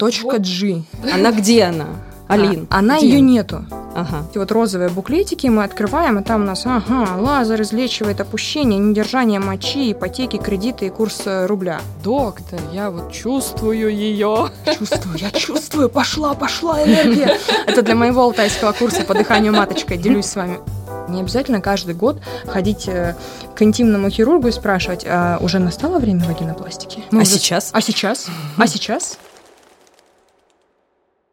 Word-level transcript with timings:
Точка 0.00 0.38
G. 0.38 0.82
Она 1.12 1.30
где 1.30 1.64
она? 1.64 1.86
Алин. 2.26 2.66
А, 2.70 2.78
она 2.78 2.96
где? 2.98 3.08
ее 3.08 3.20
нету. 3.20 3.64
Ага. 3.94 4.24
Эти 4.30 4.38
вот 4.38 4.50
розовые 4.52 4.88
буклетики 4.88 5.48
мы 5.48 5.64
открываем, 5.64 6.18
и 6.20 6.22
там 6.22 6.42
у 6.42 6.44
нас, 6.44 6.62
ага, 6.64 7.16
лазер 7.18 7.60
излечивает 7.60 8.20
опущение, 8.20 8.78
недержание 8.78 9.40
мочи, 9.40 9.92
ипотеки, 9.92 10.36
кредиты 10.36 10.86
и 10.86 10.90
курс 10.90 11.22
э, 11.26 11.46
рубля. 11.46 11.80
Доктор, 12.04 12.60
я 12.72 12.90
вот 12.90 13.12
чувствую 13.12 13.92
ее. 13.94 14.48
Чувствую, 14.78 15.18
я 15.18 15.30
чувствую, 15.32 15.88
пошла, 15.90 16.34
пошла 16.34 16.82
энергия. 16.84 17.36
Это 17.66 17.82
для 17.82 17.96
моего 17.96 18.22
алтайского 18.22 18.72
курса 18.72 19.02
по 19.02 19.12
дыханию 19.14 19.52
маточкой, 19.52 19.98
делюсь 19.98 20.26
с 20.26 20.36
вами. 20.36 20.60
Не 21.08 21.20
обязательно 21.22 21.60
каждый 21.60 21.94
год 21.96 22.22
ходить 22.46 22.86
э, 22.86 23.16
к 23.56 23.62
интимному 23.62 24.08
хирургу 24.08 24.46
и 24.48 24.52
спрашивать, 24.52 25.04
а 25.04 25.38
уже 25.40 25.58
настало 25.58 25.98
время 25.98 26.24
вагинопластики? 26.26 27.02
Мы 27.10 27.18
А 27.18 27.22
уже- 27.22 27.32
сейчас? 27.32 27.70
А 27.72 27.80
сейчас? 27.80 28.28
А 28.56 28.66
сейчас? 28.68 29.18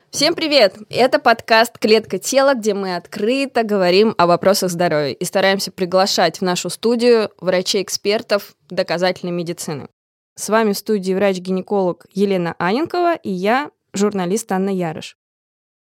Всем 0.10 0.36
привет! 0.36 0.78
Это 0.90 1.20
подкаст 1.20 1.78
«Клетка 1.78 2.18
тела», 2.18 2.54
где 2.56 2.74
мы 2.74 2.96
открыто 2.96 3.64
говорим 3.64 4.16
о 4.18 4.26
вопросах 4.26 4.72
здоровья 4.72 5.12
и 5.12 5.26
стараемся 5.26 5.70
приглашать 5.70 6.40
в 6.40 6.44
нашу 6.44 6.70
студию 6.70 7.30
врачей-экспертов 7.42 8.56
доказательной 8.70 9.34
медицины. 9.34 9.90
С 10.36 10.48
вами 10.48 10.72
в 10.72 10.78
студии 10.78 11.14
врач-гинеколог 11.14 12.06
Елена 12.14 12.56
Аненкова 12.58 13.16
и 13.16 13.30
я, 13.30 13.70
журналист 13.94 14.50
Анна 14.52 14.70
Ярыш. 14.70 15.18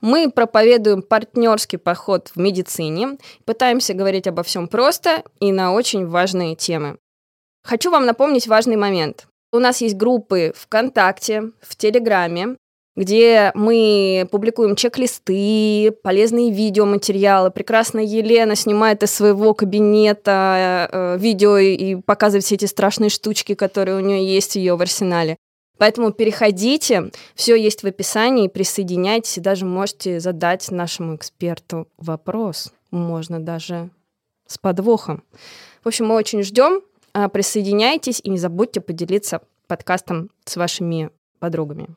Мы 0.01 0.29
проповедуем 0.29 1.01
партнерский 1.01 1.77
подход 1.77 2.29
в 2.35 2.39
медицине, 2.39 3.17
пытаемся 3.45 3.93
говорить 3.93 4.27
обо 4.27 4.43
всем 4.43 4.67
просто 4.67 5.23
и 5.39 5.53
на 5.53 5.71
очень 5.71 6.05
важные 6.05 6.55
темы. 6.57 6.97
Хочу 7.63 7.89
вам 7.89 8.05
напомнить 8.05 8.47
важный 8.47 8.75
момент. 8.75 9.27
У 9.53 9.59
нас 9.59 9.79
есть 9.79 9.95
группы 9.95 10.53
ВКонтакте, 10.55 11.51
в 11.61 11.75
Телеграме, 11.77 12.57
где 12.99 13.53
мы 13.55 14.27
публикуем 14.29 14.75
чек-листы, 14.75 15.91
полезные 16.03 16.51
видеоматериалы. 16.51 17.49
Прекрасная 17.49 18.03
Елена 18.03 18.55
снимает 18.55 19.03
из 19.03 19.13
своего 19.13 19.53
кабинета 19.53 20.89
э, 20.91 21.17
видео 21.17 21.57
и 21.57 21.95
показывает 21.95 22.43
все 22.43 22.55
эти 22.55 22.65
страшные 22.65 23.09
штучки, 23.09 23.55
которые 23.55 23.95
у 23.95 24.01
нее 24.01 24.27
есть 24.27 24.57
ее 24.57 24.75
в 24.75 24.81
арсенале. 24.81 25.37
Поэтому 25.77 26.11
переходите, 26.11 27.09
все 27.35 27.55
есть 27.55 27.83
в 27.83 27.87
описании, 27.87 28.49
присоединяйтесь 28.49 29.37
и 29.37 29.41
даже 29.41 29.65
можете 29.65 30.19
задать 30.19 30.69
нашему 30.69 31.15
эксперту 31.15 31.87
вопрос. 31.97 32.73
Можно 32.91 33.39
даже 33.39 33.91
с 34.45 34.57
подвохом. 34.57 35.23
В 35.85 35.87
общем, 35.87 36.07
мы 36.07 36.15
очень 36.15 36.43
ждем. 36.43 36.81
А, 37.13 37.29
Присоединяйтесь 37.29 38.19
и 38.21 38.29
не 38.29 38.37
забудьте 38.37 38.81
поделиться 38.81 39.39
подкастом 39.67 40.31
с 40.43 40.57
вашими 40.57 41.11
подругами. 41.39 41.87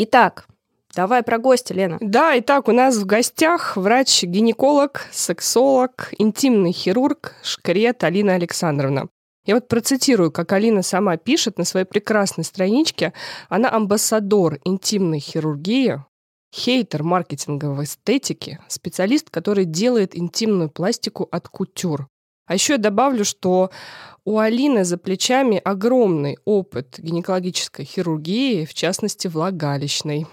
Итак, 0.00 0.46
давай 0.94 1.24
про 1.24 1.38
гостя, 1.38 1.74
Лена. 1.74 1.98
Да, 2.00 2.38
итак, 2.38 2.68
у 2.68 2.72
нас 2.72 2.96
в 2.96 3.04
гостях 3.04 3.76
врач-гинеколог, 3.76 5.08
сексолог, 5.10 6.14
интимный 6.18 6.70
хирург 6.70 7.34
Шкрет 7.42 8.04
Алина 8.04 8.34
Александровна. 8.34 9.08
Я 9.44 9.56
вот 9.56 9.66
процитирую, 9.66 10.30
как 10.30 10.52
Алина 10.52 10.82
сама 10.82 11.16
пишет 11.16 11.58
на 11.58 11.64
своей 11.64 11.84
прекрасной 11.84 12.44
страничке. 12.44 13.12
Она 13.48 13.72
амбассадор 13.72 14.60
интимной 14.62 15.18
хирургии, 15.18 16.04
хейтер 16.54 17.02
маркетинговой 17.02 17.84
эстетики, 17.84 18.60
специалист, 18.68 19.30
который 19.30 19.64
делает 19.64 20.16
интимную 20.16 20.70
пластику 20.70 21.26
от 21.32 21.48
кутюр. 21.48 22.06
А 22.48 22.54
еще 22.54 22.72
я 22.72 22.78
добавлю, 22.78 23.24
что 23.24 23.70
у 24.24 24.38
Алины 24.38 24.84
за 24.84 24.98
плечами 24.98 25.60
огромный 25.62 26.38
опыт 26.44 26.96
гинекологической 26.98 27.84
хирургии, 27.84 28.64
в 28.64 28.74
частности, 28.74 29.28
влагалищной. 29.28 30.26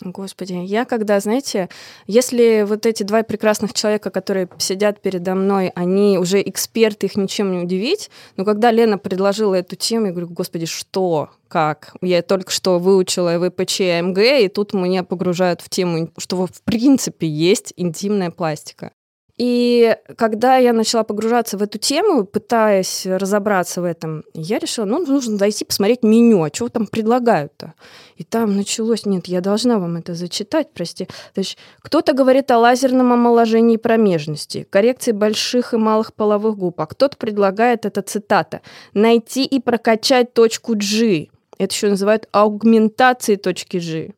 Господи, 0.00 0.52
я 0.52 0.84
когда, 0.84 1.18
знаете, 1.18 1.68
если 2.06 2.64
вот 2.66 2.86
эти 2.86 3.02
два 3.02 3.24
прекрасных 3.24 3.74
человека, 3.74 4.10
которые 4.10 4.48
сидят 4.58 5.02
передо 5.02 5.34
мной, 5.34 5.72
они 5.74 6.18
уже 6.18 6.40
эксперты, 6.40 7.06
их 7.06 7.16
ничем 7.16 7.50
не 7.50 7.58
удивить, 7.58 8.08
но 8.36 8.44
когда 8.44 8.70
Лена 8.70 8.96
предложила 8.96 9.56
эту 9.56 9.74
тему, 9.74 10.06
я 10.06 10.12
говорю, 10.12 10.28
господи, 10.28 10.66
что, 10.66 11.30
как? 11.48 11.96
Я 12.00 12.22
только 12.22 12.52
что 12.52 12.78
выучила 12.78 13.38
ВПЧ 13.38 13.80
МГ, 14.02 14.18
и 14.18 14.48
тут 14.48 14.72
меня 14.72 15.02
погружают 15.02 15.62
в 15.62 15.68
тему, 15.68 16.12
что 16.16 16.46
в 16.46 16.62
принципе 16.62 17.26
есть 17.26 17.72
интимная 17.76 18.30
пластика. 18.30 18.92
И 19.38 19.96
когда 20.16 20.56
я 20.56 20.72
начала 20.72 21.04
погружаться 21.04 21.56
в 21.56 21.62
эту 21.62 21.78
тему, 21.78 22.24
пытаясь 22.24 23.06
разобраться 23.06 23.80
в 23.80 23.84
этом, 23.84 24.24
я 24.34 24.58
решила, 24.58 24.84
ну, 24.84 25.06
нужно 25.06 25.38
зайти 25.38 25.64
посмотреть 25.64 26.02
меню, 26.02 26.42
а 26.42 26.50
что 26.52 26.68
там 26.68 26.88
предлагают-то. 26.88 27.74
И 28.16 28.24
там 28.24 28.56
началось, 28.56 29.06
нет, 29.06 29.28
я 29.28 29.40
должна 29.40 29.78
вам 29.78 29.96
это 29.96 30.14
зачитать, 30.14 30.72
прости. 30.74 31.06
То 31.34 31.38
есть 31.38 31.56
кто-то 31.82 32.14
говорит 32.14 32.50
о 32.50 32.58
лазерном 32.58 33.12
омоложении 33.12 33.76
промежности, 33.76 34.66
коррекции 34.68 35.12
больших 35.12 35.72
и 35.72 35.76
малых 35.76 36.14
половых 36.14 36.56
губ, 36.56 36.80
а 36.80 36.86
кто-то 36.86 37.16
предлагает, 37.16 37.86
это 37.86 38.02
цитата, 38.02 38.60
найти 38.92 39.44
и 39.44 39.60
прокачать 39.60 40.34
точку 40.34 40.74
G. 40.74 41.28
Это 41.58 41.72
еще 41.72 41.90
называют 41.90 42.28
аугментацией 42.32 43.38
точки 43.38 43.76
G. 43.76 44.14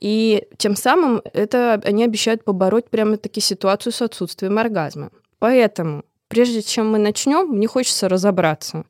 И 0.00 0.44
тем 0.58 0.76
самым 0.76 1.22
это 1.32 1.80
они 1.84 2.04
обещают 2.04 2.44
побороть 2.44 2.88
прямо-таки 2.90 3.40
ситуацию 3.40 3.92
с 3.92 4.02
отсутствием 4.02 4.58
оргазма. 4.58 5.10
Поэтому, 5.38 6.02
прежде 6.28 6.62
чем 6.62 6.90
мы 6.90 6.98
начнем, 6.98 7.46
мне 7.48 7.66
хочется 7.66 8.08
разобраться. 8.08 8.84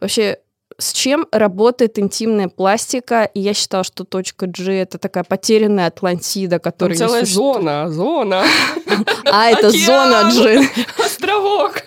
Вообще, 0.00 0.38
с 0.76 0.92
чем 0.92 1.26
работает 1.30 1.98
интимная 2.00 2.48
пластика? 2.48 3.24
И 3.32 3.40
я 3.40 3.54
считала, 3.54 3.84
что 3.84 4.04
точка 4.04 4.46
G 4.46 4.72
это 4.72 4.98
такая 4.98 5.22
потерянная 5.24 5.86
Атлантида, 5.86 6.58
Там 6.58 6.72
которая 6.72 6.94
не 6.96 6.98
целая 6.98 7.20
существует. 7.22 7.56
зона, 7.62 7.90
зона, 7.90 8.44
А 9.30 9.50
это 9.50 9.70
зона 9.70 10.30
G. 10.34 10.66
островок. 10.98 11.82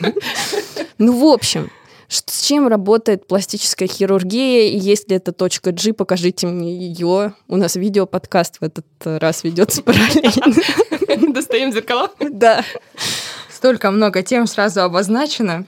Ну, 0.98 1.20
в 1.20 1.26
общем, 1.34 1.70
с 2.08 2.42
чем 2.44 2.68
работает 2.68 3.28
пластическая 3.28 3.88
хирургия, 3.88 4.70
и 4.70 4.78
есть 4.78 5.10
ли 5.10 5.18
это 5.18 5.34
точка 5.34 5.72
G, 5.72 5.94
покажите 5.94 6.48
мне 6.48 6.74
ее. 6.74 7.34
У 7.48 7.58
нас 7.58 7.76
видео-подкаст 7.76 8.58
в 8.62 8.64
этот 8.64 8.86
раз 9.04 9.44
ведется 9.44 9.84
параллельно. 9.84 11.34
Достаем 11.34 11.72
зеркала. 11.72 12.10
Да. 12.20 12.64
Столько 13.50 13.92
много 13.92 14.24
тем 14.24 14.48
сразу 14.48 14.82
обозначено. 14.82 15.66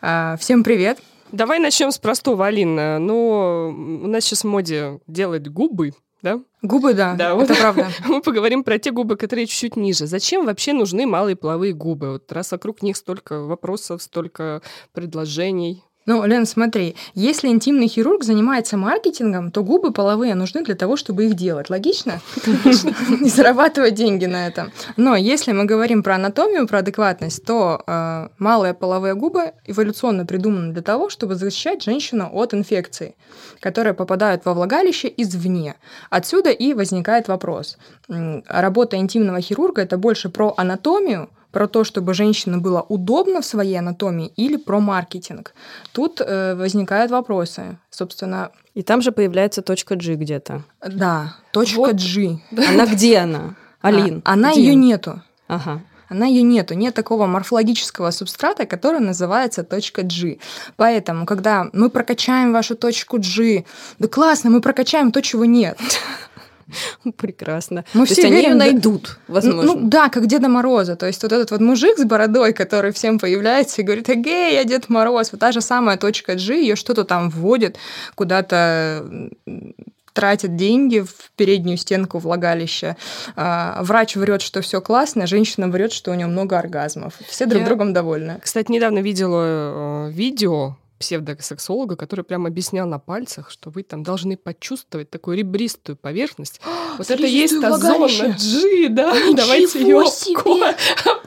А, 0.00 0.36
Всем 0.36 0.62
привет. 0.62 0.98
Давай 1.32 1.58
начнем 1.58 1.90
с 1.90 1.98
простого, 1.98 2.46
Алина. 2.46 2.98
Ну, 2.98 4.00
у 4.04 4.06
нас 4.06 4.24
сейчас 4.24 4.44
в 4.44 4.46
моде 4.46 5.00
делать 5.06 5.48
губы, 5.48 5.92
да? 6.22 6.40
Губы, 6.62 6.94
да, 6.94 7.14
Да, 7.14 7.34
это 7.34 7.52
вот. 7.52 7.58
правда. 7.58 7.88
Мы 8.06 8.20
поговорим 8.20 8.64
про 8.64 8.78
те 8.78 8.90
губы, 8.90 9.16
которые 9.16 9.46
чуть-чуть 9.46 9.76
ниже. 9.76 10.06
Зачем 10.06 10.44
вообще 10.46 10.72
нужны 10.72 11.06
малые 11.06 11.36
половые 11.36 11.72
губы? 11.72 12.12
Вот 12.12 12.32
раз 12.32 12.50
вокруг 12.52 12.82
них 12.82 12.96
столько 12.96 13.40
вопросов, 13.42 14.02
столько 14.02 14.62
предложений. 14.92 15.84
Ну, 16.08 16.24
Лен, 16.24 16.46
смотри, 16.46 16.96
если 17.14 17.48
интимный 17.48 17.86
хирург 17.86 18.24
занимается 18.24 18.78
маркетингом, 18.78 19.50
то 19.50 19.62
губы 19.62 19.92
половые 19.92 20.34
нужны 20.34 20.64
для 20.64 20.74
того, 20.74 20.96
чтобы 20.96 21.26
их 21.26 21.34
делать. 21.34 21.68
Логично? 21.68 22.22
И 23.20 23.28
зарабатывать 23.28 23.94
деньги 23.94 24.24
на 24.24 24.46
этом. 24.46 24.72
Но 24.96 25.16
если 25.16 25.52
мы 25.52 25.66
говорим 25.66 26.02
про 26.02 26.14
анатомию, 26.14 26.66
про 26.66 26.78
адекватность, 26.78 27.44
то 27.44 27.82
э, 27.86 28.28
малые 28.38 28.72
половые 28.72 29.16
губы 29.16 29.52
эволюционно 29.66 30.24
придуманы 30.24 30.72
для 30.72 30.80
того, 30.80 31.10
чтобы 31.10 31.34
защищать 31.34 31.82
женщину 31.82 32.30
от 32.32 32.54
инфекций, 32.54 33.14
которые 33.60 33.92
попадают 33.92 34.46
во 34.46 34.54
влагалище 34.54 35.12
извне. 35.14 35.74
Отсюда 36.08 36.48
и 36.48 36.72
возникает 36.72 37.28
вопрос. 37.28 37.76
М, 38.08 38.44
Работа 38.48 38.96
интимного 38.96 39.42
хирурга 39.42 39.82
это 39.82 39.98
больше 39.98 40.30
про 40.30 40.54
анатомию, 40.56 41.28
про 41.50 41.66
то, 41.66 41.84
чтобы 41.84 42.14
женщине 42.14 42.58
было 42.58 42.82
удобно 42.88 43.40
в 43.40 43.44
своей 43.44 43.78
анатомии 43.78 44.32
или 44.36 44.56
про 44.56 44.80
маркетинг. 44.80 45.54
Тут 45.92 46.20
э, 46.20 46.54
возникают 46.54 47.10
вопросы. 47.10 47.78
Собственно, 47.90 48.50
И 48.74 48.82
там 48.82 49.02
же 49.02 49.12
появляется 49.12 49.62
точка 49.62 49.96
G 49.96 50.14
где-то. 50.14 50.62
да, 50.86 51.34
точка 51.52 51.78
Вот. 51.78 51.96
G. 51.96 52.38
Она 52.52 52.86
где 52.86 53.18
она? 53.18 53.54
Алин. 53.80 54.22
А, 54.24 54.32
она 54.32 54.52
где? 54.52 54.62
ее 54.62 54.74
нету. 54.74 55.22
Ага. 55.48 55.80
Она 56.10 56.26
ее 56.26 56.42
нету. 56.42 56.74
Нет 56.74 56.94
такого 56.94 57.26
морфологического 57.26 58.10
субстрата, 58.12 58.64
который 58.64 59.00
называется 59.00 59.62
точка 59.62 60.02
G. 60.02 60.38
Поэтому, 60.76 61.26
когда 61.26 61.66
мы 61.74 61.90
прокачаем 61.90 62.52
вашу 62.52 62.76
точку 62.76 63.18
G, 63.18 63.64
да 63.98 64.08
классно, 64.08 64.48
мы 64.50 64.60
прокачаем 64.60 65.12
то, 65.12 65.20
чего 65.20 65.44
нет. 65.44 65.78
Прекрасно. 67.16 67.84
Мы 67.94 68.06
То 68.06 68.12
все 68.12 68.22
есть 68.22 68.24
они 68.24 68.36
ее 68.36 68.42
верим, 68.42 68.58
найдут, 68.58 69.18
возможно. 69.28 69.62
Ну, 69.62 69.78
ну 69.80 69.88
да, 69.88 70.08
как 70.08 70.26
Деда 70.26 70.48
Мороза. 70.48 70.96
То 70.96 71.06
есть 71.06 71.22
вот 71.22 71.32
этот 71.32 71.50
вот 71.50 71.60
мужик 71.60 71.98
с 71.98 72.04
бородой, 72.04 72.52
который 72.52 72.92
всем 72.92 73.18
появляется 73.18 73.80
и 73.82 73.84
говорит, 73.84 74.08
эгей, 74.10 74.54
я 74.54 74.64
Дед 74.64 74.88
Мороз. 74.88 75.32
Вот 75.32 75.40
та 75.40 75.52
же 75.52 75.60
самая 75.60 75.96
точка 75.96 76.34
G, 76.34 76.60
ее 76.60 76.76
что-то 76.76 77.04
там 77.04 77.30
вводит, 77.30 77.76
куда-то 78.14 79.04
м, 79.46 79.74
тратит 80.12 80.56
деньги 80.56 80.98
в 81.00 81.30
переднюю 81.36 81.78
стенку 81.78 82.18
влагалища. 82.18 82.96
А, 83.36 83.78
врач 83.82 84.16
врет, 84.16 84.42
что 84.42 84.60
все 84.62 84.80
классно, 84.80 85.26
женщина 85.28 85.68
врет, 85.68 85.92
что 85.92 86.10
у 86.10 86.14
нее 86.14 86.26
много 86.26 86.58
оргазмов. 86.58 87.14
Все 87.28 87.46
друг 87.46 87.60
Я- 87.62 87.66
другом 87.66 87.92
довольны. 87.92 88.40
Кстати, 88.42 88.70
недавно 88.72 88.98
видела 88.98 90.08
э, 90.08 90.10
видео 90.10 90.76
псевдосексолога, 90.98 91.96
который 91.96 92.24
прям 92.24 92.46
объяснял 92.46 92.86
на 92.86 92.98
пальцах, 92.98 93.50
что 93.50 93.70
вы 93.70 93.82
там 93.82 94.02
должны 94.02 94.36
почувствовать 94.36 95.10
такую 95.10 95.38
ребристую 95.38 95.96
поверхность. 95.96 96.60
вот 96.98 97.10
это 97.10 97.26
есть 97.26 97.60
та 97.60 97.76
зона 97.78 98.06
G, 98.06 98.88
да, 98.88 99.14
давайте 99.34 99.80
ее 99.80 100.04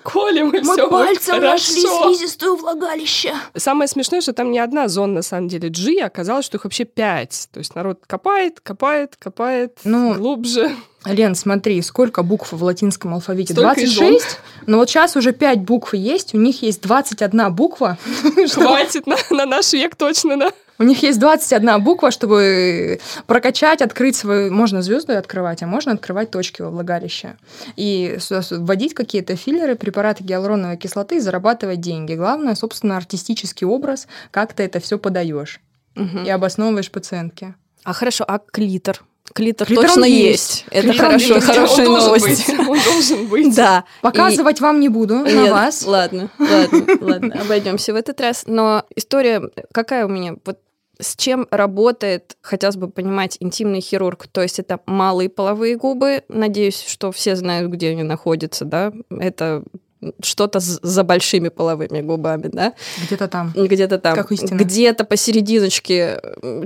обколем, 0.03 0.50
и 0.51 0.62
Мы 0.62 0.74
все 0.74 0.89
пальцем 0.89 1.36
будет 1.36 1.44
нашли 1.51 1.81
слизистую 1.81 2.56
влагалище. 2.56 3.33
Самое 3.56 3.88
смешное, 3.88 4.21
что 4.21 4.33
там 4.33 4.51
не 4.51 4.59
одна 4.59 4.88
зона, 4.88 5.13
на 5.15 5.21
самом 5.21 5.48
деле, 5.48 5.69
G, 5.69 6.01
оказалось, 6.01 6.45
что 6.45 6.57
их 6.57 6.63
вообще 6.63 6.86
пять. 6.86 7.48
То 7.51 7.59
есть 7.59 7.75
народ 7.75 8.00
копает, 8.07 8.59
копает, 8.59 9.15
копает 9.18 9.80
Ну, 9.83 10.13
глубже. 10.15 10.75
Лен, 11.06 11.33
смотри, 11.33 11.81
сколько 11.81 12.21
букв 12.21 12.51
в 12.51 12.63
латинском 12.63 13.13
алфавите? 13.15 13.53
Столько 13.53 13.81
и 13.81 13.86
26. 13.86 14.39
Но 14.68 14.77
вот 14.77 14.89
сейчас 14.89 15.15
уже 15.15 15.31
5 15.31 15.62
букв 15.62 15.94
есть, 15.94 16.36
у 16.36 16.38
них 16.38 16.62
есть 16.62 16.81
21 16.81 17.54
буква. 17.54 17.97
Хватит 18.51 19.07
на, 19.07 19.18
на 19.31 19.45
наш 19.45 19.74
век 19.74 19.95
точно, 19.95 20.38
да? 20.38 20.51
У 20.81 20.83
них 20.83 21.04
есть 21.04 21.19
21 21.19 21.83
буква, 21.83 22.10
чтобы 22.10 23.00
прокачать, 23.28 23.83
открыть 23.83 24.16
свою... 24.16 24.51
Можно 24.51 24.81
звезды 24.81 25.13
открывать, 25.13 25.62
а 25.62 25.68
можно 25.68 25.92
открывать 25.92 26.31
точки 26.31 26.63
во 26.63 26.72
влагалище. 26.72 27.38
И 27.75 28.18
вводить 28.50 28.95
какие-то 28.95 29.36
филлеры, 29.36 29.75
препараты 29.75 30.24
гиалуроновой 30.24 30.78
кислоты 30.78 31.18
и 31.18 31.19
зарабатывать 31.19 31.81
деньги. 31.81 32.16
Главное, 32.16 32.56
собственно, 32.56 32.98
артистический 32.98 33.68
образ, 33.68 34.07
как 34.31 34.54
ты 34.54 34.63
это 34.63 34.80
все 34.80 34.98
подаешь 34.98 35.60
Мгм. 35.94 36.24
и 36.24 36.30
обосновываешь 36.31 36.89
пациентке. 36.89 37.54
А 37.83 37.94
хорошо, 37.94 38.25
а 38.28 38.39
клитор? 38.39 39.04
Клитор, 39.36 39.68
Клитор 39.68 39.86
точно 39.86 40.06
есть. 40.06 40.31
есть. 40.62 40.66
Это 40.72 40.89
Клитор 40.89 41.06
хорошо, 41.06 41.36
есть. 41.36 41.45
хорошая 41.45 41.88
он 41.88 41.94
должен 41.94 42.06
новость. 42.07 42.48
Быть. 42.48 42.60
Он 42.68 42.80
должен 42.83 43.28
быть. 43.28 43.56
Да. 43.56 43.83
Показывать 44.01 44.60
вам 44.60 44.80
не 44.80 44.89
буду 44.89 45.19
на 45.19 45.31
Нет, 45.31 45.51
вас. 45.51 45.86
Ладно, 45.86 46.31
ладно, 46.39 46.86
ладно, 47.01 47.39
обойдемся 47.39 47.94
в 47.94 47.95
этот 47.98 48.19
раз. 48.19 48.45
Но 48.48 48.83
история 48.95 49.44
какая 49.72 50.07
у 50.07 50.10
меня? 50.10 50.36
Вот 50.44 50.57
с 51.01 51.15
чем 51.15 51.48
работает, 51.51 52.38
хотелось 52.42 52.77
бы 52.77 52.89
понимать, 52.89 53.38
интимный 53.39 53.81
хирург? 53.81 54.27
То 54.27 54.42
есть 54.42 54.59
это 54.59 54.80
малые 54.86 55.30
половые 55.30 55.75
губы. 55.75 56.24
Надеюсь, 56.30 56.81
что 56.81 57.12
все 57.12 57.36
знают, 57.36 57.71
где 57.71 57.89
они 57.89 58.03
находятся, 58.03 58.65
да? 58.65 58.94
Это 59.09 59.63
что-то 60.24 60.59
за 60.59 61.03
большими 61.03 61.50
половыми 61.50 62.01
губами, 62.01 62.50
да? 62.51 62.74
Где-то 63.06 63.27
там. 63.27 63.53
Где-то 63.56 64.00
там. 64.00 64.15
Как 64.15 64.31
истина. 64.31 64.57
Где-то 64.57 65.06
посерединочке, 65.06 66.19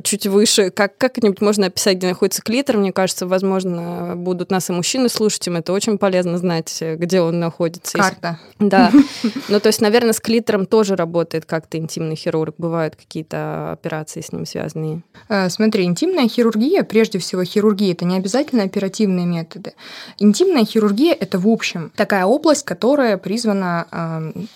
чуть 0.03 0.27
выше. 0.27 0.69
Как, 0.71 0.97
как-нибудь 0.97 1.41
можно 1.41 1.67
описать, 1.67 1.97
где 1.97 2.07
находится 2.07 2.41
клитор. 2.41 2.77
Мне 2.77 2.91
кажется, 2.93 3.27
возможно, 3.27 4.13
будут 4.15 4.51
нас 4.51 4.69
и 4.69 4.73
мужчины 4.73 5.09
слушать, 5.09 5.45
им 5.47 5.57
это 5.57 5.73
очень 5.73 5.97
полезно 5.97 6.37
знать, 6.37 6.77
э, 6.81 6.95
где 6.95 7.21
он 7.21 7.39
находится. 7.39 7.97
Если- 7.97 8.09
Карта. 8.09 8.39
да. 8.59 8.91
Ну, 9.49 9.59
то 9.59 9.67
есть, 9.67 9.81
наверное, 9.81 10.13
с 10.13 10.19
клитором 10.19 10.65
тоже 10.65 10.95
работает 10.95 11.45
как-то 11.45 11.77
интимный 11.77 12.15
хирург. 12.15 12.55
Бывают 12.57 12.95
какие-то 12.95 13.71
операции 13.71 14.21
с 14.21 14.31
ним 14.31 14.45
связанные. 14.45 15.03
Э, 15.29 15.49
Смотри, 15.49 15.83
интимная 15.83 16.27
хирургия, 16.27 16.83
прежде 16.83 17.19
всего 17.19 17.43
хирургия, 17.43 17.93
это 17.93 18.05
не 18.05 18.17
обязательно 18.17 18.63
оперативные 18.63 19.25
методы. 19.25 19.73
Интимная 20.19 20.65
хирургия– 20.65 21.13
это 21.19 21.37
в 21.39 21.47
общем 21.47 21.91
такая 21.95 22.25
область, 22.25 22.63
которая 22.65 23.17
призвана 23.25 23.87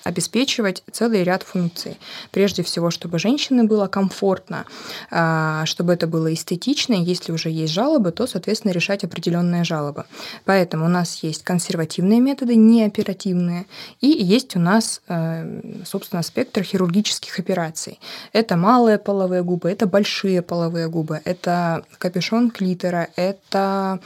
обеспечивать 0.03 0.83
целый 0.91 1.23
ряд 1.23 1.41
функций. 1.41 1.97
Прежде 2.29 2.61
всего, 2.61 2.91
чтобы 2.91 3.17
женщине 3.17 3.63
было 3.63 3.87
комфортно, 3.87 4.65
э, 5.09 5.63
чтобы 5.65 5.93
это 5.93 6.05
было 6.05 6.31
эстетично. 6.31 6.93
Если 6.93 7.31
уже 7.31 7.49
есть 7.49 7.73
жалобы, 7.73 8.11
то, 8.11 8.27
соответственно, 8.27 8.71
решать 8.71 9.03
определенные 9.03 9.63
жалобы. 9.63 10.03
Поэтому 10.45 10.85
у 10.85 10.87
нас 10.87 11.23
есть 11.23 11.43
консервативные 11.43 12.19
методы, 12.19 12.55
не 12.55 12.85
оперативные, 12.85 13.65
и 14.01 14.07
есть 14.07 14.55
у 14.55 14.59
нас, 14.59 15.01
э, 15.07 15.83
собственно, 15.83 16.21
спектр 16.21 16.61
хирургических 16.61 17.39
операций. 17.39 17.99
Это 18.33 18.55
малые 18.55 18.99
половые 18.99 19.41
губы, 19.41 19.71
это 19.71 19.87
большие 19.87 20.43
половые 20.43 20.89
губы, 20.89 21.21
это 21.25 21.81
капюшон 21.97 22.51
клитора, 22.51 23.07
это 23.15 23.99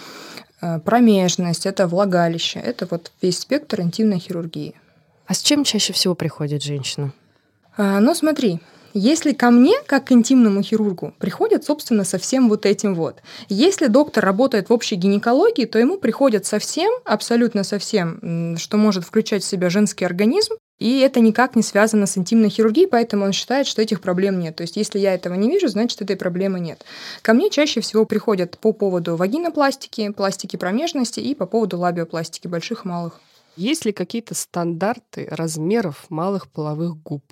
промежность, 0.86 1.66
это 1.66 1.88
влагалище. 1.88 2.60
Это 2.60 2.88
вот 2.90 3.12
весь 3.22 3.40
спектр 3.40 3.82
интимной 3.82 4.20
хирургии. 4.20 4.76
А 5.28 5.34
с 5.34 5.42
чем 5.42 5.64
чаще 5.64 5.94
всего 5.94 6.16
приходит 6.16 6.64
женщина? 6.64 7.14
А, 7.78 8.00
Ну, 8.00 8.14
смотри, 8.14 8.60
если 8.94 9.34
ко 9.34 9.50
мне, 9.50 9.74
как 9.88 10.06
к 10.06 10.12
интимному 10.12 10.62
хирургу, 10.62 11.14
приходят, 11.18 11.64
собственно, 11.64 12.04
со 12.04 12.20
всем 12.20 12.48
вот 12.48 12.66
этим 12.66 12.94
вот. 12.94 13.22
Если 13.50 13.88
доктор 13.88 14.24
работает 14.24 14.70
в 14.70 14.74
общей 14.74 14.96
гинекологии, 14.96 15.66
то 15.66 15.80
ему 15.80 15.98
приходят 15.98 16.46
совсем, 16.46 16.92
абсолютно 17.04 17.64
совсем, 17.64 18.56
что 18.58 18.78
может 18.78 19.04
включать 19.04 19.44
в 19.44 19.48
себя 19.48 19.70
женский 19.72 20.06
организм, 20.06 20.54
и 20.80 21.00
это 21.00 21.20
никак 21.20 21.56
не 21.56 21.62
связано 21.64 22.06
с 22.08 22.18
интимной 22.18 22.50
хирургией, 22.50 22.88
поэтому 22.88 23.26
он 23.26 23.32
считает, 23.32 23.68
что 23.68 23.82
этих 23.82 24.02
проблем 24.02 24.40
нет. 24.40 24.56
То 24.56 24.64
есть, 24.64 24.76
если 24.76 25.00
я 25.00 25.14
этого 25.14 25.34
не 25.36 25.50
вижу, 25.50 25.68
значит, 25.68 26.02
этой 26.02 26.16
проблемы 26.16 26.60
нет. 26.60 26.84
Ко 27.22 27.34
мне 27.34 27.50
чаще 27.50 27.80
всего 27.82 28.06
приходят 28.06 28.58
по 28.58 28.74
поводу 28.74 29.16
вагинопластики, 29.16 30.10
пластики 30.12 30.58
промежности 30.58 31.20
и 31.20 31.36
по 31.36 31.46
поводу 31.46 31.78
лабиопластики 31.78 32.48
больших 32.48 32.86
и 32.86 32.88
малых. 32.88 33.20
Есть 33.56 33.86
ли 33.86 33.92
какие-то 33.92 34.34
стандарты 34.34 35.28
размеров 35.30 36.06
малых 36.10 36.48
половых 36.50 36.98
губ? 37.04 37.24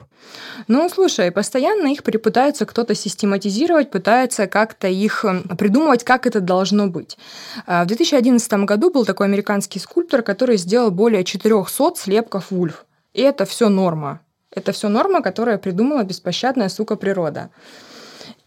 Ну, 0.68 0.88
слушай, 0.88 1.32
постоянно 1.32 1.88
их 1.88 2.04
при- 2.04 2.18
пытаются 2.18 2.68
кто-то 2.68 2.94
систематизировать, 2.94 3.90
пытается 3.90 4.46
как-то 4.46 4.88
их 4.88 5.26
м, 5.26 5.42
придумывать, 5.58 6.04
как 6.04 6.28
это 6.28 6.40
должно 6.40 6.88
быть. 6.88 7.18
А, 7.66 7.84
В 7.84 7.88
2011 7.88 8.66
году 8.66 8.92
был 8.92 9.04
такой 9.04 9.26
американский 9.26 9.80
скульптор, 9.80 10.22
который 10.22 10.58
сделал 10.58 10.92
более 10.92 11.24
400 11.24 11.98
слепков 11.98 12.52
вульв. 12.52 12.86
И 13.14 13.22
это 13.22 13.46
все 13.46 13.70
норма. 13.70 14.22
Это 14.54 14.72
все 14.72 14.90
норма, 14.90 15.22
которая 15.22 15.58
придумала 15.58 16.04
беспощадная 16.04 16.70
сука 16.70 16.96
природа. 16.96 17.50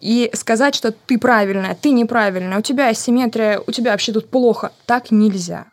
И 0.00 0.30
сказать, 0.34 0.74
что 0.74 0.92
ты 0.92 1.18
правильная, 1.18 1.74
ты 1.74 1.90
неправильная, 1.90 2.58
у 2.58 2.62
тебя 2.62 2.88
асимметрия, 2.88 3.60
у 3.66 3.70
тебя 3.70 3.92
вообще 3.92 4.12
тут 4.12 4.28
плохо, 4.28 4.72
так 4.86 5.10
нельзя. 5.10 5.66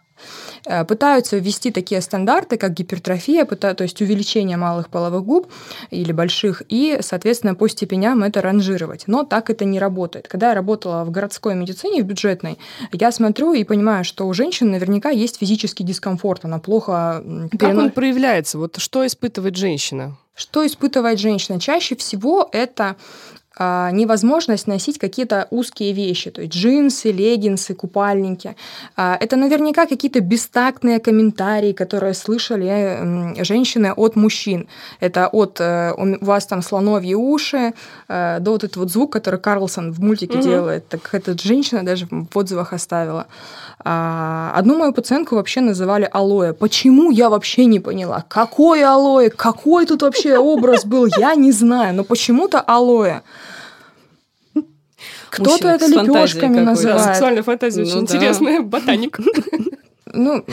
Э, 0.65 0.85
Пытаются 0.85 1.37
ввести 1.37 1.71
такие 1.71 2.01
стандарты, 2.01 2.57
как 2.57 2.73
гипертрофия, 2.73 3.45
то 3.45 3.83
есть 3.83 4.01
увеличение 4.01 4.57
малых 4.57 4.89
половых 4.89 5.23
губ 5.25 5.51
или 5.89 6.11
больших, 6.11 6.63
и, 6.69 6.99
соответственно, 7.01 7.55
по 7.55 7.67
степеням 7.67 8.23
это 8.23 8.41
ранжировать. 8.41 9.03
Но 9.07 9.23
так 9.23 9.49
это 9.49 9.65
не 9.65 9.79
работает. 9.79 10.27
Когда 10.27 10.49
я 10.49 10.55
работала 10.55 11.03
в 11.03 11.11
городской 11.11 11.55
медицине, 11.55 12.03
в 12.03 12.05
бюджетной, 12.05 12.57
я 12.91 13.11
смотрю 13.11 13.53
и 13.53 13.63
понимаю, 13.63 14.03
что 14.03 14.27
у 14.27 14.33
женщин 14.33 14.71
наверняка 14.71 15.09
есть 15.09 15.37
физический 15.39 15.83
дискомфорт, 15.83 16.45
она 16.45 16.59
плохо 16.59 17.23
Как 17.51 17.61
перено- 17.61 17.83
он 17.83 17.91
проявляется? 17.91 18.57
Вот 18.57 18.77
что 18.77 19.05
испытывает 19.05 19.55
женщина? 19.55 20.17
что 20.33 20.65
испытывает 20.65 21.19
женщина? 21.19 21.59
Чаще 21.59 21.95
всего 21.95 22.49
это 22.51 22.95
а, 23.63 23.91
невозможность 23.91 24.67
носить 24.67 24.97
какие-то 24.97 25.47
узкие 25.51 25.93
вещи, 25.93 26.31
то 26.31 26.41
есть 26.41 26.53
джинсы, 26.53 27.11
леггинсы, 27.11 27.75
купальники. 27.75 28.55
А, 28.97 29.17
Это 29.21 29.35
наверняка 29.35 29.85
какие-то 29.85 30.19
бестактные 30.19 30.99
комментарии, 30.99 31.71
которые 31.73 32.13
слышали 32.13 32.67
м, 32.67 33.35
женщины 33.45 33.93
от 33.95 34.15
мужчин. 34.15 34.67
Это 35.01 35.27
от 35.31 35.59
э, 35.61 35.91
у 35.97 36.25
вас 36.25 36.45
там 36.47 36.61
слоновьи 36.63 37.13
уши 37.15 37.73
э, 38.09 38.39
до 38.39 38.51
вот 38.51 38.63
этот 38.63 38.77
вот 38.77 38.89
звук, 38.91 39.11
который 39.13 39.39
Карлсон 39.39 39.91
в 39.91 39.99
мультике 39.99 40.37
Мгм. 40.37 40.47
делает. 40.49 40.87
Так 40.89 41.13
эта 41.13 41.37
женщина 41.37 41.83
даже 41.85 42.07
в 42.09 42.37
отзывах 42.37 42.73
оставила. 42.73 43.25
А, 43.83 44.53
Одну 44.55 44.77
мою 44.77 44.93
пациентку 44.93 45.35
вообще 45.35 45.61
называли 45.61 46.09
алоэ. 46.11 46.53
Почему, 46.53 47.11
я 47.11 47.29
вообще 47.29 47.65
не 47.65 47.79
поняла. 47.79 48.23
Какое 48.27 48.87
алоэ? 48.87 49.29
Какой 49.29 49.85
тут 49.85 50.01
вообще 50.01 50.37
образ 50.37 50.85
был? 50.85 51.07
Я 51.17 51.35
не 51.35 51.51
знаю. 51.51 51.93
Но 51.95 52.03
почему-то 52.03 52.59
алоэ. 52.59 53.21
Кто-то 55.31 55.69
это 55.69 55.87
лепешками 55.87 56.59
называет. 56.59 57.01
сексуальная 57.01 57.43
фантазия 57.43 57.81
очень 57.81 57.95
Ну 57.95 58.01
интересная. 58.01 58.61
Ботаник. 58.61 59.19
Ну, 60.13 60.43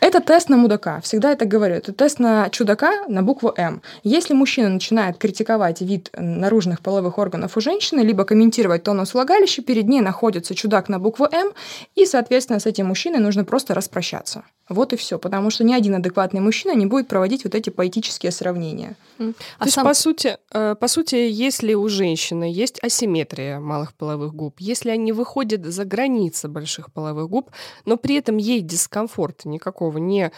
это 0.00 0.20
тест 0.20 0.48
на 0.48 0.56
мудака. 0.56 1.00
Всегда 1.00 1.32
это 1.32 1.44
говорю. 1.44 1.76
Это 1.76 1.92
тест 1.92 2.18
на 2.18 2.48
чудака 2.50 3.06
на 3.08 3.22
букву 3.22 3.52
М. 3.56 3.82
Если 4.02 4.34
мужчина 4.34 4.68
начинает 4.68 5.18
критиковать 5.18 5.80
вид 5.80 6.10
наружных 6.16 6.80
половых 6.80 7.18
органов 7.18 7.56
у 7.56 7.60
женщины, 7.60 8.00
либо 8.00 8.24
комментировать 8.24 8.82
тонус 8.82 9.14
влагалища, 9.14 9.62
перед 9.62 9.88
ней 9.88 10.00
находится 10.00 10.54
чудак 10.54 10.88
на 10.88 10.98
букву 10.98 11.26
М, 11.30 11.52
и, 11.94 12.06
соответственно, 12.06 12.60
с 12.60 12.66
этим 12.66 12.86
мужчиной 12.86 13.20
нужно 13.20 13.44
просто 13.44 13.74
распрощаться. 13.74 14.44
Вот 14.68 14.92
и 14.92 14.96
все. 14.96 15.18
Потому 15.18 15.50
что 15.50 15.64
ни 15.64 15.74
один 15.74 15.94
адекватный 15.94 16.40
мужчина 16.40 16.74
не 16.74 16.86
будет 16.86 17.08
проводить 17.08 17.44
вот 17.44 17.54
эти 17.54 17.70
поэтические 17.70 18.32
сравнения. 18.32 18.96
А 19.18 19.22
То 19.22 19.34
есть, 19.64 19.74
сам- 19.74 19.86
по 19.86 19.94
сути, 19.94 20.38
э, 20.52 20.74
по 20.74 20.88
сути, 20.88 21.14
если 21.14 21.74
у 21.74 21.88
женщины 21.88 22.44
есть 22.44 22.82
асимметрия 22.82 23.60
малых 23.60 23.94
половых 23.94 24.34
губ, 24.34 24.56
если 24.58 24.90
они 24.90 25.12
выходят 25.12 25.64
за 25.64 25.84
границы 25.84 26.48
больших 26.48 26.92
половых 26.92 27.28
губ, 27.28 27.50
но 27.84 27.96
при 27.96 28.16
этом 28.16 28.38
ей 28.38 28.60
дискомфорта 29.04 29.48
никакого 29.48 29.98
не 29.98 30.30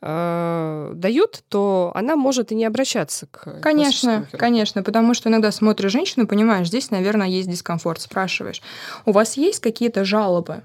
э, 0.00 0.92
дают, 0.94 1.42
то 1.48 1.92
она 1.94 2.16
может 2.16 2.52
и 2.52 2.54
не 2.54 2.64
обращаться 2.64 3.26
к 3.26 3.60
Конечно, 3.60 4.26
конечно, 4.32 4.82
потому 4.82 5.14
что 5.14 5.28
иногда 5.28 5.50
смотришь 5.50 5.92
женщину, 5.92 6.26
понимаешь, 6.26 6.68
здесь, 6.68 6.90
наверное, 6.90 7.28
есть 7.28 7.50
дискомфорт, 7.50 8.00
спрашиваешь, 8.00 8.62
у 9.06 9.12
вас 9.12 9.36
есть 9.36 9.60
какие-то 9.60 10.04
жалобы? 10.04 10.62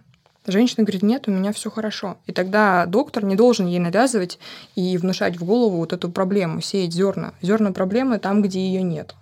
Женщина 0.47 0.83
говорит, 0.83 1.01
нет, 1.01 1.27
у 1.27 1.31
меня 1.31 1.51
все 1.51 1.71
хорошо. 1.71 2.17
И 2.27 2.31
тогда 2.31 2.85
доктор 2.85 3.23
не 3.23 3.35
должен 3.35 3.65
ей 3.65 3.79
навязывать 3.79 4.37
и 4.75 4.97
внушать 4.97 5.37
в 5.37 5.43
голову 5.43 5.77
вот 5.77 5.91
эту 5.91 6.09
проблему, 6.09 6.61
сеять 6.61 6.93
зерна. 6.93 7.33
Зерна 7.41 7.71
проблемы 7.71 8.19
там, 8.19 8.41
где 8.43 8.59
ее 8.59 8.83
нет. 8.83 9.15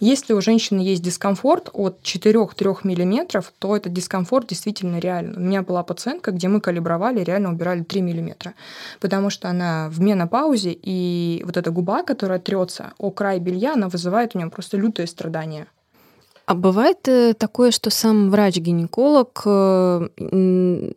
Если 0.00 0.32
у 0.32 0.40
женщины 0.40 0.80
есть 0.80 1.02
дискомфорт 1.02 1.68
от 1.72 2.00
4-3 2.02 2.78
мм, 2.84 3.42
то 3.58 3.76
этот 3.76 3.92
дискомфорт 3.92 4.48
действительно 4.48 4.98
реален. 4.98 5.36
У 5.36 5.40
меня 5.40 5.62
была 5.62 5.82
пациентка, 5.82 6.30
где 6.30 6.48
мы 6.48 6.60
калибровали, 6.60 7.20
реально 7.20 7.50
убирали 7.50 7.82
3 7.82 8.00
мм, 8.00 8.54
потому 9.00 9.30
что 9.30 9.50
она 9.50 9.88
в 9.90 10.00
менопаузе, 10.00 10.72
и 10.72 11.42
вот 11.44 11.56
эта 11.56 11.70
губа, 11.70 12.02
которая 12.02 12.38
трется 12.38 12.92
о 12.98 13.10
край 13.10 13.38
белья, 13.38 13.74
она 13.74 13.88
вызывает 13.88 14.34
у 14.34 14.38
нее 14.38 14.48
просто 14.48 14.78
лютое 14.78 15.06
страдание. 15.06 15.66
А 16.46 16.54
бывает 16.54 17.06
э, 17.06 17.34
такое, 17.34 17.70
что 17.70 17.90
сам 17.90 18.30
врач-гинеколог 18.30 19.42
э, 19.46 20.08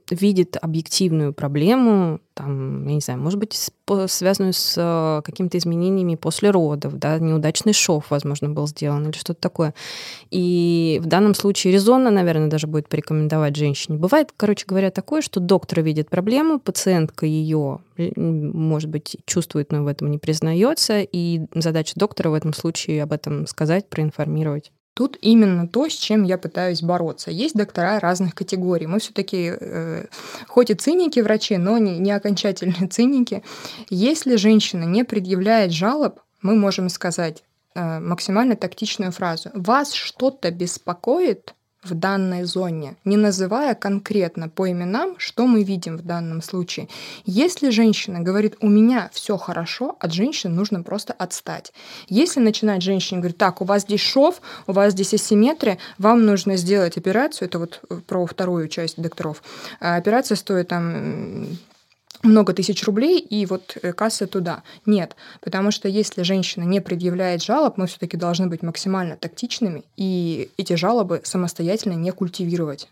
видит 0.10 0.58
объективную 0.60 1.34
проблему, 1.34 2.20
там, 2.34 2.88
я 2.88 2.96
не 2.96 3.02
знаю, 3.02 3.20
может 3.20 3.38
быть, 3.38 3.70
связанную 4.08 4.54
с 4.54 4.76
э, 4.76 5.22
какими-то 5.24 5.58
изменениями 5.60 6.16
после 6.16 6.50
родов, 6.50 6.98
да, 6.98 7.20
неудачный 7.20 7.74
шов, 7.74 8.10
возможно, 8.10 8.50
был 8.50 8.68
сделан 8.68 9.04
или 9.08 9.16
что-то 9.16 9.40
такое. 9.40 9.76
И 10.32 11.00
в 11.04 11.06
данном 11.06 11.36
случае 11.36 11.74
резонно, 11.74 12.10
наверное, 12.10 12.48
даже 12.48 12.66
будет 12.66 12.90
порекомендовать 12.90 13.56
женщине. 13.56 13.98
Бывает, 13.98 14.34
короче 14.36 14.66
говоря, 14.66 14.90
такое, 14.90 15.22
что 15.22 15.40
доктор 15.40 15.82
видит 15.82 16.10
проблему, 16.10 16.60
пациентка 16.60 17.28
ее, 17.28 17.80
может 18.16 18.90
быть, 18.90 19.18
чувствует, 19.26 19.72
но 19.72 19.84
в 19.84 19.88
этом 19.88 20.10
не 20.10 20.18
признается, 20.18 21.02
и 21.02 21.42
задача 21.54 21.94
доктора 21.96 22.30
в 22.32 22.34
этом 22.34 22.54
случае 22.54 23.04
об 23.04 23.12
этом 23.12 23.46
сказать, 23.46 23.88
проинформировать. 23.90 24.72
Тут 24.94 25.18
именно 25.22 25.68
то, 25.68 25.90
с 25.90 25.94
чем 25.94 26.24
я 26.24 26.38
пытаюсь 26.38 26.84
бороться. 26.84 27.32
Есть 27.32 27.56
доктора 27.56 28.00
разных 28.00 28.36
категорий. 28.36 28.86
Мы 28.86 29.00
все-таки, 29.00 29.54
э, 29.60 30.06
хоть 30.48 30.70
и 30.70 30.76
циники 30.76 31.20
врачи, 31.20 31.58
но 31.58 31.80
не, 31.80 31.98
не 31.98 32.12
окончательные 32.12 32.88
циники. 32.92 33.44
Если 33.90 34.36
женщина 34.36 34.84
не 34.84 35.04
предъявляет 35.04 35.72
жалоб, 35.72 36.20
мы 36.44 36.56
можем 36.56 36.90
сказать 36.90 37.44
э, 37.74 38.00
максимально 38.00 38.56
тактичную 38.56 39.12
фразу. 39.12 39.50
Вас 39.56 39.94
что-то 39.94 40.52
беспокоит? 40.52 41.56
В 41.84 41.94
данной 41.94 42.44
зоне, 42.44 42.96
не 43.06 43.18
называя 43.18 43.76
конкретно 43.76 44.50
по 44.50 44.70
именам, 44.70 45.16
что 45.18 45.48
мы 45.48 45.64
видим 45.64 45.98
в 45.98 46.06
данном 46.06 46.42
случае. 46.42 46.88
Если 47.26 47.70
женщина 47.70 48.22
говорит, 48.22 48.56
у 48.62 48.70
меня 48.70 49.10
все 49.14 49.38
хорошо, 49.38 49.96
от 50.00 50.14
женщины 50.14 50.54
нужно 50.54 50.84
просто 50.84 51.14
отстать. 51.14 51.74
Если 52.08 52.40
начинать 52.40 52.82
женщине 52.82 53.20
говорить, 53.20 53.38
так, 53.38 53.62
у 53.62 53.66
вас 53.66 53.84
здесь 53.84 54.02
шов, 54.02 54.42
у 54.68 54.72
вас 54.72 54.94
здесь 54.94 55.14
асимметрия, 55.14 55.78
вам 55.98 56.26
нужно 56.26 56.56
сделать 56.58 56.98
операцию, 56.98 57.48
это 57.48 57.60
вот 57.60 57.82
про 58.08 58.26
вторую 58.26 58.68
часть 58.68 59.02
докторов, 59.02 59.44
а 59.80 59.96
операция 59.96 60.36
стоит 60.36 60.70
там 60.70 61.48
много 62.24 62.54
тысяч 62.54 62.84
рублей 62.84 63.20
и 63.20 63.46
вот 63.46 63.78
э, 63.82 63.94
касса 63.94 64.28
туда. 64.28 64.64
Нет, 64.86 65.16
потому 65.42 65.72
что 65.72 65.88
если 65.88 66.24
женщина 66.24 66.64
не 66.64 66.82
предъявляет 66.82 67.44
жалоб, 67.44 67.78
мы 67.78 67.88
все-таки 67.88 68.18
должны 68.18 68.48
быть 68.48 68.64
максимально 68.64 69.18
тактичными 69.18 69.84
и 69.98 70.50
эти 70.58 70.74
жалобы 70.74 71.22
самостоятельно 71.24 71.94
не 71.94 72.12
культивировать. 72.12 72.88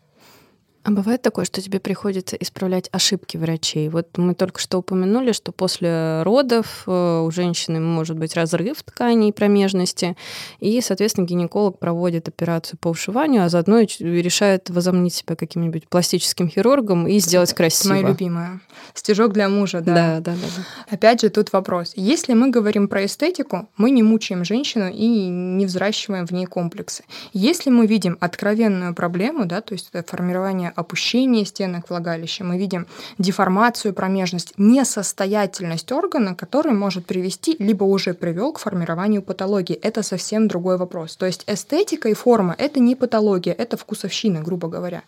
А 0.83 0.89
бывает 0.89 1.21
такое, 1.21 1.45
что 1.45 1.61
тебе 1.61 1.79
приходится 1.79 2.35
исправлять 2.35 2.89
ошибки 2.91 3.37
врачей? 3.37 3.87
Вот 3.89 4.17
мы 4.17 4.33
только 4.33 4.59
что 4.59 4.79
упомянули, 4.79 5.31
что 5.31 5.51
после 5.51 6.23
родов 6.23 6.83
э, 6.87 7.21
у 7.23 7.29
женщины 7.29 7.79
может 7.79 8.17
быть 8.17 8.35
разрыв 8.35 8.81
тканей 8.81 9.31
промежности, 9.31 10.17
и, 10.59 10.81
соответственно, 10.81 11.25
гинеколог 11.25 11.77
проводит 11.77 12.27
операцию 12.27 12.79
по 12.79 12.87
ушиванию, 12.87 13.43
а 13.45 13.49
заодно 13.49 13.81
решает 13.81 14.71
возомнить 14.71 15.13
себя 15.13 15.35
каким-нибудь 15.35 15.87
пластическим 15.87 16.49
хирургом 16.49 17.07
и 17.07 17.19
сделать 17.19 17.53
красиво. 17.53 17.93
Моя 17.93 18.07
любимая. 18.07 18.61
Стежок 18.95 19.33
для 19.33 19.49
мужа, 19.49 19.81
да. 19.81 19.93
Да, 19.93 20.19
да, 20.19 20.31
да. 20.31 20.47
да. 20.57 20.93
Опять 20.95 21.21
же, 21.21 21.29
тут 21.29 21.53
вопрос. 21.53 21.93
Если 21.95 22.33
мы 22.33 22.49
говорим 22.49 22.87
про 22.87 23.05
эстетику, 23.05 23.69
мы 23.77 23.91
не 23.91 24.01
мучаем 24.01 24.43
женщину 24.43 24.89
и 24.89 25.07
не 25.07 25.67
взращиваем 25.67 26.25
в 26.25 26.31
ней 26.31 26.47
комплексы. 26.47 27.03
Если 27.33 27.69
мы 27.69 27.85
видим 27.85 28.17
откровенную 28.19 28.95
проблему, 28.95 29.45
да, 29.45 29.61
то 29.61 29.73
есть 29.73 29.89
это 29.93 30.09
формирование 30.09 30.70
опущение 30.75 31.45
стенок 31.45 31.89
влагалища, 31.89 32.43
мы 32.43 32.57
видим 32.57 32.87
деформацию 33.17 33.93
промежности, 33.93 34.53
несостоятельность 34.57 35.91
органа, 35.91 36.35
который 36.35 36.73
может 36.73 37.05
привести, 37.05 37.55
либо 37.59 37.83
уже 37.83 38.13
привел 38.13 38.53
к 38.53 38.59
формированию 38.59 39.21
патологии. 39.21 39.75
Это 39.75 40.03
совсем 40.03 40.47
другой 40.47 40.77
вопрос. 40.77 41.15
То 41.15 41.25
есть 41.25 41.43
эстетика 41.47 42.09
и 42.09 42.13
форма– 42.13 42.55
это 42.57 42.79
не 42.79 42.95
патология, 42.95 43.53
это 43.53 43.77
вкусовщина, 43.77 44.41
грубо 44.41 44.67
говоря. 44.67 45.03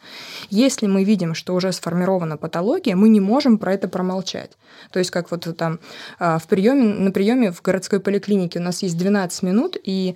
Если 0.50 0.88
мы 0.88 1.03
видим, 1.03 1.34
что 1.34 1.55
уже 1.55 1.72
сформирована 1.72 2.38
патология, 2.38 2.96
мы 2.96 3.10
не 3.10 3.20
можем 3.20 3.58
про 3.58 3.74
это 3.74 3.88
промолчать. 3.88 4.51
То 4.91 5.00
есть 5.00 5.12
как 5.12 5.32
вот 5.32 5.48
там 5.58 5.79
а, 6.20 6.39
в 6.39 6.48
приеме, 6.48 6.93
на 6.93 7.12
приеме 7.12 7.51
в 7.51 7.62
городской 7.62 8.00
поликлинике 8.00 8.60
у 8.60 8.62
нас 8.62 8.84
есть 8.84 8.98
12 8.98 9.43
минут, 9.43 9.77
и 9.84 10.15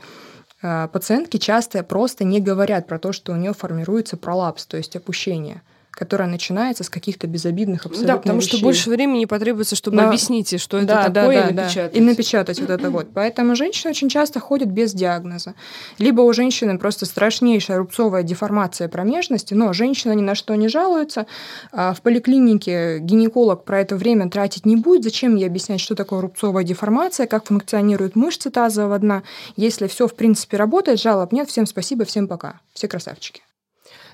пациентки 0.62 1.38
часто 1.38 1.84
просто 1.84 2.24
не 2.24 2.40
говорят 2.40 2.88
про 2.88 3.00
то, 3.00 3.12
что 3.12 3.32
у 3.32 3.36
нее 3.36 3.54
формируется 3.54 4.18
пролапс, 4.18 4.66
то 4.66 4.78
есть 4.78 4.96
опущение 4.96 5.62
которая 5.98 6.30
начинается 6.30 6.84
с 6.84 6.92
каких-то 6.92 7.26
безобидных 7.26 7.88
абсолютно 7.88 8.14
Да, 8.14 8.18
потому 8.18 8.40
вещей. 8.40 8.58
что 8.58 8.62
больше 8.62 8.92
времени 8.92 9.26
потребуется, 9.26 9.76
чтобы 9.76 9.98
Но... 9.98 10.08
объяснить, 10.08 10.62
что 10.62 10.78
это 10.78 10.86
да, 10.86 11.10
такое, 11.10 11.42
да, 11.42 11.50
и 11.50 11.54
да, 11.54 11.64
напечатать. 11.64 11.94
Да. 11.94 11.98
И 11.98 12.02
напечатать 12.02 12.60
вот 12.60 12.70
это 12.70 12.92
вот. 12.92 13.08
Поэтому 13.16 13.56
женщины 13.56 13.90
очень 13.90 14.08
часто 14.08 14.40
ходят 14.40 14.70
без 14.70 14.94
диагноза. 14.94 15.56
Либо 15.98 16.22
у 16.22 16.32
женщины 16.34 16.78
просто 16.78 17.08
страшнейшая 17.08 17.80
рубцовая 17.80 18.22
деформация 18.22 18.88
промежности, 18.90 19.56
но 19.56 19.74
женщина 19.74 20.12
ни 20.12 20.22
на 20.22 20.36
что 20.36 20.54
не 20.54 20.68
жалуется. 20.68 21.26
А 21.72 21.96
в 21.96 22.02
поликлинике 22.02 23.00
гинеколог 23.00 23.64
про 23.64 23.82
это 23.82 23.96
время 23.96 24.30
тратить 24.30 24.68
не 24.68 24.76
будет. 24.76 25.04
Зачем 25.04 25.36
ей 25.36 25.48
объяснять, 25.48 25.82
что 25.82 25.96
такое 25.96 26.22
рубцовая 26.22 26.64
деформация, 26.64 27.26
как 27.26 27.48
функционируют 27.48 28.16
мышцы 28.16 28.52
тазового 28.52 29.00
дна. 29.00 29.24
Если 29.56 29.88
все 29.88 30.08
в 30.08 30.14
принципе 30.14 30.58
работает, 30.58 31.00
жалоб 31.00 31.32
нет, 31.32 31.50
всем 31.50 31.66
спасибо, 31.66 32.06
всем 32.06 32.28
пока. 32.28 32.60
Все 32.74 32.88
красавчики. 32.88 33.42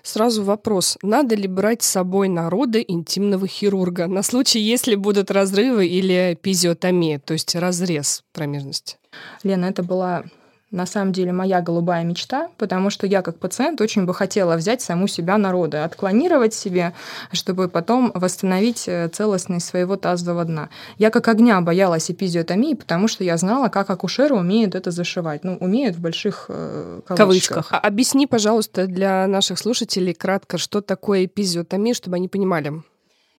Сразу 0.04 0.44
вопрос, 0.44 0.98
надо 1.02 1.36
ли 1.36 1.48
брать 1.48 1.82
с 1.82 1.90
собой 1.90 2.28
народы 2.28 2.84
интимного 2.86 3.48
хирурга 3.48 4.08
на 4.08 4.22
случай, 4.22 4.60
если 4.60 4.96
будут 4.96 5.32
разрывы 5.32 5.88
или 5.88 6.34
эпизиотомия, 6.34 7.20
то 7.20 7.32
есть 7.32 7.56
разрез 7.56 8.26
промежности? 8.34 8.98
Лена, 9.44 9.66
это 9.66 9.82
была 9.82 10.26
на 10.74 10.86
самом 10.86 11.14
деле 11.14 11.32
моя 11.32 11.62
голубая 11.62 12.04
мечта, 12.04 12.50
потому 12.58 12.90
что 12.90 13.06
я 13.08 13.22
как 13.22 13.38
пациент 13.38 13.80
очень 13.80 14.06
бы 14.06 14.14
хотела 14.14 14.56
взять 14.56 14.82
саму 14.82 15.08
себя 15.08 15.38
народы, 15.38 15.78
отклонировать 15.78 16.54
себе, 16.54 16.94
чтобы 17.32 17.70
потом 17.70 18.12
восстановить 18.16 18.86
э, 18.88 19.08
целостность 19.10 19.68
своего 19.68 19.96
тазового 19.96 20.44
дна. 20.46 20.70
Я 20.98 21.12
как 21.12 21.28
огня 21.28 21.62
боялась 21.62 22.10
эпизиотомии, 22.10 22.74
потому 22.74 23.08
что 23.08 23.24
я 23.24 23.38
знала, 23.38 23.70
как 23.70 23.90
акушеры 23.90 24.36
умеют 24.36 24.74
это 24.76 24.92
зашивать. 24.92 25.44
Ну, 25.44 25.58
умеют 25.58 25.96
в 25.96 26.02
больших 26.02 26.46
э, 26.50 27.02
кавычках. 27.06 27.18
кавычках. 27.18 27.68
А 27.72 27.78
объясни, 27.78 28.26
пожалуйста, 28.26 28.88
для 28.88 29.28
наших 29.28 29.60
слушателей 29.60 30.14
кратко, 30.14 30.58
что 30.58 30.82
такое 30.82 31.26
эпизиотомия, 31.26 31.94
чтобы 31.94 32.16
они 32.16 32.28
понимали. 32.28 32.74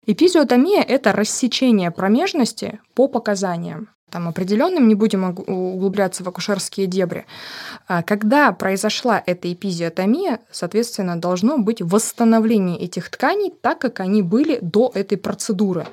Эпизиотомия– 0.07 0.83
это 0.89 1.13
рассечение 1.13 1.91
промежности 1.91 2.81
по 2.95 3.09
показаниям 3.09 3.89
там, 4.11 4.29
определенным, 4.29 4.87
не 4.87 4.95
будем 4.95 5.25
углубляться 5.25 6.23
в 6.23 6.29
акушерские 6.29 6.87
дебри. 6.87 7.27
А 7.89 8.05
когда 8.05 8.53
произошла 8.53 9.21
эта 9.27 9.53
эпизиотомия, 9.53 10.39
соответственно, 10.53 11.21
должно 11.21 11.59
быть 11.59 11.83
восстановление 11.83 12.79
этих 12.79 13.11
тканей 13.11 13.53
так, 13.61 13.81
как 13.81 13.99
они 13.99 14.23
были 14.23 14.61
до 14.63 14.93
этой 14.95 15.19
процедуры. 15.19 15.87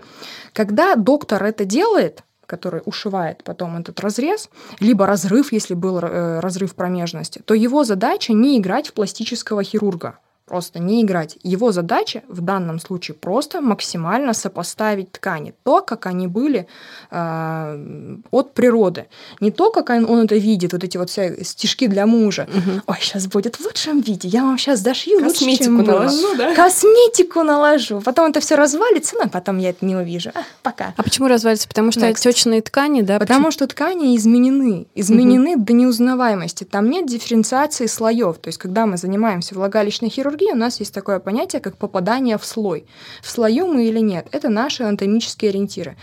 Когда 0.54 0.96
доктор 0.96 1.44
это 1.44 1.66
делает, 1.66 2.24
который 2.46 2.84
ушивает 2.86 3.44
потом 3.44 3.78
этот 3.78 4.00
разрез, 4.02 4.50
либо 4.80 5.08
разрыв, 5.08 5.52
если 5.52 5.74
был 5.74 5.98
э, 5.98 6.40
разрыв 6.42 6.76
промежности, 6.76 7.42
то 7.44 7.56
его 7.56 7.84
задача 7.86 8.34
не 8.34 8.60
играть 8.60 8.90
в 8.90 8.94
пластического 8.94 9.64
хирурга 9.64 10.20
просто 10.52 10.80
не 10.80 11.02
играть. 11.02 11.38
Его 11.44 11.72
задача 11.72 12.24
в 12.28 12.42
данном 12.42 12.82
случае 12.82 13.16
просто 13.16 13.62
максимально 13.62 14.34
сопоставить 14.34 15.10
ткани, 15.14 15.54
то, 15.64 15.82
как 15.82 16.08
они 16.08 16.28
были 16.28 16.68
э, 17.10 18.18
от 18.32 18.54
природы. 18.54 19.06
Не 19.40 19.52
то, 19.52 19.72
как 19.72 19.90
он, 19.92 20.04
он 20.10 20.26
это 20.26 20.36
видит, 20.36 20.74
вот 20.74 20.84
эти 20.84 20.98
вот 20.98 21.10
все 21.10 21.42
стишки 21.46 21.88
для 21.88 22.06
мужа. 22.06 22.50
Угу. 22.54 22.82
Ой, 22.88 22.98
сейчас 23.00 23.28
будет 23.28 23.56
в 23.56 23.62
лучшем 23.62 24.02
виде, 24.02 24.28
я 24.28 24.44
вам 24.44 24.58
сейчас 24.58 24.82
дошью 24.82 25.22
Косметику 25.22 25.46
лучше, 25.46 25.64
чем 25.64 25.78
наложу, 25.86 26.36
да? 26.36 26.54
Косметику 26.54 27.44
наложу. 27.44 28.02
Потом 28.02 28.32
это 28.32 28.42
все 28.42 28.56
развалится, 28.56 29.16
но 29.16 29.30
потом 29.30 29.58
я 29.58 29.70
это 29.70 29.86
не 29.86 29.96
увижу. 29.96 30.32
А, 30.36 30.44
пока. 30.64 30.94
А 30.98 31.04
почему 31.04 31.30
развалится? 31.30 31.70
Потому 31.70 31.94
что 31.94 32.02
Next. 32.02 32.28
отечные 32.28 32.62
ткани, 32.62 33.04
да? 33.04 33.20
Потому 33.20 33.46
почему? 33.46 33.52
что 33.52 33.68
ткани 33.68 34.18
изменены. 34.18 34.86
Изменены 34.96 35.56
угу. 35.56 35.64
до 35.64 35.72
неузнаваемости. 35.72 36.66
Там 36.66 36.90
нет 36.90 37.06
дифференциации 37.08 37.86
слоев. 37.86 38.38
То 38.40 38.50
есть, 38.50 38.58
когда 38.58 38.86
мы 38.86 38.98
занимаемся 38.98 39.56
влагалищной 39.56 40.10
хирургией, 40.10 40.41
у 40.52 40.56
нас 40.56 40.80
есть 40.80 40.94
такое 40.94 41.20
понятие, 41.20 41.62
как 41.62 41.78
попадание 41.78 42.38
в 42.38 42.46
слой. 42.46 42.86
В 43.22 43.30
слою 43.30 43.68
мы 43.68 43.86
или 43.86 44.00
нет, 44.00 44.28
это 44.32 44.50
наши 44.50 44.84
анатомические 44.84 45.50
ориентиры. 45.50 45.98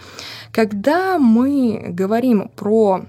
Когда 0.52 1.18
мы 1.18 1.86
говорим 1.88 2.48
про 2.54 3.02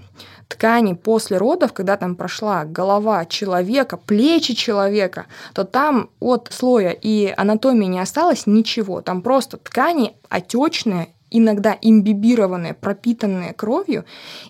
ткани 0.47 0.93
после 0.93 1.37
родов, 1.37 1.73
когда 1.73 1.95
там 1.95 2.15
прошла 2.15 2.65
голова 2.65 3.25
человека, 3.25 3.97
плечи 3.97 4.55
человека, 4.55 5.27
то 5.53 5.63
там 5.63 6.09
от 6.19 6.49
слоя 6.51 6.89
и 6.89 7.33
анатомии 7.37 7.85
не 7.85 7.99
осталось 7.99 8.47
ничего. 8.47 9.01
Там 9.01 9.21
просто 9.21 9.57
ткани 9.57 10.15
отечные 10.27 11.13
иногда 11.31 11.77
имбибированные, 11.81 12.73
пропитанные 12.73 13.53
кровью, 13.53 14.05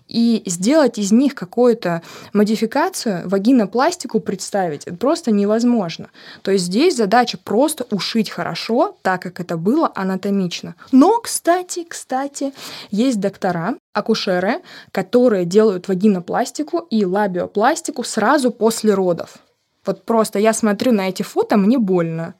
и 0.08 0.44
сделать 0.46 0.98
из 0.98 1.12
них 1.12 1.36
какую-то 1.36 2.02
модификацию, 2.34 3.28
вагинопластику 3.28 4.20
представить, 4.20 4.84
это 4.86 4.96
просто 4.96 5.32
невозможно. 5.32 6.10
То 6.42 6.52
есть 6.52 6.66
здесь 6.66 6.96
задача 6.96 7.38
просто 7.38 7.86
ушить 7.92 8.30
хорошо, 8.30 8.98
так 9.02 9.22
как 9.22 9.40
это 9.40 9.58
было 9.58 9.92
анатомично. 9.96 10.76
Но, 10.92 11.20
кстати, 11.20 11.86
кстати, 11.88 12.54
есть 12.92 13.20
доктора, 13.20 13.76
акушеры, 13.94 14.62
которые 14.92 15.46
делают 15.46 15.88
вагинопластику 15.88 16.80
и 16.80 17.06
лабиопластику 17.06 18.04
сразу 18.04 18.52
после 18.52 18.94
родов. 18.94 19.38
Вот 19.86 20.06
просто 20.06 20.40
я 20.40 20.54
смотрю 20.54 20.92
на 20.92 21.10
эти 21.10 21.24
фото, 21.24 21.58
мне 21.58 21.78
больно. 21.78 22.36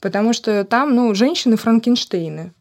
Потому 0.00 0.32
что 0.32 0.64
там, 0.64 0.94
ну, 0.94 1.14
женщины 1.14 1.56
Франкенштейны. 1.56 2.52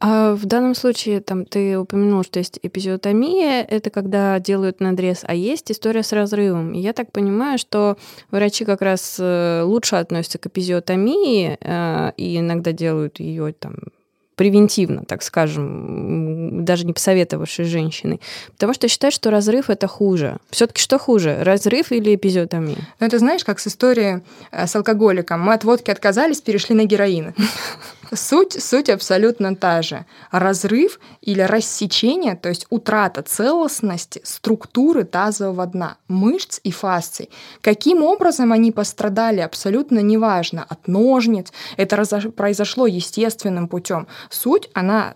А 0.00 0.34
в 0.34 0.46
данном 0.46 0.74
случае 0.74 1.20
там 1.20 1.44
ты 1.44 1.78
упомянул, 1.78 2.24
что 2.24 2.38
есть 2.38 2.58
эпизиотомия, 2.62 3.62
это 3.62 3.90
когда 3.90 4.40
делают 4.40 4.80
надрез, 4.80 5.20
а 5.24 5.34
есть 5.34 5.70
история 5.70 6.02
с 6.02 6.12
разрывом. 6.12 6.72
И 6.72 6.80
я 6.80 6.94
так 6.94 7.12
понимаю, 7.12 7.58
что 7.58 7.98
врачи 8.30 8.64
как 8.64 8.80
раз 8.80 9.16
э, 9.18 9.62
лучше 9.62 9.96
относятся 9.96 10.38
к 10.38 10.46
эпизиотомии 10.46 11.58
э, 11.60 12.12
и 12.16 12.38
иногда 12.38 12.72
делают 12.72 13.20
ее 13.20 13.52
там 13.52 13.74
превентивно, 14.40 15.04
так 15.04 15.22
скажем, 15.22 16.64
даже 16.64 16.86
не 16.86 16.94
посоветовавшись 16.94 17.66
женщиной. 17.66 18.22
Потому 18.52 18.72
что 18.72 18.88
считают, 18.88 19.14
что 19.14 19.30
разрыв 19.30 19.68
это 19.68 19.86
хуже. 19.86 20.38
Все-таки 20.48 20.80
что 20.80 20.98
хуже, 20.98 21.36
разрыв 21.42 21.92
или 21.92 22.14
эпизиотомия? 22.14 22.78
Ну, 23.00 23.06
это 23.06 23.18
знаешь, 23.18 23.44
как 23.44 23.58
с 23.58 23.66
историей 23.66 24.22
э, 24.50 24.66
с 24.66 24.74
алкоголиком. 24.74 25.42
Мы 25.42 25.52
от 25.52 25.64
водки 25.64 25.90
отказались, 25.90 26.40
перешли 26.40 26.74
на 26.74 26.86
героин. 26.86 27.34
Суть, 28.12 28.62
суть 28.62 28.90
абсолютно 28.90 29.54
та 29.54 29.82
же. 29.82 30.04
Разрыв 30.32 30.98
или 31.20 31.42
рассечение, 31.42 32.34
то 32.34 32.48
есть 32.48 32.66
утрата 32.70 33.22
целостности 33.22 34.20
структуры 34.24 35.04
тазового 35.04 35.66
дна, 35.66 35.96
мышц 36.08 36.60
и 36.64 36.72
фасций. 36.72 37.30
Каким 37.60 38.02
образом 38.02 38.52
они 38.52 38.72
пострадали, 38.72 39.40
абсолютно 39.40 40.00
неважно. 40.00 40.66
От 40.68 40.88
ножниц. 40.88 41.52
Это 41.76 41.96
произошло 42.36 42.86
естественным 42.86 43.68
путем. 43.68 44.08
Суть, 44.28 44.68
она 44.74 45.14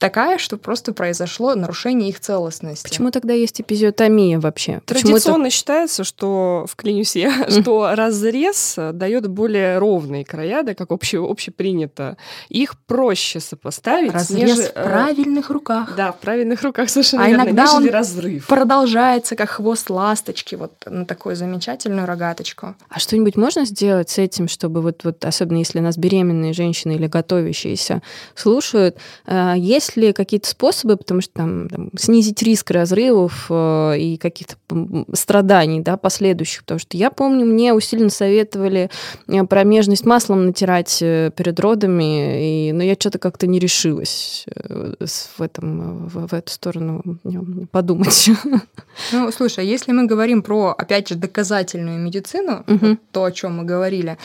такая, 0.00 0.38
что 0.38 0.56
просто 0.56 0.92
произошло 0.92 1.54
нарушение 1.54 2.08
их 2.08 2.18
целостности. 2.18 2.82
Почему 2.82 3.10
тогда 3.10 3.34
есть 3.34 3.60
эпизиотомия 3.60 4.40
вообще? 4.40 4.80
Традиционно 4.86 5.46
это... 5.46 5.54
считается, 5.54 6.02
что, 6.02 6.66
вклинюсь 6.68 7.14
я, 7.14 7.48
что 7.50 7.94
разрез 7.94 8.76
дает 8.92 9.28
более 9.28 9.78
ровные 9.78 10.24
края, 10.24 10.62
да, 10.62 10.74
как 10.74 10.90
обще, 10.90 11.18
общепринято. 11.18 12.16
Их 12.48 12.78
проще 12.80 13.40
сопоставить. 13.40 14.12
Разрез 14.12 14.48
нежели, 14.48 14.66
в 14.66 14.76
э, 14.76 14.84
правильных 14.84 15.50
руках. 15.50 15.94
Да, 15.96 16.12
в 16.12 16.18
правильных 16.18 16.62
руках 16.62 16.88
совершенно 16.88 17.24
а 17.24 17.28
верно, 17.28 17.42
иногда 17.42 17.72
он 17.74 17.88
разрыв. 17.88 18.46
продолжается, 18.46 19.36
как 19.36 19.50
хвост 19.50 19.90
ласточки, 19.90 20.54
вот 20.54 20.72
на 20.86 21.04
такую 21.04 21.36
замечательную 21.36 22.06
рогаточку. 22.06 22.74
А 22.88 22.98
что-нибудь 22.98 23.36
можно 23.36 23.66
сделать 23.66 24.08
с 24.08 24.18
этим, 24.18 24.48
чтобы 24.48 24.80
вот, 24.80 25.04
вот 25.04 25.22
особенно 25.24 25.58
если 25.58 25.80
нас 25.80 25.98
беременные 25.98 26.54
женщины 26.54 26.92
или 26.92 27.06
готовящиеся 27.06 28.00
слушают, 28.34 28.96
э, 29.26 29.54
есть 29.90 29.96
ли 29.96 30.12
какие-то 30.12 30.48
способы, 30.48 30.96
потому 30.96 31.20
что 31.20 31.32
там, 31.34 31.68
там 31.68 31.90
снизить 31.96 32.42
риск 32.42 32.70
разрывов 32.70 33.46
э, 33.50 33.98
и 33.98 34.16
каких-то 34.16 34.54
страданий, 35.14 35.80
да, 35.80 35.96
последующих? 35.96 36.62
Потому 36.62 36.80
что 36.80 36.96
я 36.96 37.10
помню, 37.10 37.44
мне 37.46 37.74
усиленно 37.74 38.10
советовали 38.10 38.90
э, 39.26 39.44
промежность 39.44 40.06
маслом 40.06 40.46
натирать 40.46 40.98
э, 41.02 41.30
перед 41.34 41.58
родами, 41.60 42.68
и, 42.68 42.72
но 42.72 42.82
я 42.82 42.94
что-то 42.94 43.18
как-то 43.18 43.46
не 43.46 43.58
решилась 43.58 44.44
э, 44.46 44.94
в, 45.00 45.42
этом, 45.42 46.06
в, 46.08 46.28
в 46.28 46.34
эту 46.34 46.52
сторону 46.52 47.02
подумать. 47.70 48.30
Ну, 49.12 49.32
слушай, 49.32 49.60
а 49.60 49.62
если 49.62 49.92
мы 49.92 50.06
говорим 50.06 50.42
про, 50.42 50.74
опять 50.76 51.08
же, 51.08 51.14
доказательную 51.14 51.98
медицину, 51.98 52.64
угу. 52.66 52.78
вот 52.80 52.98
то, 53.12 53.24
о 53.24 53.32
чем 53.32 53.58
мы 53.58 53.64
говорили, 53.64 54.18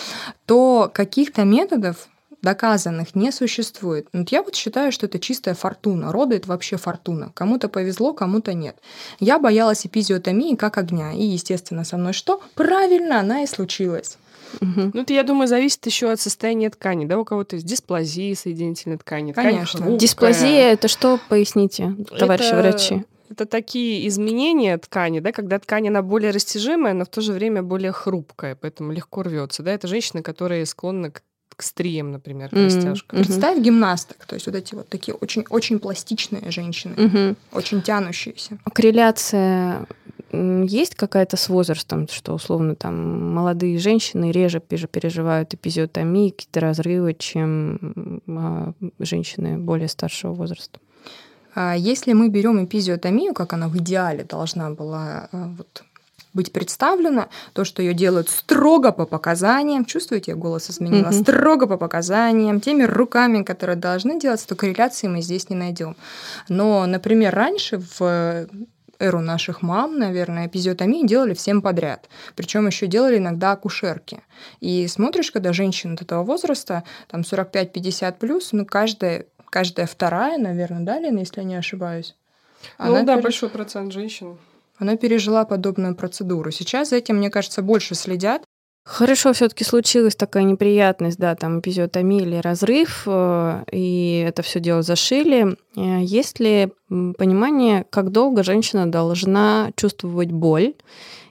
то 0.46 0.92
каких-то 0.94 1.44
методов 1.44 2.08
доказанных 2.46 3.16
не 3.16 3.32
существует. 3.32 4.08
Вот 4.14 4.30
я 4.30 4.42
вот 4.42 4.56
считаю, 4.56 4.94
что 4.94 5.08
это 5.08 5.20
чистая 5.20 5.56
фортуна. 5.56 6.14
Роды— 6.14 6.36
это 6.38 6.48
вообще 6.48 6.78
фортуна. 6.78 7.32
Кому-то 7.34 7.68
повезло, 7.68 8.14
кому-то 8.14 8.54
нет. 8.54 8.78
Я 9.20 9.40
боялась 9.40 9.86
эпизиотомии 9.86 10.56
как 10.56 10.78
огня. 10.78 11.12
И, 11.12 11.24
естественно, 11.24 11.84
со 11.84 11.98
мной 11.98 12.14
что? 12.14 12.42
Правильно, 12.54 13.20
она 13.20 13.44
и 13.44 13.48
случилась. 13.48 14.18
Угу. 14.62 14.92
Ну, 14.94 15.02
это, 15.02 15.12
я 15.12 15.24
думаю, 15.24 15.48
зависит 15.48 15.86
еще 15.86 16.12
от 16.12 16.22
состояния 16.22 16.70
ткани. 16.70 17.06
Да, 17.06 17.20
у 17.20 17.26
кого-то 17.26 17.58
есть 17.58 17.68
дисплазия 17.68 18.36
соединительной 18.36 18.98
ткани. 18.98 19.34
Конечно. 19.34 19.82
Ткань 19.82 19.98
Дисплазия 19.98 20.72
это 20.72 20.88
что, 20.88 21.20
поясните, 21.28 21.96
товарищи 22.18 22.48
это... 22.48 22.58
врачи? 22.58 23.06
Это 23.28 23.48
такие 23.48 24.08
изменения 24.08 24.78
ткани, 24.78 25.20
да, 25.20 25.32
когда 25.32 25.58
ткань 25.58 25.88
она 25.88 26.04
более 26.04 26.30
растяжимая, 26.30 26.94
но 26.94 27.06
в 27.06 27.10
то 27.10 27.22
же 27.22 27.34
время 27.34 27.64
более 27.64 27.92
хрупкая, 27.92 28.56
поэтому 28.56 28.92
легко 28.92 29.24
рвется. 29.24 29.64
Да, 29.64 29.72
это 29.72 29.88
женщины, 29.88 30.22
которые 30.22 30.66
склонны 30.68 31.10
к 31.10 31.24
к 31.56 31.64
стриям, 31.64 32.12
например, 32.12 32.50
к 32.50 32.54
растяжкам. 32.54 33.20
Mm-hmm. 33.20 33.26
Представь 33.26 33.60
гимнасток, 33.60 34.26
то 34.26 34.36
есть 34.36 34.46
вот 34.46 34.56
эти 34.56 34.76
вот 34.76 34.90
такие 34.90 35.16
очень, 35.16 35.46
очень 35.50 35.80
пластичные 35.80 36.52
женщины, 36.52 36.94
mm-hmm. 36.94 37.36
очень 37.52 37.82
тянущиеся. 37.82 38.58
Корреляция 38.74 39.88
есть 40.32 40.96
какая-то 40.96 41.38
с 41.38 41.50
возрастом, 41.50 42.08
что 42.08 42.34
условно 42.34 42.76
там 42.76 43.34
молодые 43.34 43.78
женщины 43.80 44.32
реже 44.32 44.60
переживают 44.60 45.54
эпизиотомии, 45.54 46.32
какие-то 46.32 46.60
разрывы, 46.60 47.14
чем 47.14 48.22
а, 48.28 48.74
женщины 49.00 49.58
более 49.58 49.88
старшего 49.88 50.34
возраста? 50.34 50.80
А 51.54 51.76
если 51.76 52.14
мы 52.14 52.28
берем 52.30 52.64
эпизиотомию, 52.64 53.34
как 53.34 53.54
она 53.54 53.70
в 53.70 53.78
идеале 53.78 54.24
должна 54.24 54.72
была 54.72 55.30
а, 55.32 55.54
вот, 55.58 55.84
быть 56.36 56.52
представлена, 56.52 57.30
то, 57.54 57.64
что 57.64 57.82
ее 57.82 57.94
делают 57.94 58.30
строго 58.30 58.92
по 58.92 59.06
показаниям, 59.06 59.86
чувствуете, 59.86 60.32
я 60.32 60.38
голос 60.38 60.70
изменила, 60.70 61.10
mm-hmm. 61.10 61.24
строго 61.24 61.66
по 61.66 61.78
показаниям, 61.78 62.62
теми 62.62 62.84
руками, 62.84 63.42
которые 63.42 63.78
должны 63.78 64.20
делаться, 64.20 64.48
то 64.48 64.56
корреляции 64.56 65.08
мы 65.08 65.22
здесь 65.22 65.50
не 65.50 65.56
найдем. 65.56 65.96
Но, 66.50 66.86
например, 66.86 67.34
раньше 67.34 67.82
в 68.00 68.48
эру 69.00 69.20
наших 69.20 69.62
мам, 69.62 69.98
наверное, 69.98 70.48
эпизиотомии 70.48 71.06
делали 71.06 71.34
всем 71.34 71.62
подряд. 71.62 72.10
Причем 72.36 72.68
еще 72.68 72.88
делали 72.88 73.18
иногда 73.18 73.52
акушерки. 73.52 74.22
И 74.60 74.88
смотришь, 74.88 75.32
когда 75.32 75.54
женщина 75.54 75.96
этого 76.00 76.24
возраста, 76.24 76.84
там 77.08 77.22
45-50 77.22 78.16
плюс, 78.20 78.52
ну, 78.52 78.66
каждая, 78.66 79.26
каждая 79.50 79.88
вторая, 79.88 80.38
наверное, 80.38 80.86
да, 80.86 81.00
Лена, 81.00 81.20
если 81.20 81.42
я 81.42 81.46
не 81.46 81.56
ошибаюсь? 81.56 82.16
Ну 82.80 82.86
Она 82.86 83.04
да, 83.04 83.14
пере... 83.14 83.24
большой 83.24 83.50
процент 83.50 83.92
женщин. 83.92 84.38
Она 84.78 84.98
пережила 84.98 85.46
подобную 85.46 85.96
процедуру. 85.96 86.52
Сейчас 86.52 86.90
за 86.90 86.98
этим, 86.98 87.18
мне 87.18 87.30
кажется, 87.30 87.62
больше 87.62 87.96
следят. 87.96 88.44
Хорошо, 88.86 89.34
все-таки 89.34 89.64
случилась 89.64 90.16
такая 90.16 90.44
неприятность, 90.44 91.18
да, 91.18 91.34
там 91.34 91.60
эпизиотомия 91.60 92.22
или 92.22 92.36
разрыв, 92.36 93.04
э, 93.08 93.64
и 93.72 94.24
это 94.28 94.44
все 94.44 94.60
дело 94.60 94.84
зашили. 94.84 95.58
Э, 95.76 96.04
есть 96.04 96.40
ли 96.40 96.72
понимание, 96.88 97.86
как 97.90 98.12
долго 98.12 98.44
женщина 98.44 98.86
должна 98.86 99.72
чувствовать 99.76 100.32
боль? 100.32 100.76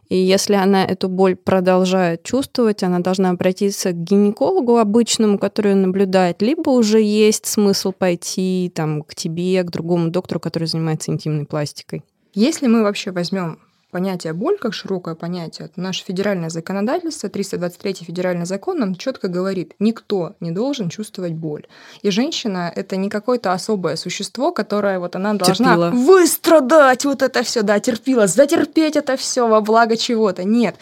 И 0.08 0.16
если 0.16 0.54
она 0.54 0.84
эту 0.84 1.08
боль 1.08 1.36
продолжает 1.36 2.24
чувствовать, 2.24 2.82
она 2.82 2.98
должна 2.98 3.30
обратиться 3.30 3.92
к 3.92 4.02
гинекологу 4.02 4.78
обычному, 4.78 5.38
который 5.38 5.76
наблюдает, 5.76 6.42
либо 6.42 6.70
уже 6.70 7.00
есть 7.00 7.46
смысл 7.46 7.92
пойти 7.92 8.70
там, 8.74 9.02
к 9.02 9.14
тебе, 9.14 9.62
к 9.62 9.70
другому 9.70 10.10
доктору, 10.10 10.40
который 10.40 10.66
занимается 10.66 11.12
интимной 11.12 11.46
пластикой. 11.46 12.02
Если 12.36 12.66
мы 12.66 12.82
вообще 12.82 13.12
возьмем 13.12 13.60
понятие 13.94 14.32
боль 14.32 14.58
как 14.58 14.74
широкое 14.74 15.14
понятие, 15.14 15.70
наше 15.76 16.04
федеральное 16.04 16.50
законодательство, 16.50 17.28
323 17.28 18.06
федеральный 18.06 18.44
закон 18.44 18.78
нам 18.80 18.96
четко 18.96 19.28
говорит, 19.28 19.74
никто 19.78 20.34
не 20.40 20.50
должен 20.50 20.88
чувствовать 20.88 21.32
боль. 21.32 21.68
И 22.02 22.10
женщина— 22.10 22.72
это 22.76 22.96
не 22.96 23.08
какое-то 23.08 23.52
особое 23.52 23.94
существо, 23.94 24.50
которое 24.50 24.98
вот 24.98 25.14
она 25.14 25.34
должна 25.34 25.76
терпила. 25.76 25.90
выстрадать 25.90 27.04
вот 27.04 27.22
это 27.22 27.44
все, 27.44 27.62
да, 27.62 27.78
терпила, 27.78 28.26
затерпеть 28.26 28.96
это 28.96 29.16
все 29.16 29.46
во 29.46 29.60
благо 29.60 29.96
чего-то. 29.96 30.42
Нет. 30.42 30.74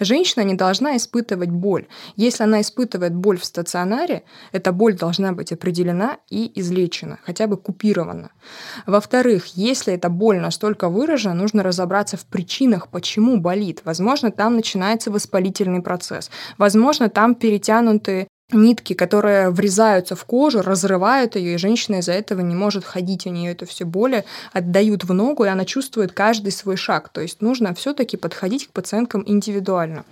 Женщина 0.00 0.42
не 0.42 0.54
должна 0.54 0.96
испытывать 0.96 1.50
боль. 1.50 1.86
Если 2.16 2.42
она 2.42 2.60
испытывает 2.60 3.14
боль 3.14 3.38
в 3.38 3.44
стационаре, 3.44 4.24
эта 4.50 4.72
боль 4.72 4.96
должна 4.96 5.30
быть 5.32 5.52
определена 5.52 6.16
и 6.30 6.50
излечена, 6.60 7.18
хотя 7.22 7.46
бы 7.46 7.56
купирована. 7.56 8.30
Во-вторых, 8.86 9.46
если 9.54 9.94
эта 9.94 10.08
боль 10.08 10.40
настолько 10.40 10.88
выражена, 10.88 11.34
нужно 11.34 11.62
разобраться 11.62 12.16
в 12.16 12.24
причине 12.24 12.55
причинах, 12.56 12.88
почему 12.88 13.36
болит. 13.36 13.82
Возможно, 13.84 14.30
там 14.30 14.56
начинается 14.56 15.10
воспалительный 15.10 15.82
процесс. 15.82 16.30
Возможно, 16.58 17.08
там 17.08 17.34
перетянуты 17.34 18.28
нитки, 18.52 18.94
которые 18.94 19.50
врезаются 19.50 20.14
в 20.14 20.24
кожу, 20.24 20.62
разрывают 20.62 21.36
ее, 21.36 21.54
и 21.54 21.58
женщина 21.58 21.96
из-за 21.96 22.12
этого 22.12 22.42
не 22.42 22.54
может 22.54 22.84
ходить, 22.84 23.26
у 23.26 23.30
нее 23.30 23.52
это 23.52 23.66
все 23.66 23.84
боли 23.84 24.24
отдают 24.52 25.04
в 25.04 25.12
ногу, 25.12 25.44
и 25.44 25.48
она 25.48 25.64
чувствует 25.64 26.12
каждый 26.12 26.52
свой 26.52 26.76
шаг. 26.76 27.08
То 27.08 27.20
есть 27.20 27.42
нужно 27.42 27.74
все-таки 27.74 28.16
подходить 28.16 28.68
к 28.68 28.70
пациенткам 28.70 29.24
индивидуально. 29.26 30.04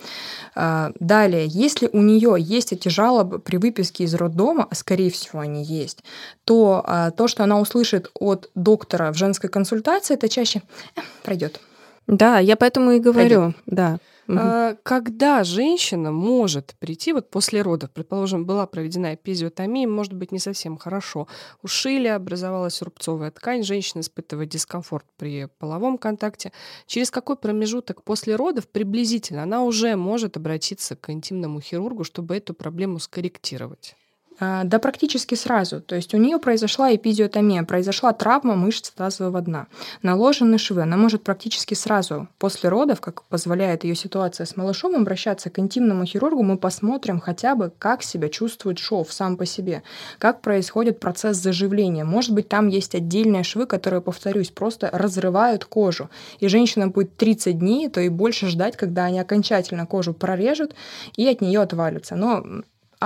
А, 0.57 0.91
далее, 0.99 1.47
если 1.47 1.89
у 1.93 2.03
нее 2.03 2.37
есть 2.39 2.73
эти 2.73 2.89
жалобы 2.89 3.39
при 3.39 3.57
выписке 3.57 4.05
из 4.05 4.15
роддома, 4.15 4.67
а 4.69 4.75
скорее 4.75 5.11
всего 5.11 5.39
они 5.39 5.65
есть, 5.65 6.03
то 6.45 6.83
а, 6.85 7.11
то, 7.13 7.29
что 7.29 7.45
она 7.45 7.61
услышит 7.61 8.11
от 8.15 8.51
доктора 8.57 9.13
в 9.13 9.17
женской 9.17 9.49
консультации, 9.49 10.15
это 10.15 10.29
чаще 10.29 10.63
«Э, 10.97 11.01
пройдет. 11.23 11.61
Да, 12.07 12.39
я 12.39 12.57
поэтому 12.57 12.93
и 12.93 13.01
говорю, 13.01 13.41
Пройдет. 13.41 13.57
да. 13.67 13.99
Угу. 14.27 14.79
Когда 14.83 15.45
женщина 15.45 16.11
может 16.11 16.75
прийти 16.79 17.13
вот 17.13 17.31
после 17.31 17.61
родов, 17.63 17.91
предположим, 17.91 18.47
была 18.47 18.67
проведена 18.67 19.15
эпизиотомия, 19.15 19.87
может 19.87 20.15
быть, 20.15 20.33
не 20.33 20.39
совсем 20.39 20.79
хорошо, 20.79 21.29
ушили, 21.63 22.09
образовалась 22.09 22.81
рубцовая 22.81 23.31
ткань, 23.31 23.63
женщина 23.63 24.01
испытывает 24.01 24.49
дискомфорт 24.49 25.05
при 25.19 25.49
половом 25.59 25.99
контакте, 25.99 26.53
через 26.87 27.11
какой 27.11 27.37
промежуток 27.37 28.03
после 28.03 28.37
родов 28.37 28.67
приблизительно 28.69 29.43
она 29.43 29.63
уже 29.63 29.95
может 29.97 30.37
обратиться 30.37 30.97
к 30.97 31.11
интимному 31.11 31.61
хирургу, 31.61 32.05
чтобы 32.05 32.37
эту 32.37 32.55
проблему 32.55 32.99
скорректировать? 32.99 33.95
А, 34.41 34.65
да, 34.65 34.79
практически 34.79 35.37
сразу. 35.37 35.81
То 35.81 35.95
есть 35.95 36.13
у 36.15 36.17
нее 36.17 36.39
произошла 36.39 36.95
эпизиотомия, 36.95 37.63
произошла 37.63 38.13
травма 38.13 38.57
мышц 38.57 38.91
тазового 38.91 39.41
дна. 39.41 39.67
Наложены 40.03 40.59
швы. 40.59 40.83
Она 40.83 40.97
может 40.97 41.23
практически 41.23 41.75
сразу 41.75 42.29
после 42.39 42.69
родов, 42.69 43.01
как 43.01 43.23
позволяет 43.25 43.85
ее 43.85 43.95
ситуация 43.95 44.45
с 44.45 44.57
малышом, 44.57 44.97
обращаться 44.97 45.51
к 45.51 45.59
интимному 45.59 46.05
хирургу. 46.05 46.43
Мы 46.43 46.59
посмотрим 46.59 47.21
хотя 47.21 47.55
бы, 47.55 47.73
как 47.79 48.03
себя 48.03 48.29
чувствует 48.29 48.79
шов 48.79 49.13
сам 49.13 49.37
по 49.37 49.47
себе, 49.47 49.83
как 50.19 50.41
происходит 50.41 50.99
процесс 50.99 51.37
заживления. 51.37 52.05
Может 52.05 52.35
быть, 52.35 52.49
там 52.49 52.69
есть 52.69 52.95
отдельные 52.95 53.45
швы, 53.45 53.67
которые, 53.67 54.01
повторюсь, 54.01 54.51
просто 54.51 54.91
разрывают 54.93 55.65
кожу. 55.65 56.11
И 56.41 56.49
женщина 56.49 56.89
будет 56.89 57.17
30 57.17 57.59
дней, 57.59 57.89
то 57.89 58.01
и 58.01 58.09
больше 58.09 58.49
ждать, 58.49 58.77
когда 58.77 59.05
они 59.05 59.21
окончательно 59.21 59.87
кожу 59.87 60.13
прорежут 60.13 60.75
и 61.17 61.27
от 61.29 61.41
нее 61.41 61.61
отвалятся. 61.61 62.17
Но 62.17 62.45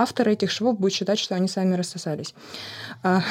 автор 0.02 0.28
этих 0.28 0.50
швов 0.50 0.78
будет 0.78 0.92
считать, 0.92 1.18
что 1.18 1.34
они 1.34 1.48
сами 1.48 1.74
рассосались. 1.74 2.34
А. 3.02 3.22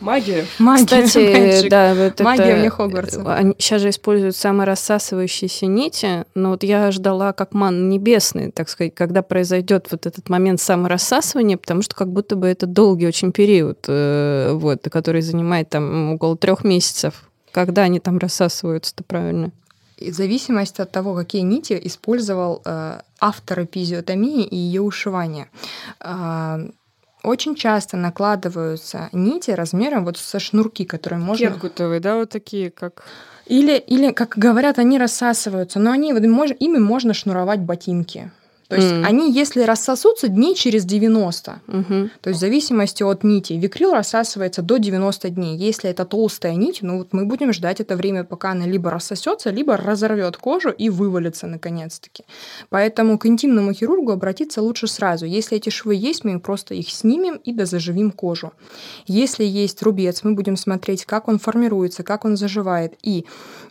Магия. 0.00 0.46
Магия. 0.58 0.84
Кстати, 0.84 1.68
да, 1.68 1.94
вот 1.94 2.20
Магия 2.20 2.44
это... 2.44 2.60
мне 2.60 2.70
Хогвартса. 2.70 3.54
Сейчас 3.58 3.82
же 3.82 3.90
используют 3.90 4.36
саморассасывающиеся 4.36 5.66
нити, 5.66 6.24
но 6.34 6.50
вот 6.50 6.62
я 6.62 6.90
ждала 6.90 7.32
как 7.32 7.52
ман 7.54 7.88
небесный, 7.88 8.50
так 8.50 8.68
сказать, 8.68 8.94
когда 8.94 9.22
произойдет 9.22 9.88
вот 9.90 10.06
этот 10.06 10.28
момент 10.28 10.60
саморассасывания, 10.60 11.56
потому 11.56 11.82
что 11.82 11.94
как 11.94 12.12
будто 12.12 12.36
бы 12.36 12.46
это 12.46 12.66
долгий 12.66 13.06
очень 13.06 13.32
период, 13.32 13.84
э, 13.88 14.52
вот, 14.52 14.86
который 14.90 15.22
занимает 15.22 15.70
там 15.70 16.14
около 16.14 16.36
трех 16.36 16.64
месяцев. 16.64 17.28
Когда 17.52 17.82
они 17.82 18.00
там 18.00 18.18
рассасываются-то 18.18 19.02
правильно? 19.04 19.52
В 19.98 20.12
зависимости 20.12 20.80
от 20.80 20.90
того, 20.90 21.14
какие 21.14 21.42
нити 21.42 21.80
использовал 21.84 22.62
э, 22.64 23.00
автор 23.20 23.64
эпизиотомии 23.64 24.44
и 24.44 24.56
ее 24.56 24.82
ушивания. 24.82 25.48
Э, 26.00 26.68
очень 27.22 27.56
часто 27.56 27.96
накладываются 27.96 29.08
нити 29.12 29.50
размером 29.50 30.04
вот 30.04 30.16
со 30.16 30.38
шнурки, 30.38 30.84
которые 30.84 31.18
можно... 31.18 31.46
Кергутовые, 31.46 32.00
да, 32.00 32.16
вот 32.16 32.30
такие, 32.30 32.70
как... 32.70 33.04
Или, 33.46 33.78
или, 33.78 34.12
как 34.12 34.36
говорят, 34.36 34.78
они 34.78 34.98
рассасываются, 34.98 35.78
но 35.78 35.90
они, 35.92 36.12
вот, 36.12 36.22
ими 36.22 36.78
можно 36.78 37.14
шнуровать 37.14 37.60
ботинки. 37.60 38.30
То 38.68 38.76
есть 38.76 38.88
mm. 38.88 39.04
они, 39.04 39.32
если 39.32 39.62
рассосутся, 39.62 40.28
дней 40.28 40.54
через 40.54 40.84
90. 40.84 41.60
Mm-hmm. 41.66 42.10
То 42.20 42.30
есть 42.30 42.38
в 42.38 42.40
зависимости 42.40 43.02
от 43.02 43.24
нити. 43.24 43.52
Викрил 43.52 43.92
рассасывается 43.92 44.62
до 44.62 44.78
90 44.78 45.30
дней. 45.30 45.56
Если 45.56 45.88
это 45.88 46.04
толстая 46.04 46.54
нить, 46.54 46.78
ну 46.82 46.98
вот 46.98 47.12
мы 47.12 47.26
будем 47.26 47.52
ждать 47.52 47.80
это 47.80 47.96
время, 47.96 48.24
пока 48.24 48.50
она 48.50 48.66
либо 48.66 48.90
рассосется, 48.90 49.50
либо 49.50 49.76
разорвет 49.76 50.36
кожу 50.36 50.70
и 50.70 50.90
вывалится 50.90 51.46
наконец-таки. 51.46 52.24
Поэтому 52.68 53.18
к 53.18 53.26
интимному 53.26 53.72
хирургу 53.72 54.12
обратиться 54.12 54.62
лучше 54.62 54.88
сразу. 54.88 55.26
Если 55.26 55.56
эти 55.56 55.70
швы 55.70 55.94
есть, 55.94 56.24
мы 56.24 56.40
просто 56.40 56.74
их 56.74 56.90
снимем 56.90 57.36
и 57.36 57.52
дозаживим 57.52 58.10
кожу. 58.10 58.52
Если 59.06 59.44
есть 59.44 59.82
рубец, 59.82 60.24
мы 60.24 60.34
будем 60.34 60.56
смотреть, 60.56 61.04
как 61.04 61.28
он 61.28 61.38
формируется, 61.38 62.02
как 62.02 62.24
он 62.24 62.36
заживает. 62.36 62.94
И 63.02 63.26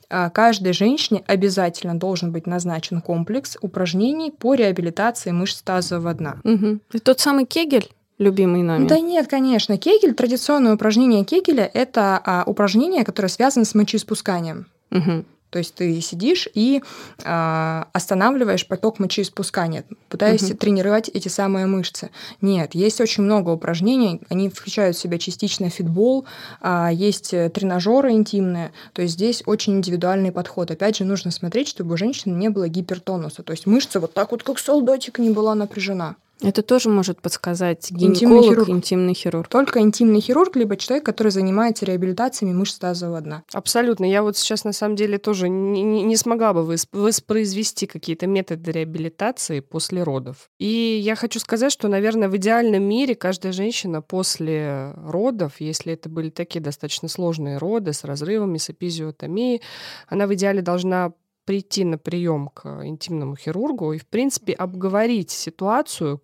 каждой 0.09 0.73
женщине 0.73 1.23
обязательно 1.27 1.97
должен 1.97 2.31
быть 2.31 2.47
назначен 2.47 3.01
комплекс 3.01 3.57
упражнений 3.61 4.31
по 4.31 4.53
реабилитации 4.53 5.31
мышц 5.31 5.61
тазового 5.61 6.13
дна. 6.13 6.37
Угу. 6.43 6.79
И 6.93 6.99
тот 6.99 7.19
самый 7.19 7.45
Кегель? 7.45 7.89
любимый 8.17 8.63
нами? 8.63 8.87
Да 8.87 8.99
нет, 8.99 9.27
конечно. 9.27 9.77
Кегель, 9.77 10.13
традиционное 10.13 10.75
упражнение 10.75 11.23
Кегеля– 11.25 11.69
это 11.73 12.21
а, 12.23 12.43
упражнение, 12.45 13.03
которое 13.03 13.27
связано 13.29 13.65
с 13.65 13.75
мочеиспусканием. 13.75 14.67
Угу. 14.91 15.25
То 15.55 15.59
есть 15.59 15.73
ты 15.73 16.01
сидишь 16.01 16.49
и 16.53 16.83
э, 17.23 17.83
останавливаешь 17.93 18.67
поток 18.67 18.99
мочеиспускания, 18.99 19.85
пытаешься 20.09 20.47
угу. 20.47 20.57
тренировать 20.57 21.07
эти 21.07 21.29
самые 21.29 21.65
мышцы. 21.65 22.09
Нет, 22.41 22.75
есть 22.75 22.99
очень 22.99 23.23
много 23.23 23.51
упражнений, 23.51 24.19
они 24.27 24.49
включают 24.49 24.97
в 24.97 24.99
себя 24.99 25.17
частично 25.17 25.69
фитбол, 25.69 26.25
э, 26.61 26.89
есть 26.91 27.29
тренажеры 27.53 28.11
интимные, 28.11 28.73
то 28.91 29.01
есть 29.01 29.13
здесь 29.13 29.43
очень 29.45 29.77
индивидуальный 29.77 30.33
подход. 30.33 30.71
Опять 30.71 30.97
же, 30.97 31.05
нужно 31.05 31.31
смотреть, 31.31 31.69
чтобы 31.69 31.93
у 31.93 31.97
женщины 31.97 32.35
не 32.35 32.49
было 32.49 32.67
гипертонуса, 32.67 33.41
то 33.41 33.53
есть 33.53 33.65
мышца 33.65 34.01
вот 34.01 34.13
так 34.13 34.31
вот, 34.31 34.43
как 34.43 34.59
солдатик, 34.59 35.19
не 35.19 35.29
была 35.29 35.55
напряжена. 35.55 36.17
Это 36.41 36.61
тоже 36.61 36.89
может 36.89 37.21
подсказать 37.21 37.91
гинеколог, 37.91 38.15
интимный 38.15 38.43
хирург. 38.43 38.69
интимный 38.69 39.13
хирург. 39.13 39.47
Только 39.47 39.79
интимный 39.79 40.19
хирург, 40.19 40.55
либо 40.55 40.75
человек, 40.77 41.05
который 41.05 41.31
занимается 41.31 41.85
реабилитациями 41.85 42.53
мышц 42.53 42.77
тазового 42.77 43.21
дна. 43.21 43.43
Абсолютно. 43.53 44.05
Я 44.05 44.21
вот 44.21 44.37
сейчас 44.37 44.63
на 44.65 44.73
самом 44.73 44.95
деле 44.95 45.17
тоже 45.17 45.47
не, 45.49 45.81
не 45.83 46.15
смогла 46.17 46.53
бы 46.53 46.63
воспроизвести 46.91 47.87
какие-то 47.87 48.27
методы 48.27 48.71
реабилитации 48.71 49.61
после 49.61 50.03
родов. 50.03 50.49
И 50.59 50.99
я 51.01 51.15
хочу 51.15 51.39
сказать, 51.39 51.71
что, 51.71 51.87
наверное, 51.87 52.29
в 52.29 52.35
идеальном 52.35 52.83
мире 52.83 53.15
каждая 53.15 53.53
женщина 53.53 54.01
после 54.01 54.91
родов, 54.97 55.53
если 55.59 55.93
это 55.93 56.09
были 56.09 56.29
такие 56.29 56.61
достаточно 56.61 57.07
сложные 57.07 57.57
роды 57.57 57.93
с 57.93 58.03
разрывами, 58.03 58.57
с 58.57 58.69
эпизиотомией, 58.69 59.61
она 60.07 60.27
в 60.27 60.33
идеале 60.33 60.61
должна 60.61 61.13
прийти 61.45 61.85
на 61.85 61.97
прием 61.97 62.49
к 62.49 62.65
интимному 62.83 63.35
хирургу 63.35 63.93
и, 63.93 63.99
в 63.99 64.05
принципе, 64.05 64.53
обговорить 64.53 65.31
ситуацию, 65.31 66.21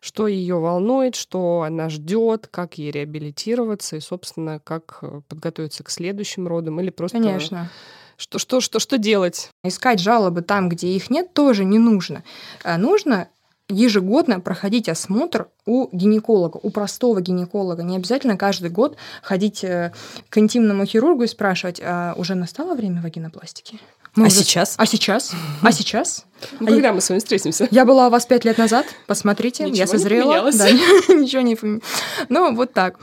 что 0.00 0.26
ее 0.26 0.58
волнует, 0.58 1.14
что 1.14 1.62
она 1.62 1.88
ждет, 1.88 2.48
как 2.50 2.78
ей 2.78 2.90
реабилитироваться 2.90 3.96
и, 3.96 4.00
собственно, 4.00 4.60
как 4.60 4.98
э, 5.02 5.20
подготовиться 5.28 5.84
к 5.84 5.90
следующим 5.90 6.46
родам 6.48 6.80
или 6.80 6.90
просто... 6.90 7.18
Конечно. 7.18 7.70
Что, 8.16 8.38
что, 8.38 8.60
что, 8.60 8.78
что 8.78 8.98
делать? 8.98 9.50
Искать 9.64 9.98
жалобы 9.98 10.42
там, 10.42 10.68
где 10.68 10.88
их 10.88 11.10
нет, 11.10 11.32
тоже 11.34 11.64
не 11.64 11.78
нужно. 11.78 12.22
Э, 12.64 12.76
нужно 12.76 13.28
ежегодно 13.68 14.40
проходить 14.40 14.88
осмотр 14.88 15.48
у 15.66 15.88
гинеколога, 15.96 16.58
у 16.62 16.70
простого 16.70 17.20
гинеколога. 17.20 17.82
Не 17.82 17.96
обязательно 17.96 18.36
каждый 18.36 18.70
год 18.70 18.96
ходить 19.22 19.64
э, 19.64 19.92
к 20.28 20.38
интимному 20.38 20.84
хирургу 20.84 21.22
и 21.22 21.28
спрашивать, 21.28 21.80
а 21.82 22.14
уже 22.16 22.34
настало 22.34 22.74
время 22.74 23.00
вагинопластики? 23.00 23.80
Мы 24.16 24.24
а 24.24 24.26
уже... 24.28 24.36
сейчас? 24.36 24.74
А 24.78 24.86
сейчас? 24.86 25.32
А 25.62 25.72
сейчас? 25.72 26.24
Ну, 26.60 26.66
когда 26.66 26.92
мы 26.92 27.00
с 27.00 27.08
вами 27.08 27.18
встретимся? 27.18 27.66
Я 27.70 27.84
была 27.84 28.06
у 28.06 28.10
вас 28.10 28.26
пять 28.26 28.44
лет 28.44 28.58
назад, 28.58 28.86
посмотрите, 29.06 29.64
ничего 29.64 29.78
я 29.78 29.86
созрела. 29.86 30.50
Не 30.50 30.58
да, 30.58 30.70
ничего 31.14 31.42
не 31.42 31.56
Ну, 32.28 32.54
вот 32.54 32.72
так. 32.72 32.98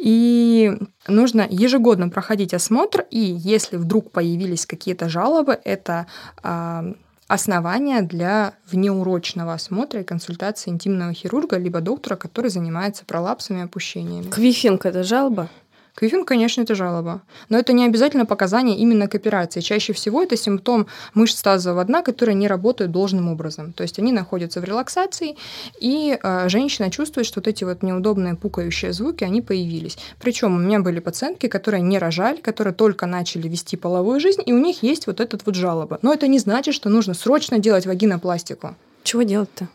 И 0.00 0.72
нужно 1.08 1.46
ежегодно 1.50 2.10
проходить 2.10 2.54
осмотр, 2.54 3.06
и 3.10 3.18
если 3.18 3.76
вдруг 3.76 4.12
появились 4.12 4.66
какие-то 4.66 5.08
жалобы, 5.08 5.58
это 5.64 6.06
а, 6.42 6.92
основания 7.28 8.02
для 8.02 8.54
внеурочного 8.70 9.54
осмотра 9.54 10.00
и 10.00 10.04
консультации 10.04 10.70
интимного 10.70 11.12
хирурга 11.14 11.56
либо 11.56 11.80
доктора, 11.80 12.16
который 12.16 12.50
занимается 12.50 13.04
пролапсами 13.04 13.60
и 13.60 13.62
опущениями. 13.62 14.30
Квифинг– 14.30 14.84
это 14.86 15.02
жалоба? 15.02 15.48
Квифинг, 15.94 16.26
конечно, 16.26 16.62
это 16.62 16.74
жалоба. 16.74 17.22
Но 17.50 17.58
это 17.58 17.72
не 17.74 17.84
обязательно 17.84 18.24
показание 18.24 18.78
именно 18.78 19.08
к 19.08 19.14
операции. 19.14 19.60
Чаще 19.60 19.92
всего 19.92 20.22
это 20.22 20.36
симптом 20.36 20.86
мышц 21.12 21.42
тазового 21.42 21.84
дна, 21.84 22.02
которые 22.02 22.34
не 22.34 22.48
работают 22.48 22.92
должным 22.92 23.28
образом. 23.28 23.72
То 23.72 23.82
есть 23.82 23.98
они 23.98 24.10
находятся 24.10 24.60
в 24.60 24.64
релаксации, 24.64 25.36
и 25.80 26.18
э, 26.20 26.48
женщина 26.48 26.90
чувствует, 26.90 27.26
что 27.26 27.40
вот 27.40 27.46
эти 27.46 27.64
вот 27.64 27.82
неудобные 27.82 28.36
пукающие 28.36 28.92
звуки, 28.92 29.24
они 29.24 29.42
появились. 29.42 29.98
Причем 30.18 30.56
у 30.56 30.58
меня 30.58 30.80
были 30.80 30.98
пациентки, 30.98 31.46
которые 31.46 31.82
не 31.82 31.98
рожали, 31.98 32.40
которые 32.40 32.72
только 32.72 33.06
начали 33.06 33.46
вести 33.46 33.76
половую 33.76 34.18
жизнь, 34.18 34.42
и 34.46 34.52
у 34.52 34.58
них 34.58 34.82
есть 34.82 35.06
вот 35.06 35.20
этот 35.20 35.44
вот 35.44 35.54
жалоба. 35.54 35.98
Но 36.00 36.14
это 36.14 36.26
не 36.26 36.38
значит, 36.38 36.74
что 36.74 36.88
нужно 36.88 37.12
срочно 37.12 37.58
делать 37.58 37.86
вагинопластику. 37.86 38.76
Чего 39.02 39.22
делать-то? 39.22 39.68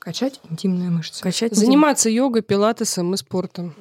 Качать 0.00 0.40
интимные 0.50 0.90
мышцы. 0.90 1.22
Качать 1.22 1.54
Заниматься 1.54 2.10
йогой, 2.10 2.42
пилатесом 2.42 3.14
и 3.14 3.16
спортом. 3.16 3.74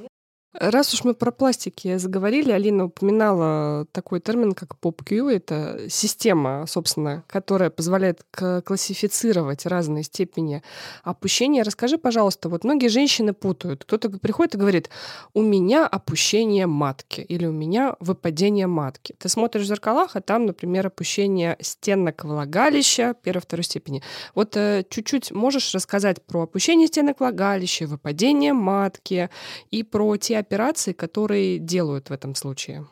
Раз 0.53 0.93
уж 0.93 1.05
мы 1.05 1.13
про 1.13 1.31
пластики 1.31 1.95
заговорили, 1.95 2.51
Алина 2.51 2.85
упоминала 2.85 3.85
такой 3.93 4.19
термин, 4.19 4.51
как 4.51 4.75
PopQ. 4.81 5.31
Это 5.31 5.85
система, 5.87 6.65
собственно, 6.67 7.23
которая 7.27 7.69
позволяет 7.69 8.25
классифицировать 8.65 9.65
разные 9.65 10.03
степени 10.03 10.61
опущения. 11.03 11.63
Расскажи, 11.63 11.97
пожалуйста, 11.97 12.49
вот 12.49 12.65
многие 12.65 12.89
женщины 12.89 13.33
путают. 13.33 13.85
Кто-то 13.85 14.09
приходит 14.09 14.55
и 14.55 14.57
говорит, 14.57 14.89
у 15.33 15.41
меня 15.41 15.87
опущение 15.87 16.67
матки 16.67 17.21
или 17.21 17.45
у 17.45 17.53
меня 17.53 17.95
выпадение 18.01 18.67
матки. 18.67 19.15
Ты 19.19 19.29
смотришь 19.29 19.63
в 19.63 19.67
зеркалах, 19.67 20.17
а 20.17 20.21
там, 20.21 20.45
например, 20.45 20.87
опущение 20.87 21.55
стенок 21.61 22.25
влагалища 22.25 23.15
первой-второй 23.23 23.63
степени. 23.63 24.03
Вот 24.35 24.57
э, 24.57 24.83
чуть-чуть 24.89 25.31
можешь 25.31 25.73
рассказать 25.73 26.21
про 26.21 26.43
опущение 26.43 26.89
стенок 26.89 27.21
влагалища, 27.21 27.87
выпадение 27.87 28.51
матки 28.51 29.29
и 29.69 29.83
про 29.83 30.17
те 30.17 30.40
операции, 30.41 30.93
которые 30.93 31.59
делают 31.59 32.09
в 32.09 32.13
этом 32.13 32.35
случае? 32.35 32.85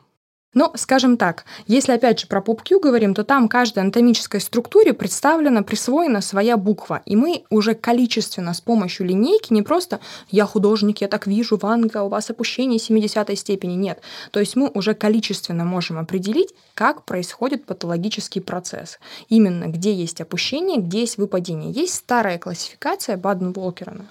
Ну, 0.52 0.72
скажем 0.74 1.16
так, 1.16 1.44
если 1.68 1.92
опять 1.92 2.18
же 2.18 2.26
про 2.26 2.40
PopQ 2.40 2.80
говорим, 2.80 3.14
то 3.14 3.22
там 3.22 3.48
каждой 3.48 3.84
анатомической 3.84 4.40
структуре 4.40 4.92
представлена, 4.92 5.62
присвоена 5.62 6.20
своя 6.20 6.56
буква. 6.56 7.02
И 7.06 7.14
мы 7.14 7.44
уже 7.50 7.74
количественно 7.74 8.52
с 8.52 8.60
помощью 8.60 9.06
линейки, 9.06 9.52
не 9.52 9.62
просто 9.62 10.00
«я 10.28 10.46
художник, 10.46 11.02
я 11.02 11.08
так 11.08 11.28
вижу, 11.28 11.56
Ванга, 11.56 12.02
у 12.02 12.08
вас 12.08 12.30
опущение 12.30 12.80
70 12.80 13.38
степени». 13.38 13.74
Нет. 13.74 14.00
То 14.32 14.40
есть 14.40 14.56
мы 14.56 14.68
уже 14.74 14.94
количественно 14.94 15.64
можем 15.64 15.98
определить, 15.98 16.52
как 16.74 17.04
происходит 17.04 17.64
патологический 17.64 18.40
процесс. 18.40 18.98
Именно 19.28 19.66
где 19.66 19.94
есть 19.94 20.20
опущение, 20.20 20.78
где 20.78 21.00
есть 21.00 21.16
выпадение. 21.16 21.70
Есть 21.70 21.94
старая 21.94 22.38
классификация 22.38 23.16
Баден-Волкера 23.16 24.04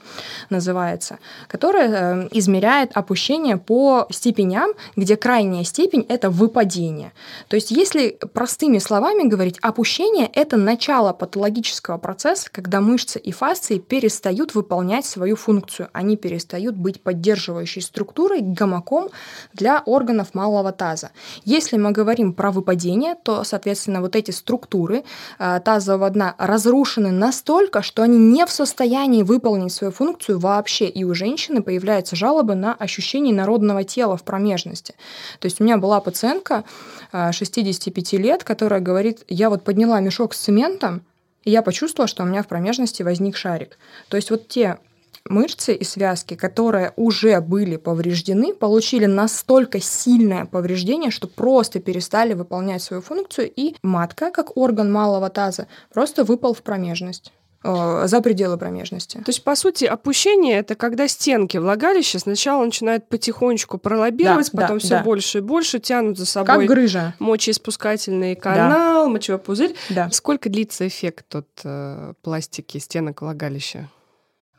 называется, 0.50 1.20
которая 1.50 1.90
э, 1.90 2.28
измеряет 2.32 2.92
опущение 2.94 3.58
по 3.58 4.08
степеням, 4.10 4.72
где 4.96 5.18
крайняя 5.18 5.66
степень— 5.66 6.06
это 6.10 6.29
выпадение. 6.30 7.14
То 7.48 7.56
есть 7.56 7.72
если 7.72 8.18
простыми 8.34 8.78
словами 8.80 9.28
говорить, 9.28 9.58
опущение– 9.62 10.30
это 10.34 10.58
начало 10.58 11.14
патологического 11.14 11.98
процесса, 11.98 12.50
когда 12.52 12.82
мышцы 12.82 13.20
и 13.20 13.32
фасции 13.32 13.80
перестают 13.80 14.56
выполнять 14.56 15.06
свою 15.06 15.36
функцию. 15.36 15.90
Они 15.94 16.18
перестают 16.18 16.76
быть 16.76 17.02
поддерживающей 17.02 17.82
структурой, 17.82 18.42
гамаком 18.42 19.10
для 19.54 19.82
органов 19.86 20.34
малого 20.34 20.72
таза. 20.72 21.12
Если 21.46 21.78
мы 21.78 21.92
говорим 21.92 22.34
про 22.34 22.52
выпадение, 22.52 23.16
то, 23.16 23.44
соответственно, 23.44 24.02
вот 24.02 24.16
эти 24.16 24.32
структуры 24.32 25.04
э, 25.40 25.60
тазового 25.64 26.10
дна 26.10 26.36
разрушены 26.38 27.12
настолько, 27.12 27.82
что 27.82 28.04
они 28.04 28.18
не 28.18 28.46
в 28.46 28.52
состоянии 28.52 29.24
выполнить 29.24 29.74
свою 29.74 29.92
функцию 29.92 30.40
вообще. 30.40 30.88
И 30.88 31.04
у 31.04 31.14
женщины 31.14 31.62
появляются 31.62 32.16
жалобы 32.16 32.56
на 32.56 32.74
ощущение 32.74 33.34
народного 33.34 33.84
тела 33.84 34.18
в 34.18 34.24
промежности. 34.24 34.96
То 35.40 35.46
есть 35.46 35.60
у 35.62 35.64
меня 35.64 35.78
была 35.78 36.00
пациентка, 36.00 36.19
пациентка 36.20 36.66
65 37.14 38.14
лет, 38.14 38.44
которая 38.44 38.82
говорит, 38.82 39.24
я 39.30 39.50
вот 39.50 39.64
подняла 39.64 40.02
мешок 40.02 40.34
с 40.34 40.40
цементом, 40.40 41.02
и 41.46 41.52
я 41.52 41.62
почувствовала, 41.62 42.08
что 42.10 42.24
у 42.24 42.26
меня 42.26 42.44
в 42.44 42.48
промежности 42.48 43.04
возник 43.04 43.38
шарик. 43.38 43.78
То 44.10 44.18
есть 44.18 44.30
вот 44.30 44.50
те 44.50 44.80
мышцы 45.24 45.74
и 45.74 45.86
связки, 45.86 46.34
которые 46.36 46.92
уже 46.98 47.40
были 47.40 47.78
повреждены, 47.78 48.54
получили 48.54 49.06
настолько 49.06 49.80
сильное 49.80 50.44
повреждение, 50.46 51.10
что 51.10 51.30
просто 51.30 51.80
перестали 51.80 52.34
выполнять 52.34 52.84
свою 52.84 53.02
функцию, 53.02 53.50
и 53.56 53.76
матка, 53.82 54.30
как 54.30 54.58
орган 54.58 54.92
малого 54.92 55.30
таза, 55.30 55.68
просто 55.94 56.26
выпал 56.26 56.54
в 56.54 56.62
промежность. 56.64 57.32
Э, 57.62 58.04
за 58.08 58.22
пределы 58.22 58.58
промежности. 58.58 59.18
То 59.18 59.28
есть, 59.28 59.44
по 59.44 59.54
сути, 59.56 59.84
опущение 59.84 60.60
это 60.60 60.76
когда 60.76 61.10
стенки 61.10 61.58
влагалища 61.58 62.18
сначала 62.20 62.64
начинают 62.64 63.10
потихонечку 63.10 63.78
пролоббировать, 63.78 64.50
да, 64.54 64.62
потом 64.62 64.78
да, 64.78 64.84
все 64.84 64.98
да. 64.98 65.04
больше 65.04 65.40
и 65.40 65.42
больше 65.42 65.80
тянут 65.80 66.18
за 66.18 66.26
собой 66.26 66.68
как 66.68 66.68
грыжа. 66.68 67.16
мочеиспускательный 67.20 68.36
канал, 68.36 69.06
да. 69.06 69.10
мочевой 69.10 69.40
пузырь. 69.40 69.76
Да. 69.90 70.10
Сколько 70.12 70.50
длится 70.50 70.88
эффект 70.88 71.36
от 71.36 71.50
э, 71.66 72.14
пластики 72.22 72.78
стенок 72.78 73.22
влагалища? 73.22 73.90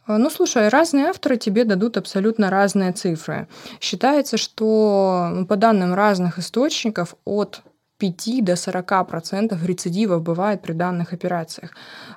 Э, 0.06 0.18
ну, 0.18 0.28
слушай, 0.28 0.68
разные 0.68 1.06
авторы 1.06 1.38
тебе 1.38 1.64
дадут 1.64 1.96
абсолютно 1.96 2.50
разные 2.50 2.92
цифры. 2.92 3.48
Считается, 3.80 4.36
что 4.36 5.30
ну, 5.32 5.46
по 5.46 5.56
данным 5.56 5.94
разных 5.94 6.38
источников 6.38 7.14
от 7.24 7.62
5 8.00 8.44
до 8.44 8.52
40% 8.52 9.66
рецидивов 9.66 10.22
бывает 10.22 10.62
при 10.62 10.72
данных 10.72 11.12
операциях. 11.12 11.70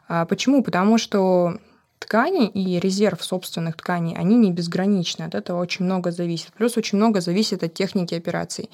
А 0.07 0.25
почему? 0.25 0.63
Потому 0.63 0.97
что 0.97 1.57
ткани 2.03 2.47
и 2.47 2.79
резерв 2.79 3.23
собственных 3.23 3.77
тканей, 3.77 4.15
они 4.15 4.35
не 4.35 4.51
безграничны. 4.51 5.23
От 5.23 5.35
этого 5.35 5.61
очень 5.61 5.85
много 5.85 6.11
зависит. 6.11 6.51
Плюс 6.53 6.77
очень 6.77 6.97
много 6.97 7.21
зависит 7.21 7.63
от 7.63 7.73
техники 7.73 8.13
операций, 8.13 8.69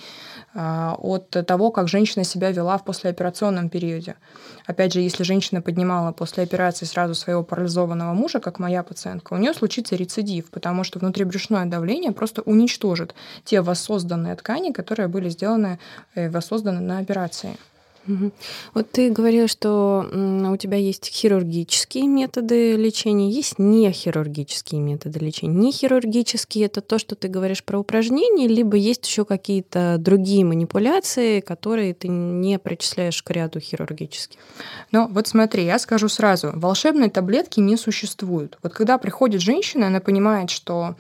а, 0.55 0.95
от 0.99 1.29
того, 1.29 1.71
как 1.71 1.87
женщина 1.87 2.23
себя 2.25 2.51
вела 2.51 2.77
в 2.77 2.83
послеоперационном 2.83 3.69
периоде. 3.69 4.15
Опять 4.65 4.93
же, 4.93 5.01
если 5.01 5.23
женщина 5.23 5.61
поднимала 5.61 6.11
после 6.11 6.43
операции 6.43 6.85
сразу 6.85 7.13
своего 7.13 7.43
парализованного 7.43 8.13
мужа, 8.13 8.39
как 8.39 8.59
моя 8.59 8.83
пациентка, 8.83 9.33
у 9.33 9.37
нее 9.37 9.53
случится 9.53 9.95
рецидив, 9.95 10.49
потому 10.49 10.83
что 10.83 10.99
внутрибрюшное 10.99 11.65
давление 11.65 12.11
просто 12.11 12.41
уничтожит 12.41 13.13
те 13.43 13.61
воссозданные 13.61 14.35
ткани, 14.35 14.71
которые 14.71 15.07
были 15.07 15.29
сделаны, 15.29 15.79
э, 16.15 16.29
воссозданы 16.29 16.79
на 16.79 16.97
операции. 16.97 17.57
Вот 18.73 18.91
ты 18.91 19.11
говорила, 19.11 19.47
что 19.47 20.05
у 20.51 20.57
тебя 20.57 20.77
есть 20.77 21.07
хирургические 21.07 22.07
методы 22.07 22.75
лечения, 22.75 23.29
есть 23.29 23.59
нехирургические 23.59 24.81
методы 24.81 25.19
лечения. 25.19 25.53
Нехирургические 25.53 26.65
это 26.65 26.81
то, 26.81 26.97
что 26.97 27.15
ты 27.15 27.27
говоришь 27.27 27.63
про 27.63 27.77
упражнения, 27.79 28.47
либо 28.47 28.77
есть 28.77 29.07
еще 29.07 29.25
какие-то 29.25 29.97
другие 29.99 30.43
манипуляции, 30.43 31.39
которые 31.39 31.93
ты 31.93 32.07
не 32.07 32.57
причисляешь 32.57 33.21
к 33.21 33.29
ряду 33.31 33.59
хирургических. 33.59 34.39
Ну, 34.91 35.07
вот 35.07 35.27
смотри, 35.27 35.65
я 35.65 35.77
скажу 35.77 36.09
сразу, 36.09 36.51
волшебной 36.53 37.09
таблетки 37.09 37.59
не 37.59 37.77
существует. 37.77 38.57
Вот 38.63 38.73
когда 38.73 38.97
приходит 38.97 39.41
женщина, 39.41 39.87
она 39.87 39.99
понимает, 39.99 40.49
что 40.49 40.95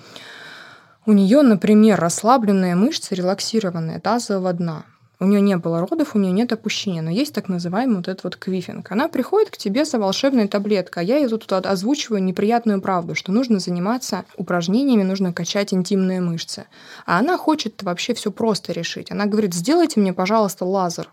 у 1.05 1.13
нее, 1.13 1.41
например, 1.41 1.99
расслабленные 1.99 2.75
мышцы, 2.75 3.15
релаксированные 3.15 3.99
тазового 3.99 4.53
дна 4.53 4.85
у 5.19 5.25
нее 5.25 5.41
не 5.41 5.57
было 5.57 5.81
родов, 5.81 6.15
у 6.15 6.19
нее 6.19 6.31
нет 6.31 6.53
опущения, 6.53 7.01
но 7.01 7.09
есть 7.09 7.33
так 7.33 7.49
называемый 7.49 7.97
вот 7.97 8.07
этот 8.07 8.23
вот 8.23 8.35
квифинг. 8.37 8.91
Она 8.91 9.07
приходит 9.09 9.49
к 9.49 9.57
тебе 9.57 9.83
за 9.83 9.99
волшебной 9.99 10.47
таблеткой, 10.47 11.03
а 11.03 11.05
я 11.05 11.17
ей 11.17 11.27
тут 11.27 11.51
озвучиваю 11.51 12.23
неприятную 12.23 12.81
правду, 12.81 13.15
что 13.15 13.31
нужно 13.31 13.59
заниматься 13.59 14.25
упражнениями, 14.37 15.03
нужно 15.03 15.33
качать 15.33 15.73
интимные 15.73 16.21
мышцы. 16.21 16.65
А 17.05 17.19
она 17.19 17.37
хочет 17.37 17.83
вообще 17.83 18.13
все 18.13 18.31
просто 18.31 18.71
решить. 18.71 19.11
Она 19.11 19.25
говорит, 19.25 19.53
сделайте 19.53 19.99
мне, 19.99 20.13
пожалуйста, 20.13 20.65
лазер. 20.65 21.09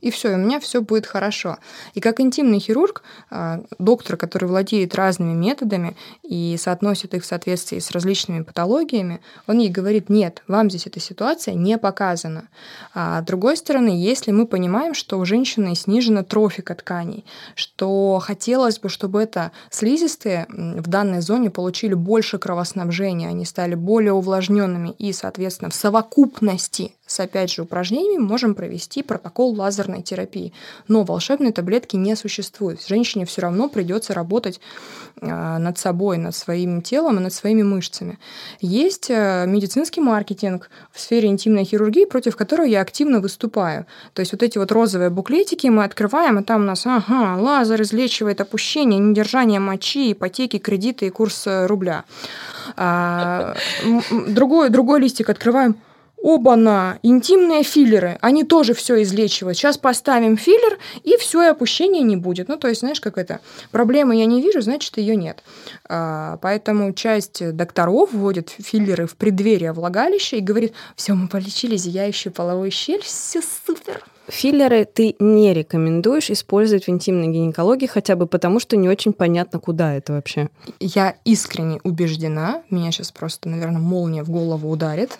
И 0.00 0.12
все, 0.12 0.30
и 0.30 0.34
у 0.34 0.38
меня 0.38 0.60
все 0.60 0.80
будет 0.80 1.06
хорошо. 1.06 1.58
И 1.94 2.00
как 2.00 2.20
интимный 2.20 2.60
хирург, 2.60 3.02
а, 3.30 3.60
доктор, 3.80 4.16
который 4.16 4.48
владеет 4.48 4.94
разными 4.94 5.34
методами 5.34 5.96
и 6.22 6.56
соотносит 6.56 7.14
их 7.14 7.24
в 7.24 7.26
соответствии 7.26 7.80
с 7.80 7.90
различными 7.90 8.44
патологиями, 8.44 9.20
он 9.48 9.58
ей 9.58 9.70
говорит, 9.70 10.08
нет, 10.08 10.44
вам 10.46 10.70
здесь 10.70 10.86
эта 10.86 11.00
ситуация 11.00 11.54
не 11.54 11.78
показана. 11.78 12.48
А 12.94 13.22
с 13.22 13.24
другой 13.24 13.56
стороны, 13.56 13.88
если 13.88 14.30
мы 14.30 14.46
понимаем, 14.46 14.94
что 14.94 15.18
у 15.18 15.24
женщины 15.24 15.74
снижена 15.74 16.22
трофика 16.22 16.76
тканей, 16.76 17.24
что 17.56 18.20
хотелось 18.20 18.78
бы, 18.78 18.88
чтобы 18.88 19.20
это 19.20 19.50
слизистые 19.68 20.46
в 20.48 20.86
данной 20.88 21.22
зоне 21.22 21.50
получили 21.50 21.94
больше 21.94 22.38
кровоснабжения, 22.38 23.28
они 23.28 23.44
стали 23.44 23.74
более 23.74 24.12
увлажненными 24.12 24.90
и, 24.90 25.12
соответственно, 25.12 25.70
в 25.70 25.74
совокупности 25.74 26.92
с, 27.08 27.18
опять 27.20 27.50
же, 27.50 27.62
упражнениями 27.62 28.22
можем 28.22 28.54
провести 28.54 29.02
протокол 29.02 29.54
лазерной 29.54 30.02
терапии. 30.02 30.52
Но 30.86 31.02
волшебной 31.02 31.52
таблетки 31.52 31.96
не 31.96 32.14
существует. 32.14 32.86
Женщине 32.86 33.24
все 33.24 33.40
равно 33.40 33.68
придется 33.68 34.12
работать 34.12 34.60
а, 35.20 35.58
над 35.58 35.78
собой, 35.78 36.18
над 36.18 36.34
своим 36.34 36.82
телом 36.82 37.16
и 37.16 37.20
над 37.20 37.32
своими 37.32 37.62
мышцами. 37.62 38.18
Есть 38.60 39.06
э, 39.08 39.46
медицинский 39.46 40.00
маркетинг 40.00 40.70
в 40.92 41.00
сфере 41.00 41.28
интимной 41.28 41.64
хирургии, 41.64 42.04
против 42.04 42.36
которого 42.36 42.66
я 42.66 42.82
активно 42.82 43.20
выступаю. 43.20 43.86
То 44.12 44.20
есть 44.20 44.32
вот 44.32 44.42
эти 44.42 44.58
вот 44.58 44.70
розовые 44.70 45.10
буклетики 45.10 45.66
мы 45.68 45.84
открываем, 45.84 46.38
и 46.38 46.44
там 46.44 46.62
у 46.62 46.64
нас, 46.64 46.86
ага, 46.86 47.40
лазер 47.40 47.80
излечивает 47.82 48.40
опущение, 48.42 49.00
недержание 49.00 49.60
мочи, 49.60 50.12
ипотеки, 50.12 50.58
кредиты 50.58 51.06
и 51.06 51.10
курс 51.10 51.46
э, 51.46 51.66
рубля. 51.66 52.04
А, 52.76 53.56
другой, 54.10 54.68
другой 54.68 55.00
листик 55.00 55.30
открываем, 55.30 55.76
Оба-на! 56.22 56.98
Интимные 57.02 57.62
филлеры. 57.62 58.18
Они 58.20 58.44
тоже 58.44 58.74
все 58.74 59.02
излечивают. 59.02 59.56
Сейчас 59.56 59.78
поставим 59.78 60.36
филлер, 60.36 60.78
и 61.04 61.16
все, 61.16 61.42
и 61.42 61.46
опущения 61.46 62.02
не 62.02 62.16
будет. 62.16 62.48
Ну, 62.48 62.56
то 62.56 62.68
есть, 62.68 62.80
знаешь, 62.80 63.00
как 63.00 63.18
это? 63.18 63.40
Проблемы 63.70 64.16
я 64.16 64.26
не 64.26 64.42
вижу, 64.42 64.60
значит, 64.60 64.98
ее 64.98 65.14
нет. 65.14 65.42
А, 65.88 66.38
поэтому 66.42 66.92
часть 66.92 67.54
докторов 67.54 68.12
вводит 68.12 68.50
филлеры 68.50 69.06
в 69.06 69.16
преддверие 69.16 69.72
влагалища 69.72 70.36
и 70.36 70.40
говорит, 70.40 70.74
все, 70.96 71.14
мы 71.14 71.28
полечили 71.28 71.76
зияющую 71.76 72.32
половую 72.32 72.70
щель, 72.70 73.02
все 73.02 73.40
супер. 73.66 74.02
Филлеры 74.28 74.84
ты 74.84 75.16
не 75.18 75.54
рекомендуешь 75.54 76.30
использовать 76.30 76.86
в 76.86 76.90
интимной 76.90 77.28
гинекологии, 77.28 77.86
хотя 77.86 78.16
бы 78.16 78.26
потому, 78.26 78.60
что 78.60 78.76
не 78.76 78.88
очень 78.88 79.12
понятно, 79.12 79.58
куда 79.58 79.94
это 79.94 80.12
вообще. 80.12 80.48
Я 80.80 81.16
искренне 81.24 81.80
убеждена, 81.82 82.62
меня 82.70 82.92
сейчас 82.92 83.10
просто, 83.10 83.48
наверное, 83.48 83.80
молния 83.80 84.22
в 84.22 84.30
голову 84.30 84.70
ударит 84.70 85.18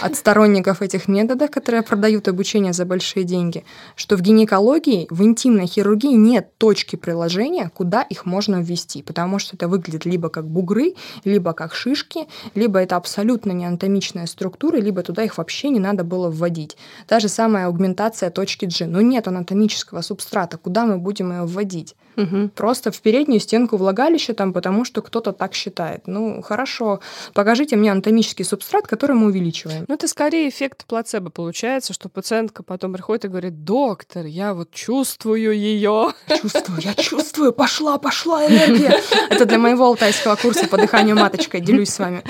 от 0.00 0.16
сторонников 0.16 0.82
этих 0.82 1.08
методов, 1.08 1.50
которые 1.50 1.82
продают 1.82 2.28
обучение 2.28 2.72
за 2.72 2.84
большие 2.84 3.24
деньги, 3.24 3.64
что 3.94 4.16
в 4.16 4.20
гинекологии, 4.20 5.06
в 5.10 5.22
интимной 5.22 5.66
хирургии 5.66 6.14
нет 6.14 6.56
точки 6.58 6.96
приложения, 6.96 7.70
куда 7.74 8.02
их 8.02 8.26
можно 8.26 8.62
ввести, 8.62 9.02
потому 9.02 9.38
что 9.38 9.56
это 9.56 9.68
выглядит 9.68 10.04
либо 10.04 10.28
как 10.28 10.46
бугры, 10.46 10.94
либо 11.24 11.52
как 11.52 11.74
шишки, 11.74 12.26
либо 12.54 12.78
это 12.78 12.96
абсолютно 12.96 13.52
не 13.52 13.66
анатомичная 13.66 14.26
структура, 14.26 14.76
либо 14.76 15.02
туда 15.02 15.24
их 15.24 15.38
вообще 15.38 15.70
не 15.70 15.80
надо 15.80 16.04
было 16.04 16.30
вводить. 16.30 16.76
Та 17.06 17.20
же 17.20 17.28
самая 17.28 17.66
аугментация 17.66 18.30
точки 18.36 18.66
G. 18.66 18.86
Но 18.86 19.00
нет 19.00 19.26
анатомического 19.28 20.02
субстрата. 20.02 20.58
Куда 20.58 20.84
мы 20.84 20.98
будем 20.98 21.32
ее 21.32 21.46
вводить? 21.46 21.96
Угу. 22.16 22.50
Просто 22.54 22.92
в 22.92 23.00
переднюю 23.00 23.40
стенку 23.40 23.78
влагалища 23.78 24.34
там, 24.34 24.52
потому 24.52 24.84
что 24.84 25.00
кто-то 25.00 25.32
так 25.32 25.54
считает. 25.54 26.02
Ну, 26.06 26.42
хорошо, 26.42 27.00
покажите 27.32 27.76
мне 27.76 27.90
анатомический 27.90 28.44
субстрат, 28.44 28.86
который 28.86 29.16
мы 29.16 29.26
увеличиваем. 29.28 29.86
Ну, 29.88 29.94
это 29.94 30.06
скорее 30.06 30.48
эффект 30.50 30.84
плацебо 30.86 31.30
получается, 31.30 31.94
что 31.94 32.10
пациентка 32.10 32.62
потом 32.62 32.92
приходит 32.92 33.24
и 33.24 33.28
говорит, 33.28 33.64
доктор, 33.64 34.26
я 34.26 34.52
вот 34.52 34.70
чувствую 34.70 35.52
ее. 35.52 36.12
Чувствую, 36.40 36.80
я 36.80 36.94
чувствую, 36.94 37.52
пошла, 37.54 37.96
пошла 37.96 38.46
энергия. 38.46 39.00
Это 39.30 39.46
для 39.46 39.58
моего 39.58 39.86
алтайского 39.86 40.36
курса 40.36 40.68
по 40.68 40.76
дыханию 40.76 41.16
маточкой, 41.16 41.62
делюсь 41.62 41.90
с 41.90 41.98
вами. 41.98 42.22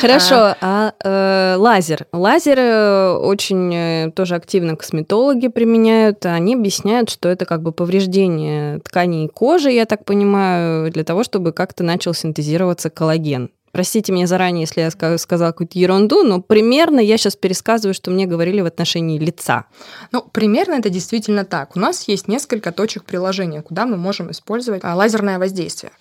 Хорошо, 0.00 0.54
а, 0.60 0.92
а 1.02 1.54
э, 1.54 1.56
лазер? 1.56 2.06
Лазер 2.12 2.58
э, 2.58 3.12
очень 3.16 3.74
э, 3.74 4.10
тоже 4.14 4.34
активно 4.34 4.76
косметологи 4.76 5.48
применяют. 5.48 6.26
Они 6.26 6.54
объясняют, 6.54 7.08
что 7.08 7.28
это 7.28 7.46
как 7.46 7.62
бы 7.62 7.72
повреждение 7.72 8.78
тканей 8.80 9.28
кожи, 9.28 9.70
я 9.70 9.86
так 9.86 10.04
понимаю, 10.04 10.90
для 10.90 11.04
того, 11.04 11.24
чтобы 11.24 11.52
как-то 11.52 11.82
начал 11.82 12.12
синтезироваться 12.12 12.90
коллаген. 12.90 13.50
Простите 13.76 14.10
меня 14.10 14.26
заранее, 14.26 14.62
если 14.62 14.80
я 14.80 15.18
сказала 15.18 15.50
какую-то 15.50 15.78
ерунду, 15.78 16.22
но 16.22 16.40
примерно 16.40 16.98
я 16.98 17.18
сейчас 17.18 17.36
пересказываю, 17.36 17.92
что 17.92 18.10
мне 18.10 18.24
говорили 18.24 18.62
в 18.62 18.64
отношении 18.64 19.18
лица. 19.18 19.66
Ну, 20.12 20.22
примерно 20.22 20.76
это 20.76 20.88
действительно 20.88 21.44
так. 21.44 21.76
У 21.76 21.78
нас 21.78 22.08
есть 22.08 22.26
несколько 22.26 22.72
точек 22.72 23.04
приложения, 23.04 23.60
куда 23.60 23.84
мы 23.84 23.98
можем 23.98 24.30
использовать 24.30 24.82
а, 24.82 24.94
лазерное 24.94 25.38
воздействие. 25.38 25.92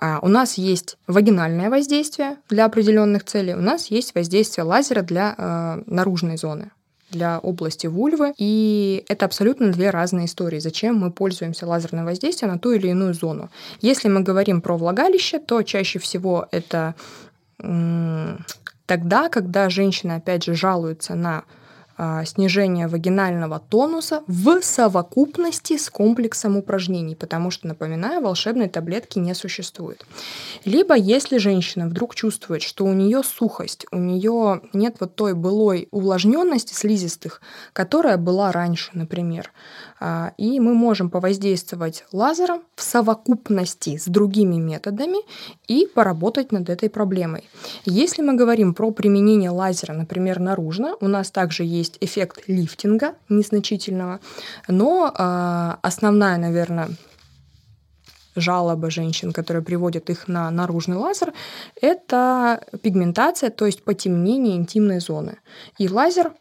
А, 0.00 0.18
у 0.22 0.28
нас 0.28 0.54
есть 0.54 0.96
вагинальное 1.06 1.68
воздействие 1.68 2.38
для 2.48 2.64
определенных 2.64 3.24
целей, 3.24 3.54
у 3.54 3.60
нас 3.60 3.88
есть 3.88 4.14
воздействие 4.14 4.64
лазера 4.64 5.02
для 5.02 5.34
э, 5.36 5.82
наружной 5.86 6.38
зоны 6.38 6.70
для 7.10 7.40
области 7.40 7.88
вульвы, 7.88 8.32
и 8.38 9.04
это 9.08 9.26
абсолютно 9.26 9.72
две 9.72 9.90
разные 9.90 10.26
истории. 10.26 10.60
Зачем 10.60 10.96
мы 10.96 11.10
пользуемся 11.10 11.66
лазерным 11.66 12.04
воздействием 12.04 12.52
на 12.52 12.58
ту 12.58 12.70
или 12.70 12.86
иную 12.86 13.14
зону? 13.14 13.50
Если 13.80 14.08
мы 14.08 14.20
говорим 14.20 14.60
про 14.60 14.76
влагалище, 14.76 15.40
то 15.40 15.62
чаще 15.62 15.98
всего 15.98 16.46
это 16.52 16.94
тогда, 18.86 19.28
когда 19.28 19.68
женщина, 19.70 20.16
опять 20.16 20.44
же, 20.44 20.54
жалуется 20.54 21.16
на 21.16 21.42
снижение 22.24 22.88
вагинального 22.88 23.58
тонуса 23.60 24.22
в 24.26 24.62
совокупности 24.62 25.76
с 25.76 25.90
комплексом 25.90 26.56
упражнений, 26.56 27.14
потому 27.14 27.50
что, 27.50 27.66
напоминаю, 27.68 28.22
волшебной 28.22 28.68
таблетки 28.68 29.18
не 29.18 29.34
существует. 29.34 30.04
Либо 30.64 30.94
если 30.94 31.38
женщина 31.38 31.86
вдруг 31.86 32.14
чувствует, 32.14 32.62
что 32.62 32.84
у 32.84 32.92
нее 32.92 33.22
сухость, 33.22 33.86
у 33.92 33.98
нее 33.98 34.62
нет 34.72 34.96
вот 35.00 35.14
той 35.14 35.34
былой 35.34 35.88
увлажненности 35.90 36.74
слизистых, 36.74 37.40
которая 37.72 38.16
была 38.16 38.52
раньше, 38.52 38.90
например, 38.94 39.52
а, 39.89 39.89
и 40.38 40.60
мы 40.60 40.74
можем 40.74 41.10
повоздействовать 41.10 42.04
лазером 42.12 42.62
в 42.74 42.82
совокупности 42.82 43.98
с 43.98 44.06
другими 44.06 44.56
методами 44.56 45.18
и 45.66 45.86
поработать 45.86 46.52
над 46.52 46.70
этой 46.70 46.88
проблемой. 46.88 47.48
Если 47.84 48.22
мы 48.22 48.34
говорим 48.34 48.74
про 48.74 48.90
применение 48.90 49.50
лазера, 49.50 49.92
например, 49.92 50.40
наружно, 50.40 50.96
у 51.00 51.08
нас 51.08 51.30
также 51.30 51.64
есть 51.64 51.98
эффект 52.00 52.44
лифтинга 52.46 53.14
незначительного, 53.28 54.20
но 54.68 55.12
а, 55.14 55.78
основная, 55.82 56.38
наверное, 56.38 56.88
жалоба 58.36 58.90
женщин, 58.90 59.32
которые 59.32 59.62
приводят 59.62 60.10
их 60.10 60.28
на 60.28 60.50
наружный 60.50 60.96
лазер, 60.96 61.32
это 61.80 62.64
пигментация, 62.82 63.50
то 63.50 63.66
есть 63.66 63.84
потемнение 63.84 64.56
интимной 64.56 65.00
зоны. 65.00 65.38
И 65.78 65.88
лазер 65.88 66.32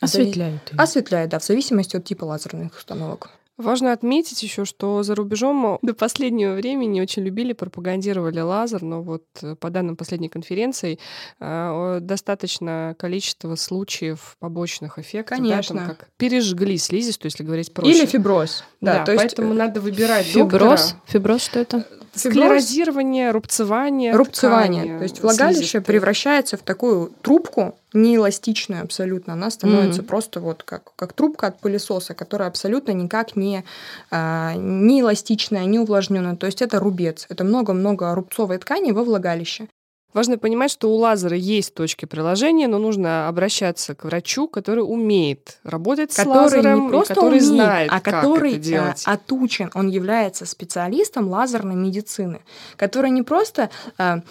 Осветляет. 0.00 0.72
Ее. 0.72 0.78
Осветляет, 0.78 1.30
да, 1.30 1.38
в 1.38 1.44
зависимости 1.44 1.96
от 1.96 2.04
типа 2.04 2.24
лазерных 2.24 2.76
установок. 2.76 3.30
Важно 3.58 3.92
отметить 3.92 4.40
еще, 4.44 4.64
что 4.64 5.02
за 5.02 5.16
рубежом 5.16 5.80
до 5.82 5.92
последнего 5.92 6.54
времени 6.54 7.00
очень 7.00 7.24
любили, 7.24 7.52
пропагандировали 7.54 8.38
лазер, 8.38 8.82
но 8.82 9.02
вот 9.02 9.24
э, 9.42 9.56
по 9.56 9.68
данным 9.70 9.96
последней 9.96 10.28
конференции 10.28 11.00
э, 11.40 11.98
достаточно 12.00 12.94
количество 12.96 13.56
случаев 13.56 14.36
побочных 14.38 15.00
эффектов. 15.00 15.38
Конечно. 15.38 15.74
Да, 15.74 15.86
там 15.86 15.96
как 15.96 16.08
пережгли 16.18 16.78
слизистую, 16.78 17.32
если 17.32 17.42
говорить 17.42 17.74
проще. 17.74 17.98
Или 17.98 18.06
фиброз. 18.06 18.62
Да, 18.80 18.98
да 18.98 19.04
то 19.06 19.16
поэтому 19.16 19.48
есть... 19.48 19.58
надо 19.58 19.80
выбирать 19.80 20.26
фиброз. 20.26 20.50
доктора. 20.92 21.02
Фиброз 21.06 21.42
что 21.42 21.58
это? 21.58 21.84
Склерозирование, 22.14 23.30
рубцевание. 23.30 24.14
Рубцевание. 24.14 24.84
Ткани, 24.84 24.98
то 24.98 25.02
есть 25.02 25.22
влагалище 25.22 25.58
слизистой. 25.58 25.80
превращается 25.82 26.56
в 26.56 26.62
такую 26.62 27.12
трубку, 27.22 27.76
неэластичную 27.92 28.82
абсолютно. 28.82 29.32
Она 29.34 29.50
становится 29.50 30.02
mm-hmm. 30.02 30.06
просто 30.06 30.40
вот 30.40 30.62
как, 30.62 30.92
как 30.96 31.12
трубка 31.12 31.48
от 31.48 31.60
пылесоса, 31.60 32.14
которая 32.14 32.48
абсолютно 32.48 32.92
никак 32.92 33.36
не, 33.36 33.64
а, 34.10 34.54
не 34.56 35.00
эластичная, 35.00 35.64
не 35.64 35.78
увлажненная. 35.78 36.36
То 36.36 36.46
есть 36.46 36.62
это 36.62 36.78
рубец. 36.78 37.26
Это 37.28 37.44
много-много 37.44 38.14
рубцовой 38.14 38.58
ткани 38.58 38.92
во 38.92 39.04
влагалище. 39.04 39.68
Важно 40.14 40.38
понимать, 40.38 40.70
что 40.70 40.90
у 40.90 40.96
лазера 40.96 41.36
есть 41.36 41.74
точки 41.74 42.06
приложения, 42.06 42.66
но 42.66 42.78
нужно 42.78 43.28
обращаться 43.28 43.94
к 43.94 44.04
врачу, 44.04 44.48
который 44.48 44.80
умеет 44.80 45.58
работать 45.64 46.14
который 46.14 46.32
с 46.32 46.36
лазером, 46.36 46.84
не 46.84 46.88
просто 46.88 47.14
который 47.14 47.28
умеет, 47.28 47.44
знает, 47.44 47.90
а 47.92 48.00
как 48.00 48.14
который 48.14 48.52
это 48.52 48.60
делать. 48.60 49.02
отучен. 49.04 49.70
Он 49.74 49.88
является 49.88 50.46
специалистом 50.46 51.28
лазерной 51.28 51.74
медицины, 51.74 52.40
который 52.76 53.10
не 53.10 53.22
просто 53.22 53.68
а, 53.98 54.22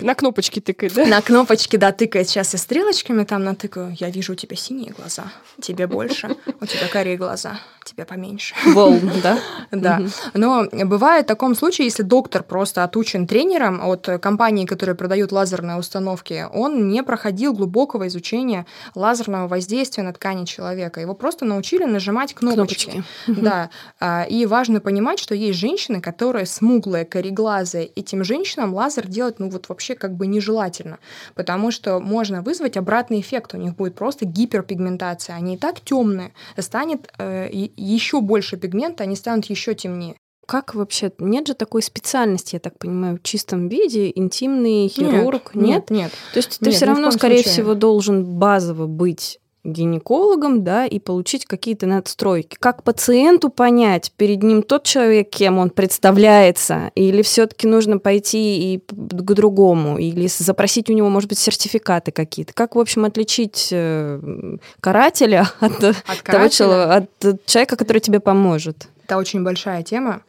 на 0.00 0.14
кнопочки 0.14 0.60
тыкает, 0.60 0.94
да? 0.94 1.06
На 1.06 1.20
кнопочки, 1.20 1.76
да, 1.76 1.92
тыкает. 1.92 2.28
Сейчас 2.28 2.52
я 2.52 2.58
стрелочками 2.58 3.24
там 3.24 3.44
натыкаю. 3.44 3.94
Я 3.98 4.10
вижу 4.10 4.32
у 4.32 4.36
тебя 4.36 4.56
синие 4.56 4.92
глаза, 4.92 5.24
тебе 5.60 5.86
больше. 5.86 6.36
У 6.60 6.66
тебя 6.66 6.88
карие 6.88 7.16
глаза, 7.16 7.58
тебе 7.84 8.04
поменьше. 8.04 8.54
Волн, 8.66 9.10
да? 9.22 9.38
Да. 9.70 10.00
Но 10.34 10.66
бывает 10.72 11.26
в 11.26 11.28
таком 11.28 11.54
случае, 11.54 11.86
если 11.86 12.02
доктор 12.02 12.42
просто 12.42 12.84
отучен 12.84 13.26
тренером 13.26 13.80
от 13.86 14.08
компании, 14.20 14.66
которые 14.66 14.96
продают 14.96 15.30
лазерные 15.32 15.76
установки, 15.76 16.46
он 16.52 16.88
не 16.88 17.02
проходил 17.02 17.52
глубокого 17.52 18.08
изучения 18.08 18.66
лазерного 18.94 19.46
воздействия 19.48 20.02
на 20.02 20.12
ткани 20.12 20.44
человека. 20.44 21.00
Его 21.00 21.14
просто 21.14 21.44
научили 21.44 21.84
нажимать 21.84 22.34
кнопочки. 22.34 22.90
кнопочки. 22.90 23.04
Да. 23.26 23.70
А, 24.00 24.24
и 24.24 24.46
важно 24.46 24.80
понимать, 24.80 25.18
что 25.18 25.34
есть 25.34 25.58
женщины, 25.58 26.00
которые 26.00 26.46
смуглые, 26.46 27.04
кореглазые. 27.04 27.86
Этим 27.86 28.24
женщинам 28.24 28.74
лазер 28.74 29.06
делать, 29.06 29.38
ну 29.38 29.50
вот 29.50 29.68
вообще 29.68 29.87
вообще 29.88 29.94
как 29.94 30.16
бы 30.16 30.26
нежелательно, 30.26 30.98
потому 31.34 31.70
что 31.70 32.00
можно 32.00 32.42
вызвать 32.42 32.76
обратный 32.76 33.20
эффект. 33.20 33.54
У 33.54 33.56
них 33.56 33.76
будет 33.76 33.94
просто 33.94 34.26
гиперпигментация. 34.26 35.36
Они 35.36 35.54
и 35.54 35.58
так 35.58 35.80
темные, 35.80 36.32
станет 36.58 37.10
э, 37.18 37.48
еще 37.50 38.20
больше 38.20 38.56
пигмента, 38.56 39.04
они 39.04 39.16
станут 39.16 39.46
еще 39.46 39.74
темнее. 39.74 40.16
Как 40.46 40.74
вообще? 40.74 41.12
Нет 41.18 41.46
же 41.46 41.54
такой 41.54 41.82
специальности, 41.82 42.54
я 42.54 42.60
так 42.60 42.78
понимаю, 42.78 43.18
в 43.18 43.22
чистом 43.22 43.68
виде, 43.68 44.10
интимный 44.14 44.88
хирург? 44.88 45.54
Нет, 45.54 45.90
нет. 45.90 45.90
нет. 45.90 46.12
То 46.32 46.38
есть 46.38 46.58
ты 46.58 46.70
все 46.70 46.86
равно, 46.86 47.10
скорее 47.10 47.42
случае. 47.42 47.52
всего, 47.52 47.74
должен 47.74 48.24
базово 48.24 48.86
быть 48.86 49.40
гинекологом, 49.72 50.64
да, 50.64 50.86
и 50.86 50.98
получить 50.98 51.44
какие-то 51.46 51.86
надстройки. 51.86 52.56
Как 52.58 52.82
пациенту 52.82 53.48
понять, 53.50 54.12
перед 54.16 54.42
ним 54.42 54.62
тот 54.62 54.84
человек, 54.84 55.30
кем 55.30 55.58
он 55.58 55.70
представляется, 55.70 56.90
или 56.94 57.22
все-таки 57.22 57.66
нужно 57.66 57.98
пойти 57.98 58.74
и 58.74 58.78
к 58.78 59.32
другому, 59.34 59.98
или 59.98 60.26
запросить 60.26 60.90
у 60.90 60.92
него, 60.92 61.08
может 61.08 61.28
быть, 61.28 61.38
сертификаты 61.38 62.10
какие-то. 62.10 62.52
Как, 62.52 62.74
в 62.74 62.78
общем, 62.78 63.04
отличить 63.04 63.68
э, 63.70 64.56
карателя 64.80 65.48
от, 65.60 65.84
от, 65.84 65.96
карателя? 66.22 66.58
Того, 66.58 67.06
от 67.30 67.46
человека, 67.46 67.76
который 67.76 68.00
тебе 68.00 68.20
поможет? 68.20 68.88
Это 69.08 69.16
очень 69.16 69.42
большая 69.42 69.82
тема. 69.82 70.20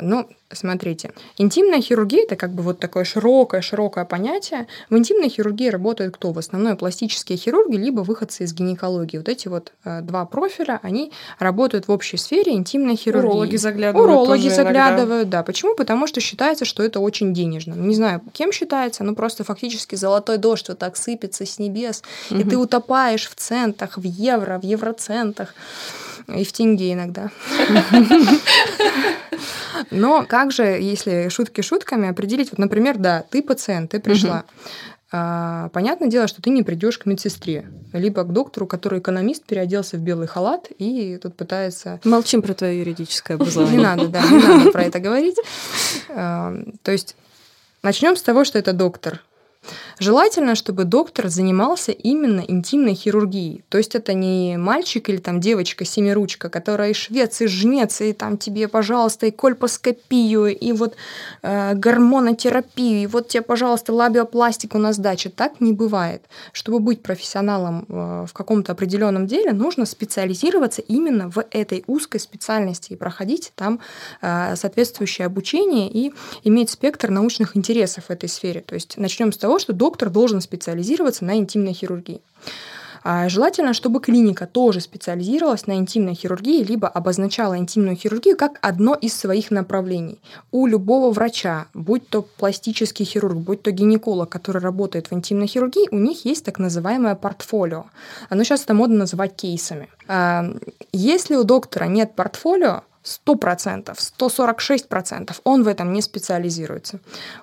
Ну, 0.00 0.28
смотрите, 0.52 1.12
интимная 1.38 1.80
хирургия 1.80 2.24
это 2.24 2.34
как 2.34 2.50
бы 2.50 2.64
вот 2.64 2.80
такое 2.80 3.04
широкое-широкое 3.04 4.04
понятие. 4.04 4.66
В 4.90 4.98
интимной 4.98 5.28
хирургии 5.28 5.68
работают 5.68 6.16
кто? 6.16 6.32
В 6.32 6.38
основном 6.38 6.76
пластические 6.76 7.38
хирурги, 7.38 7.76
либо 7.76 8.00
выходцы 8.00 8.42
из 8.42 8.52
гинекологии. 8.52 9.18
Вот 9.18 9.28
эти 9.28 9.46
вот 9.46 9.72
э, 9.84 10.00
два 10.00 10.24
профиля, 10.24 10.80
они 10.82 11.12
работают 11.38 11.86
в 11.86 11.92
общей 11.92 12.16
сфере 12.16 12.54
интимной 12.54 12.96
хирургии. 12.96 13.28
Урологи 13.28 13.56
заглядывают. 13.56 14.10
Урологи 14.10 14.48
заглядывают, 14.48 15.22
иногда. 15.22 15.38
да. 15.38 15.42
Почему? 15.44 15.76
Потому 15.76 16.08
что 16.08 16.20
считается, 16.20 16.64
что 16.64 16.82
это 16.82 16.98
очень 16.98 17.34
денежно. 17.34 17.74
Не 17.74 17.94
знаю, 17.94 18.20
кем 18.32 18.50
считается, 18.50 19.04
но 19.04 19.14
просто 19.14 19.44
фактически 19.44 19.94
золотой 19.94 20.38
дождь 20.38 20.68
вот 20.68 20.80
так 20.80 20.96
сыпется 20.96 21.46
с 21.46 21.60
небес, 21.60 22.02
угу. 22.32 22.40
и 22.40 22.42
ты 22.42 22.58
утопаешь 22.58 23.28
в 23.28 23.36
центах, 23.36 23.96
в 23.96 24.02
евро, 24.02 24.58
в 24.58 24.64
евроцентах. 24.64 25.54
И 26.28 26.44
в 26.44 26.52
тенге 26.52 26.92
иногда. 26.92 27.30
Но 29.90 30.24
как 30.26 30.52
же, 30.52 30.62
если 30.62 31.28
шутки 31.28 31.60
шутками, 31.60 32.08
определить, 32.08 32.50
вот, 32.50 32.58
например, 32.58 32.96
да, 32.98 33.24
ты 33.28 33.42
пациент, 33.42 33.90
ты 33.90 34.00
пришла. 34.00 34.44
А, 35.16 35.68
понятное 35.68 36.08
дело, 36.08 36.26
что 36.26 36.42
ты 36.42 36.50
не 36.50 36.64
придешь 36.64 36.98
к 36.98 37.06
медсестре, 37.06 37.66
либо 37.92 38.24
к 38.24 38.32
доктору, 38.32 38.66
который 38.66 38.98
экономист, 38.98 39.44
переоделся 39.44 39.96
в 39.96 40.00
белый 40.00 40.26
халат 40.26 40.68
и 40.78 41.18
тут 41.22 41.36
пытается... 41.36 42.00
Молчим 42.02 42.42
про 42.42 42.52
твое 42.52 42.80
юридическое 42.80 43.36
образование. 43.36 43.76
Не 43.76 43.82
надо, 43.84 44.08
да, 44.08 44.22
не 44.28 44.38
надо 44.38 44.72
про 44.72 44.82
это 44.82 44.98
говорить. 44.98 45.36
А, 46.08 46.56
то 46.82 46.90
есть 46.90 47.14
начнем 47.84 48.16
с 48.16 48.22
того, 48.22 48.44
что 48.44 48.58
это 48.58 48.72
доктор. 48.72 49.22
Желательно, 49.98 50.54
чтобы 50.54 50.84
доктор 50.84 51.28
занимался 51.28 51.92
именно 51.92 52.40
интимной 52.40 52.94
хирургией. 52.94 53.64
То 53.68 53.78
есть 53.78 53.94
это 53.94 54.12
не 54.12 54.56
мальчик 54.56 55.08
или 55.08 55.18
там 55.18 55.40
девочка-семиручка, 55.40 56.48
которая 56.48 56.90
и 56.90 56.94
швец, 56.94 57.40
и 57.40 57.46
жнец, 57.46 58.00
и 58.00 58.12
там 58.12 58.38
тебе, 58.38 58.68
пожалуйста, 58.68 59.26
и 59.26 59.30
кольпоскопию, 59.30 60.56
и 60.56 60.72
вот 60.72 60.96
э, 61.42 61.74
гормонотерапию, 61.74 63.02
и 63.02 63.06
вот 63.06 63.28
тебе, 63.28 63.42
пожалуйста, 63.42 63.92
лабиопластику 63.92 64.78
на 64.78 64.92
сдаче. 64.92 65.30
Так 65.30 65.60
не 65.60 65.72
бывает. 65.72 66.22
Чтобы 66.52 66.80
быть 66.80 67.02
профессионалом 67.02 67.86
э, 67.88 68.26
в 68.28 68.32
каком-то 68.32 68.72
определенном 68.72 69.26
деле, 69.26 69.52
нужно 69.52 69.86
специализироваться 69.86 70.82
именно 70.82 71.30
в 71.30 71.44
этой 71.50 71.84
узкой 71.86 72.18
специальности 72.18 72.92
и 72.92 72.96
проходить 72.96 73.52
там 73.54 73.80
э, 74.22 74.56
соответствующее 74.56 75.26
обучение 75.26 75.90
и 75.90 76.12
иметь 76.42 76.70
спектр 76.70 77.10
научных 77.10 77.56
интересов 77.56 78.04
в 78.04 78.10
этой 78.10 78.28
сфере. 78.28 78.60
То 78.60 78.74
есть 78.74 78.96
начнем 78.96 79.32
с 79.32 79.36
того, 79.36 79.58
что 79.58 79.72
доктор 79.84 80.08
должен 80.08 80.40
специализироваться 80.40 81.26
на 81.26 81.36
интимной 81.36 81.74
хирургии. 81.74 82.22
А 83.06 83.28
желательно, 83.28 83.74
чтобы 83.74 84.00
клиника 84.00 84.46
тоже 84.46 84.80
специализировалась 84.80 85.66
на 85.66 85.74
интимной 85.74 86.14
хирургии, 86.14 86.64
либо 86.64 86.88
обозначала 86.88 87.58
интимную 87.58 87.96
хирургию 87.96 88.34
как 88.34 88.52
одно 88.62 88.94
из 88.94 89.14
своих 89.14 89.50
направлений. 89.50 90.18
У 90.52 90.66
любого 90.66 91.12
врача, 91.12 91.66
будь 91.74 92.08
то 92.08 92.22
пластический 92.22 93.04
хирург, 93.04 93.36
будь 93.36 93.62
то 93.62 93.70
гинеколог, 93.72 94.30
который 94.30 94.62
работает 94.62 95.10
в 95.10 95.12
интимной 95.12 95.48
хирургии, 95.48 95.90
у 95.90 95.98
них 95.98 96.24
есть 96.24 96.46
так 96.46 96.58
называемое 96.58 97.14
портфолио. 97.14 97.84
Оно 98.30 98.42
сейчас 98.42 98.64
это 98.64 98.72
модно 98.72 98.96
называть 98.96 99.36
кейсами. 99.36 99.90
А, 100.08 100.46
если 100.92 101.36
у 101.36 101.44
доктора 101.44 101.84
нет 101.84 102.14
портфолио, 102.16 102.84
100%, 103.04 103.96
146%. 104.18 105.40
Он 105.44 105.62
в 105.62 105.68
этом 105.68 105.92
не 105.92 106.02
специализируется. 106.02 107.00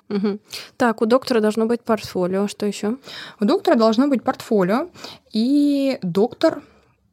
Угу. 0.08 0.38
Так, 0.76 1.02
у 1.02 1.06
доктора 1.06 1.40
должно 1.40 1.66
быть 1.66 1.82
портфолио. 1.82 2.48
Что 2.48 2.66
еще? 2.66 2.96
У 3.40 3.44
доктора 3.44 3.76
должно 3.76 4.08
быть 4.08 4.24
портфолио, 4.24 4.88
и 5.32 5.98
доктор 6.02 6.62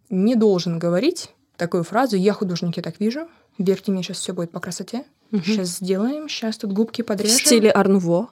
не 0.10 0.36
должен 0.36 0.80
говорить 0.80 1.30
такую 1.58 1.84
фразу 1.84 2.16
«я 2.16 2.34
художник, 2.34 2.78
я 2.78 2.84
так 2.84 3.00
вижу», 3.00 3.28
«верьте 3.58 3.91
мне, 3.91 4.02
сейчас 4.02 4.18
все 4.18 4.34
будет 4.34 4.52
по 4.52 4.60
красоте», 4.60 5.04
угу. 5.32 5.43
«сейчас 5.43 5.68
сделаем», 5.68 6.28
«сейчас 6.28 6.58
тут 6.58 6.72
губки 6.72 7.02
подрежем». 7.02 7.38
В 7.38 7.41
стиле 7.41 7.70
Арнуво. 7.70 8.30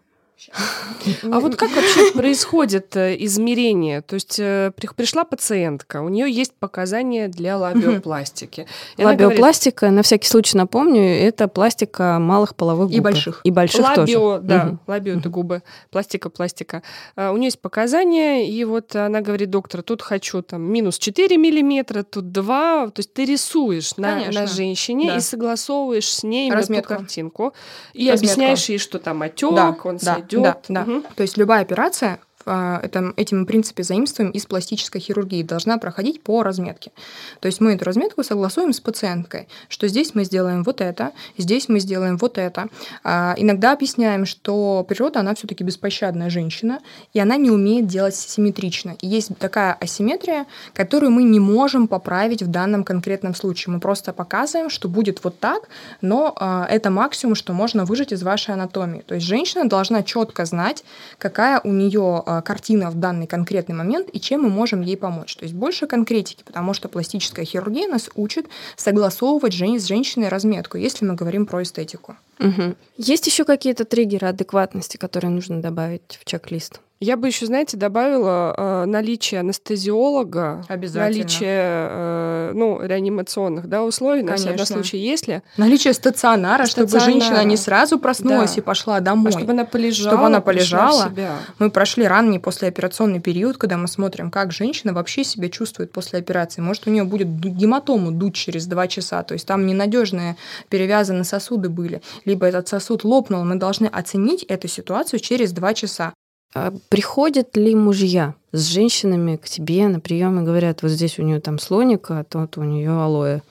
А 1.24 1.40
вот 1.40 1.56
как 1.56 1.76
вообще 1.76 2.12
происходит 2.14 2.96
э, 2.96 3.16
измерение? 3.20 4.02
То 4.02 4.16
есть 4.16 4.40
э, 4.40 4.72
пришла 4.96 5.24
пациентка, 5.24 6.02
у 6.02 6.10
нее 6.10 6.32
есть 6.32 6.54
показания 6.54 7.28
для 7.28 7.58
лабиопластики. 7.58 8.68
Лабиопластика, 8.98 9.88
говорит, 9.88 9.98
на 9.98 10.04
всякий 10.04 10.28
случай 10.28 10.58
напомню, 10.58 11.02
это 11.02 11.48
пластика 11.48 12.20
малых 12.20 12.56
половых 12.56 12.90
губ. 12.90 12.98
И 12.98 13.00
больших. 13.00 13.42
И 13.44 13.52
больших 13.52 13.84
лабио, 13.84 14.36
тоже. 14.36 14.48
да, 14.48 14.68
угу. 14.68 14.80
лабио 14.86 15.18
это 15.18 15.30
губы, 15.30 15.64
пластика, 15.90 16.30
пластика. 16.30 16.84
А, 17.16 17.32
у 17.32 17.38
нее 17.38 17.48
есть 17.48 17.60
показания, 17.60 18.48
и 18.48 18.64
вот 18.64 18.96
она 18.96 19.22
говорит, 19.22 19.50
доктор, 19.50 19.82
тут 19.82 20.02
хочу 20.04 20.44
там 20.44 20.62
минус 20.62 21.00
4 21.00 21.36
миллиметра, 21.38 22.04
тут 22.04 22.32
2. 22.32 22.92
То 22.92 23.00
есть 23.00 23.14
ты 23.14 23.26
рисуешь 23.26 23.98
на, 23.98 24.32
на 24.32 24.46
женщине 24.46 25.08
да. 25.08 25.18
и 25.18 25.20
согласовываешь 25.20 26.10
с 26.10 26.24
ней 26.24 26.52
Разметку. 26.52 26.94
эту 26.94 27.02
картинку. 27.02 27.54
И 27.94 28.10
Разметку. 28.10 28.20
объясняешь 28.20 28.70
ей, 28.70 28.78
что 28.78 29.00
там 29.00 29.24
отек, 29.24 29.54
да, 29.54 29.76
он 29.84 29.98
да 29.98 30.26
идет. 30.28 30.41
Да, 30.43 30.57
да. 30.69 30.82
Угу. 30.82 31.03
То 31.15 31.23
есть 31.23 31.38
любая 31.38 31.61
операция 31.61 32.19
а, 32.48 32.80
это, 32.82 33.14
этим, 33.18 33.45
принципе, 33.45 33.84
заимствуем 33.84 34.32
из 34.32 34.45
пластической 34.45 35.02
хирургии, 35.02 35.43
должна 35.43 35.78
проходить 35.78 36.22
по 36.22 36.43
разметке. 36.43 36.91
То 37.39 37.48
есть 37.48 37.62
мы 37.62 37.74
эту 37.74 37.86
разметку 37.86 38.24
согласуем 38.24 38.74
с 38.74 38.80
пациенткой, 38.80 39.48
что 39.70 39.88
здесь 39.88 40.16
мы 40.16 40.24
сделаем 40.24 40.64
вот 40.64 40.82
это, 40.82 41.12
здесь 41.38 41.70
мы 41.70 41.80
сделаем 41.80 42.18
вот 42.18 42.38
это. 42.38 42.68
А 43.04 43.36
иногда 43.38 43.74
объясняем, 43.74 44.26
что 44.26 44.86
природа, 44.88 45.20
она 45.20 45.36
все 45.36 45.48
таки 45.48 45.64
беспощадная 45.64 46.30
женщина, 46.30 46.80
и 47.14 47.20
она 47.20 47.38
не 47.38 47.52
умеет 47.52 47.88
делать 47.88 48.16
симметрично. 48.16 48.95
И 49.02 49.08
есть 49.08 49.38
такая 49.38 49.74
асимметрия, 49.74 50.45
которую 50.74 51.12
мы 51.12 51.24
не 51.24 51.39
можем 51.39 51.88
поправить 51.88 52.41
в 52.41 52.48
данном 52.48 52.84
конкретном 52.84 53.36
случае. 53.36 53.74
Мы 53.74 53.80
просто 53.80 54.14
показываем, 54.14 54.70
что 54.70 54.88
будет 54.88 55.24
вот 55.24 55.39
так, 55.39 55.70
но 56.02 56.34
а, 56.39 56.66
это 56.70 56.89
максимум, 56.89 57.36
что 57.36 57.54
можно 57.54 57.86
выжать 57.86 58.12
из 58.12 58.24
вашей 58.24 58.54
анатомии. 58.54 59.02
То 59.02 59.16
есть 59.16 59.28
женщина 59.28 59.68
должна 59.68 60.04
четко 60.04 60.45
знать, 60.45 60.84
какая 61.18 61.60
у 61.64 61.72
нее 61.72 62.24
картина 62.42 62.90
в 62.90 62.96
данный 62.96 63.28
конкретный 63.28 63.76
момент 63.76 64.10
и 64.12 64.20
чем 64.20 64.44
мы 64.44 64.50
можем 64.50 64.82
ей 64.82 64.98
помочь. 64.98 65.36
То 65.36 65.44
есть 65.44 65.56
больше 65.56 65.88
конкретики, 65.88 66.44
потому 66.44 66.74
что 66.74 66.90
пластическая 66.90 67.46
хирургия 67.46 67.88
нас 67.88 68.10
учит 68.16 68.48
согласовывать 68.76 69.54
с 69.54 69.86
женщиной 69.86 70.30
разметку, 70.30 70.78
если 70.78 71.06
мы 71.06 71.16
говорим 71.16 71.46
про 71.46 71.64
эстетику. 71.64 72.18
Угу. 72.40 72.76
Есть 72.98 73.28
еще 73.28 73.44
какие-то 73.46 73.86
триггеры 73.86 74.28
адекватности, 74.28 74.98
которые 74.98 75.32
нужно 75.32 75.62
добавить 75.62 76.20
в 76.22 76.26
чек-лист? 76.26 76.82
Я 77.00 77.16
бы 77.16 77.28
еще, 77.28 77.45
знаете, 77.45 77.78
добавила 77.78 78.56
э, 78.58 78.86
наличие 78.86 79.41
анестезиолога, 79.41 80.66
наличие 80.68 81.89
э, 81.91 82.52
ну, 82.56 82.82
реанимационных 82.82 83.68
да, 83.68 83.84
условий, 83.84 84.24
Конечно. 84.24 84.52
на 84.52 84.58
всякий 84.58 84.74
случай, 84.74 84.98
если. 84.98 85.43
Наличие 85.58 85.93
стационара, 85.93 86.66
стационара, 86.66 86.89
чтобы 86.89 87.00
женщина 87.00 87.43
не 87.43 87.56
сразу 87.56 88.00
проснулась 88.00 88.56
да. 88.56 88.62
и 88.62 88.64
пошла 88.64 89.00
домой. 89.00 89.32
А 89.32 89.38
чтобы 89.38 89.52
она 89.52 89.66
полежала. 89.66 90.12
Чтобы 90.12 90.26
она 90.26 90.41
полежала. 90.41 91.12
Мы 91.60 91.70
прошли 91.70 92.08
ранний 92.08 92.39
послеоперационный 92.39 93.20
период, 93.20 93.58
когда 93.58 93.78
мы 93.78 93.88
смотрим, 93.88 94.32
как 94.32 94.52
женщина 94.52 94.91
вообще 94.93 95.24
себя 95.24 95.50
чувствует 95.50 95.91
после 95.91 96.18
операции. 96.18 96.62
Может, 96.62 96.88
у 96.88 96.89
нее 96.89 97.04
будет 97.04 97.28
гематому 97.28 98.12
дуть 98.12 98.34
через 98.34 98.66
два 98.66 98.88
часа, 98.88 99.22
то 99.22 99.34
есть 99.34 99.45
там 99.45 99.68
ненадежные 99.68 100.36
перевязаны 100.70 101.24
сосуды 101.24 101.70
были, 101.70 102.02
либо 102.26 102.48
этот 102.48 102.68
сосуд 102.68 103.04
лопнул. 103.04 103.43
Мы 103.43 103.56
должны 103.56 103.86
оценить 103.86 104.43
эту 104.43 104.68
ситуацию 104.68 105.20
через 105.20 105.52
два 105.52 105.76
часа. 105.76 106.14
А 106.58 106.74
приходят 106.89 107.55
ли 107.55 107.76
мужья 107.76 108.34
с 108.51 108.66
женщинами 108.66 109.36
к 109.36 109.47
тебе 109.47 109.88
на 109.88 109.99
прием 109.99 110.39
и 110.39 110.43
говорят, 110.43 110.82
вот 110.82 110.89
здесь 110.89 111.20
у 111.20 111.22
нее 111.22 111.39
там 111.39 111.60
слоник, 111.60 112.10
а 112.10 112.24
тут 112.24 112.58
у 112.58 112.64
нее 112.64 112.89
алоэ? 112.89 113.41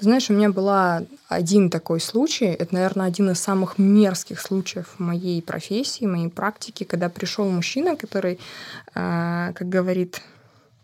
Знаешь, 0.00 0.28
у 0.28 0.34
меня 0.34 0.50
была 0.50 1.02
один 1.28 1.70
такой 1.70 1.98
случай. 1.98 2.44
Это, 2.44 2.74
наверное, 2.74 3.06
один 3.06 3.30
из 3.30 3.40
самых 3.40 3.78
мерзких 3.78 4.38
случаев 4.38 4.86
моей 4.98 5.40
профессии, 5.40 6.04
моей 6.04 6.28
практике, 6.28 6.84
когда 6.84 7.08
пришел 7.08 7.48
мужчина, 7.48 7.96
который, 7.96 8.38
а, 8.94 9.52
как 9.54 9.70
говорит 9.70 10.20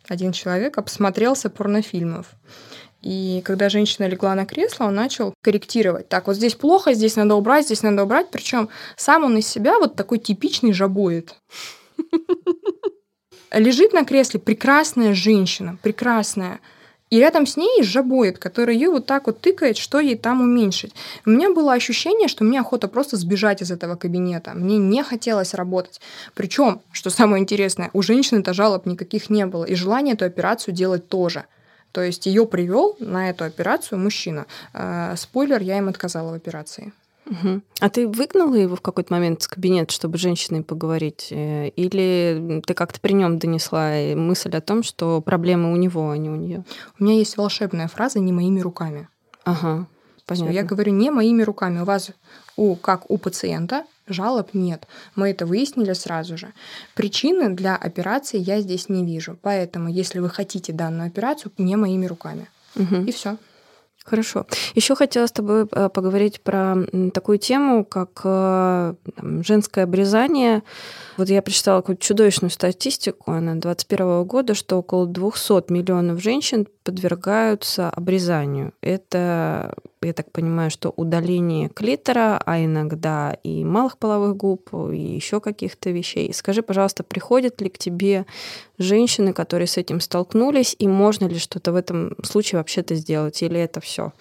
один 0.08 0.32
человек, 0.32 0.78
обсмотрелся 0.78 1.50
порнофильмов. 1.50 2.28
И 3.02 3.42
когда 3.44 3.68
женщина 3.68 4.06
легла 4.06 4.34
на 4.34 4.46
кресло, 4.46 4.84
он 4.84 4.94
начал 4.94 5.34
корректировать. 5.42 6.08
Так, 6.08 6.28
вот 6.28 6.36
здесь 6.36 6.54
плохо, 6.54 6.94
здесь 6.94 7.16
надо 7.16 7.34
убрать, 7.34 7.66
здесь 7.66 7.82
надо 7.82 8.04
убрать. 8.04 8.30
Причем 8.30 8.68
сам 8.96 9.24
он 9.24 9.36
из 9.36 9.46
себя 9.46 9.78
вот 9.78 9.96
такой 9.96 10.18
типичный 10.18 10.72
жабоид. 10.72 11.34
Лежит 13.52 13.92
на 13.92 14.04
кресле 14.04 14.40
прекрасная 14.40 15.14
женщина, 15.14 15.76
прекрасная. 15.82 16.60
И 17.10 17.18
рядом 17.18 17.44
с 17.44 17.58
ней 17.58 17.82
жабоид, 17.82 18.38
который 18.38 18.74
ее 18.74 18.88
вот 18.88 19.04
так 19.04 19.26
вот 19.26 19.40
тыкает, 19.40 19.76
что 19.76 20.00
ей 20.00 20.16
там 20.16 20.40
уменьшить. 20.40 20.94
У 21.26 21.30
меня 21.30 21.52
было 21.52 21.74
ощущение, 21.74 22.26
что 22.26 22.44
мне 22.44 22.60
охота 22.60 22.88
просто 22.88 23.18
сбежать 23.18 23.60
из 23.60 23.70
этого 23.70 23.96
кабинета. 23.96 24.52
Мне 24.54 24.78
не 24.78 25.02
хотелось 25.02 25.52
работать. 25.52 26.00
Причем, 26.34 26.80
что 26.90 27.10
самое 27.10 27.42
интересное, 27.42 27.90
у 27.92 28.00
женщины-то 28.00 28.54
жалоб 28.54 28.86
никаких 28.86 29.28
не 29.28 29.44
было. 29.44 29.64
И 29.64 29.74
желания 29.74 30.12
эту 30.12 30.24
операцию 30.24 30.72
делать 30.72 31.08
тоже. 31.08 31.44
То 31.92 32.02
есть 32.02 32.26
ее 32.26 32.46
привел 32.46 32.96
на 32.98 33.30
эту 33.30 33.44
операцию 33.44 33.98
мужчина. 33.98 34.46
Э, 34.72 35.14
спойлер, 35.16 35.60
я 35.60 35.78
им 35.78 35.88
отказала 35.88 36.32
в 36.32 36.34
операции. 36.34 36.92
Угу. 37.26 37.60
А 37.80 37.88
ты 37.88 38.08
выгнала 38.08 38.54
его 38.54 38.74
в 38.74 38.80
какой-то 38.80 39.12
момент 39.12 39.42
с 39.42 39.48
кабинета, 39.48 39.92
чтобы 39.92 40.18
с 40.18 40.20
женщиной 40.20 40.62
поговорить? 40.62 41.28
Э, 41.30 41.68
или 41.68 42.62
ты 42.66 42.74
как-то 42.74 43.00
при 43.00 43.12
нем 43.12 43.38
донесла 43.38 43.92
мысль 44.16 44.56
о 44.56 44.60
том, 44.60 44.82
что 44.82 45.20
проблемы 45.20 45.72
у 45.72 45.76
него, 45.76 46.10
а 46.10 46.16
не 46.16 46.30
у 46.30 46.36
нее? 46.36 46.64
У 46.98 47.04
меня 47.04 47.14
есть 47.14 47.36
волшебная 47.36 47.88
фраза 47.88 48.18
«не 48.18 48.32
моими 48.32 48.60
руками». 48.60 49.08
Ага. 49.44 49.86
Понятно. 50.26 50.52
я 50.52 50.62
говорю 50.62 50.92
не 50.92 51.10
моими 51.10 51.42
руками. 51.42 51.80
У 51.80 51.84
вас, 51.84 52.10
у, 52.56 52.76
как 52.76 53.10
у 53.10 53.18
пациента, 53.18 53.84
жалоб 54.06 54.54
нет. 54.54 54.86
Мы 55.14 55.30
это 55.30 55.46
выяснили 55.46 55.92
сразу 55.92 56.36
же. 56.36 56.52
Причины 56.94 57.50
для 57.50 57.76
операции 57.76 58.38
я 58.38 58.60
здесь 58.60 58.88
не 58.88 59.04
вижу. 59.04 59.38
Поэтому, 59.42 59.88
если 59.88 60.18
вы 60.18 60.30
хотите 60.30 60.72
данную 60.72 61.08
операцию, 61.08 61.52
не 61.58 61.76
моими 61.76 62.06
руками. 62.06 62.48
Мгм. 62.74 63.04
И 63.04 63.12
все. 63.12 63.36
Хорошо. 64.04 64.46
Еще 64.74 64.96
хотела 64.96 65.26
с 65.26 65.32
тобой 65.32 65.66
э, 65.70 65.88
поговорить 65.88 66.40
про 66.40 66.76
такую 67.14 67.38
тему, 67.38 67.84
как 67.84 68.20
э, 68.24 68.94
там, 69.16 69.44
женское 69.44 69.84
обрезание. 69.84 70.62
Вот 71.16 71.28
я 71.28 71.40
прочитала 71.40 71.82
какую-то 71.82 72.02
чудовищную 72.02 72.50
статистику, 72.50 73.30
она 73.30 73.52
2021 73.52 74.24
года, 74.24 74.54
что 74.54 74.78
около 74.78 75.06
200 75.06 75.72
миллионов 75.72 76.20
женщин 76.20 76.66
подвергаются 76.82 77.90
обрезанию. 77.90 78.72
Это, 78.80 79.72
я 80.06 80.12
так 80.12 80.30
понимаю, 80.32 80.70
что 80.70 80.92
удаление 80.96 81.68
клитора, 81.68 82.42
а 82.44 82.64
иногда 82.64 83.36
и 83.42 83.64
малых 83.64 83.98
половых 83.98 84.36
губ, 84.36 84.72
и 84.92 84.98
еще 84.98 85.40
каких-то 85.40 85.90
вещей. 85.90 86.32
Скажи, 86.32 86.62
пожалуйста, 86.62 87.02
приходят 87.02 87.60
ли 87.60 87.68
к 87.68 87.78
тебе 87.78 88.26
женщины, 88.78 89.32
которые 89.32 89.66
с 89.66 89.76
этим 89.76 90.00
столкнулись, 90.00 90.76
и 90.78 90.88
можно 90.88 91.26
ли 91.26 91.38
что-то 91.38 91.72
в 91.72 91.76
этом 91.76 92.16
случае 92.24 92.58
вообще-то 92.58 92.94
сделать, 92.94 93.42
или 93.42 93.58
это 93.58 93.80
все? 93.80 94.12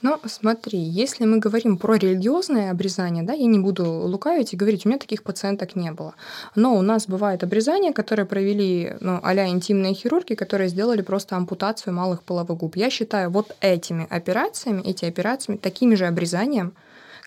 Но 0.00 0.20
смотри, 0.26 0.78
если 0.78 1.24
мы 1.24 1.38
говорим 1.38 1.76
про 1.76 1.96
религиозное 1.96 2.70
обрезание, 2.70 3.24
да, 3.24 3.32
я 3.32 3.46
не 3.46 3.58
буду 3.58 3.84
лукавить 3.84 4.52
и 4.52 4.56
говорить, 4.56 4.86
у 4.86 4.88
меня 4.88 4.98
таких 4.98 5.22
пациенток 5.22 5.74
не 5.74 5.90
было. 5.90 6.14
Но 6.54 6.76
у 6.76 6.82
нас 6.82 7.08
бывают 7.08 7.42
обрезания, 7.42 7.92
которые 7.92 8.26
провели 8.26 8.96
ну, 9.00 9.18
а 9.22 9.34
интимные 9.48 9.94
хирурги, 9.94 10.34
которые 10.34 10.68
сделали 10.68 11.02
просто 11.02 11.36
ампутацию 11.36 11.94
малых 11.94 12.22
половых 12.22 12.58
губ. 12.58 12.76
Я 12.76 12.90
считаю 12.90 13.30
вот 13.30 13.56
этими 13.60 14.06
операциями, 14.08 14.82
эти 14.82 15.04
операциями, 15.04 15.58
такими 15.58 15.96
же 15.96 16.06
обрезанием, 16.06 16.74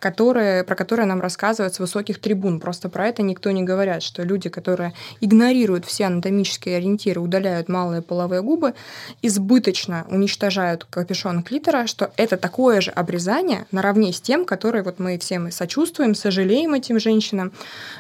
которые, 0.02 0.64
про 0.64 0.76
которые 0.76 1.06
нам 1.06 1.22
рассказывают 1.22 1.76
с 1.76 1.80
высоких 1.80 2.20
трибун. 2.20 2.60
Просто 2.60 2.90
про 2.90 3.08
это 3.08 3.22
никто 3.22 3.52
не 3.52 3.62
говорят, 3.62 4.02
что 4.02 4.24
люди, 4.24 4.50
которые 4.50 4.94
игнорируют 5.22 5.86
все 5.86 6.06
анатомические 6.06 6.78
ориентиры, 6.78 7.22
удаляют 7.22 7.70
малые 7.70 8.02
половые 8.02 8.42
губы, 8.42 8.74
избыточно 9.22 10.06
уничтожают 10.10 10.86
капюшон 10.86 11.44
клитора, 11.44 11.86
что 11.86 12.12
это 12.18 12.36
такое 12.36 12.82
же 12.82 12.90
обрезание 12.92 13.68
наравне 13.72 14.12
с 14.12 14.20
тем, 14.20 14.44
которое 14.44 14.84
вот 14.84 15.00
мы 15.00 15.20
все 15.20 15.38
мы 15.38 15.52
сочувствуем, 15.52 16.16
сожалеем 16.16 16.74
этим 16.74 17.00
женщинам 17.00 17.52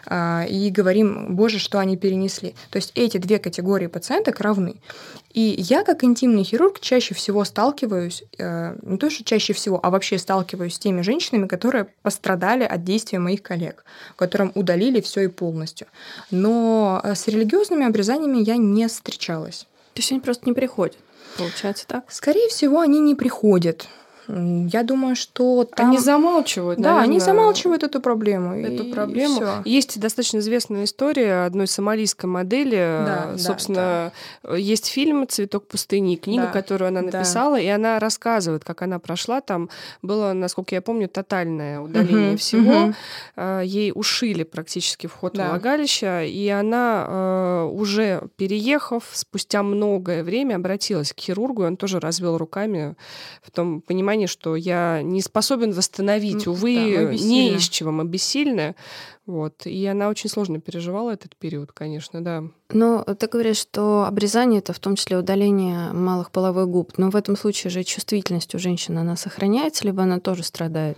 э, 0.07 0.47
и 0.49 0.71
говорим, 0.71 1.35
боже, 1.35 1.59
что 1.59 1.77
они 1.77 1.97
перенесли. 1.97 2.55
То 2.71 2.77
есть 2.77 2.91
эти 2.95 3.17
две 3.17 3.37
категории 3.37 3.87
пациенток 3.87 4.39
равны. 4.39 4.75
И 5.33 5.55
я, 5.57 5.83
как 5.83 6.03
интимный 6.03 6.43
хирург, 6.43 6.79
чаще 6.79 7.13
всего 7.13 7.43
сталкиваюсь, 7.45 8.23
э, 8.37 8.75
не 8.81 8.97
то 8.97 9.09
что 9.09 9.23
чаще 9.23 9.53
всего, 9.53 9.79
а 9.81 9.89
вообще 9.89 10.17
сталкиваюсь 10.17 10.75
с 10.75 10.79
теми 10.79 11.01
женщинами, 11.01 11.47
которые 11.47 11.87
пострадали 12.01 12.63
от 12.63 12.83
действия 12.83 13.19
моих 13.19 13.41
коллег, 13.41 13.85
которым 14.15 14.51
удалили 14.55 14.99
все 15.01 15.21
и 15.21 15.27
полностью. 15.27 15.87
Но 16.31 16.99
э, 17.03 17.15
с 17.15 17.27
религиозными 17.27 17.85
обрезаниями 17.85 18.43
я 18.43 18.57
не 18.57 18.87
встречалась. 18.87 19.67
То 19.93 19.99
есть 19.99 20.11
они 20.11 20.21
просто 20.21 20.43
не 20.45 20.53
приходят, 20.53 20.97
получается 21.37 21.85
так? 21.87 22.11
Скорее 22.11 22.47
всего, 22.49 22.79
они 22.79 22.99
не 22.99 23.15
приходят. 23.15 23.87
Я 24.71 24.83
думаю, 24.83 25.15
что 25.15 25.63
там... 25.65 25.89
Они 25.89 25.97
замалчивают, 25.97 26.79
Да, 26.79 26.99
они 27.01 27.17
наверное, 27.17 27.19
замалчивают 27.25 27.83
эту 27.83 27.99
проблему. 27.99 28.53
эту 28.55 28.83
и 28.85 28.91
проблему. 28.93 29.35
всё. 29.35 29.49
Есть 29.65 29.99
достаточно 29.99 30.37
известная 30.39 30.85
история 30.85 31.45
одной 31.45 31.67
сомалийской 31.67 32.29
модели. 32.29 32.75
Да, 32.75 33.29
да, 33.33 33.37
Собственно, 33.37 34.11
есть 34.55 34.87
фильм 34.87 35.27
«Цветок 35.27 35.67
пустыни», 35.67 36.15
книга, 36.15 36.43
Да, 36.45 36.51
которую 36.51 36.87
она 36.89 37.01
да. 37.01 37.17
написала, 37.17 37.59
и 37.59 37.67
она 37.67 37.99
рассказывает, 37.99 38.63
как 38.63 38.81
она 38.81 38.99
прошла. 38.99 39.41
Там 39.41 39.69
было, 40.01 40.33
насколько 40.33 40.75
я 40.75 40.81
помню, 40.81 41.09
тотальное 41.09 41.79
удаление 41.81 42.29
Мгм, 42.29 42.37
всего. 42.37 42.93
Э, 43.35 43.61
Ей 43.65 43.91
ушили 43.93 44.43
практически 44.43 45.07
вход 45.07 45.33
Да. 45.33 45.47
в 45.47 45.49
влагалище, 45.49 46.27
и 46.29 46.47
она, 46.49 47.05
э, 47.07 47.63
уже 47.73 48.23
переехав, 48.37 49.03
спустя 49.11 49.61
многое 49.63 50.23
время 50.23 50.55
обратилась 50.55 51.11
к 51.13 51.19
хирургу, 51.19 51.63
и 51.63 51.67
он 51.67 51.77
тоже 51.77 51.99
развел 51.99 52.37
руками 52.37 52.95
в 53.43 53.51
том 53.51 53.81
понимании, 53.81 54.20
что 54.27 54.55
я 54.55 55.01
не 55.01 55.21
способен 55.21 55.71
восстановить, 55.71 56.47
увы, 56.47 56.95
да, 56.95 57.13
не 57.13 57.55
из 57.55 57.69
чего, 57.69 57.91
мы 57.91 58.05
бессильны. 58.05 58.75
Вот. 59.25 59.65
И 59.65 59.85
она 59.85 60.09
очень 60.09 60.29
сложно 60.29 60.59
переживала 60.59 61.11
этот 61.11 61.35
период, 61.35 61.71
конечно, 61.71 62.23
да. 62.23 62.43
Но 62.69 63.03
ты 63.03 63.27
говоришь, 63.27 63.57
что 63.57 64.05
обрезание 64.05 64.59
это 64.59 64.73
в 64.73 64.79
том 64.79 64.95
числе 64.95 65.17
удаление 65.17 65.93
малых 65.93 66.31
половых 66.31 66.67
губ. 66.67 66.93
Но 66.97 67.09
в 67.09 67.15
этом 67.15 67.37
случае 67.37 67.71
же 67.71 67.83
чувствительность 67.83 68.55
у 68.55 68.59
женщины 68.59 68.99
она 68.99 69.15
сохраняется, 69.15 69.85
либо 69.85 70.03
она 70.03 70.19
тоже 70.19 70.43
страдает. 70.43 70.97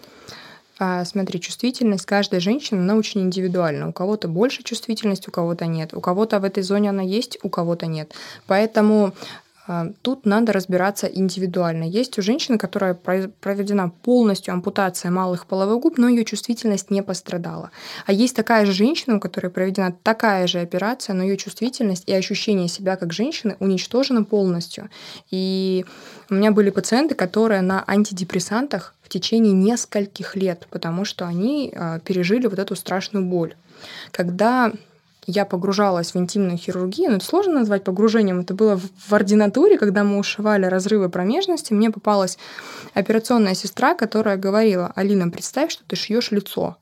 А, 0.80 1.06
смотри, 1.06 1.40
чувствительность 1.40 2.06
каждой 2.06 2.40
женщины, 2.40 2.80
она 2.80 2.96
очень 2.96 3.22
индивидуальна. 3.22 3.90
У 3.90 3.94
кого-то 3.94 4.28
больше 4.28 4.64
чувствительность, 4.64 5.28
у 5.28 5.32
кого-то 5.32 5.66
нет. 5.68 5.94
У 5.94 6.02
кого-то 6.02 6.40
в 6.40 6.44
этой 6.44 6.64
зоне 6.64 6.90
она 6.90 7.04
есть, 7.04 7.38
у 7.44 7.50
кого-то 7.50 7.86
нет. 7.86 8.14
Поэтому 8.48 9.14
тут 10.02 10.26
надо 10.26 10.52
разбираться 10.52 11.08
индивидуально. 11.08 11.86
Есть 11.86 12.20
у 12.20 12.22
женщины, 12.22 12.58
которая 12.58 12.94
проведена 12.94 13.90
полностью 13.90 14.54
ампутация 14.54 15.10
малых 15.10 15.46
половых 15.46 15.80
губ, 15.80 15.98
но 15.98 16.10
ее 16.10 16.26
чувствительность 16.26 16.92
не 16.92 17.02
пострадала. 17.02 17.72
А 18.06 18.12
есть 18.12 18.36
такая 18.36 18.66
же 18.66 18.74
женщина, 18.74 19.18
у 19.18 19.20
которой 19.22 19.48
проведена 19.48 19.96
такая 20.04 20.48
же 20.48 20.60
операция, 20.60 21.14
но 21.14 21.24
ее 21.24 21.38
чувствительность 21.38 22.04
и 22.08 22.14
ощущение 22.14 22.68
себя 22.68 22.98
как 22.98 23.14
женщины 23.14 23.56
уничтожены 23.60 24.26
полностью. 24.26 24.90
И 25.32 25.86
у 26.30 26.34
меня 26.34 26.52
были 26.52 26.70
пациенты, 26.70 27.16
которые 27.16 27.62
на 27.62 27.84
антидепрессантах 27.88 28.94
в 29.02 29.10
течение 29.10 29.54
нескольких 29.54 30.36
лет, 30.36 30.68
потому 30.72 31.06
что 31.06 31.26
они 31.26 31.72
а, 31.76 32.00
пережили 32.00 32.48
вот 32.48 32.60
эту 32.60 32.76
страшную 32.76 33.26
боль. 33.26 33.56
Когда 34.12 34.74
я 35.28 35.46
погружалась 35.46 36.14
в 36.14 36.18
интимную 36.18 36.58
хирургию, 36.58 37.12
ну 37.12 37.18
это 37.18 37.26
сложно 37.26 37.54
назвать 37.60 37.84
погружением, 37.84 38.42
это 38.42 38.54
было 38.54 38.78
в 38.78 39.14
ординатуре, 39.14 39.78
когда 39.78 40.04
мы 40.04 40.18
ушивали 40.18 40.66
разрывы 40.66 41.10
промежности, 41.10 41.74
мне 41.74 41.92
попалась 41.92 42.38
операционная 42.94 43.56
сестра, 43.56 43.94
которая 43.96 44.38
говорила, 44.38 44.92
Алина, 44.96 45.30
представь, 45.30 45.72
что 45.72 45.84
ты 45.86 45.96
шьешь 45.96 46.32
лицо. 46.32 46.78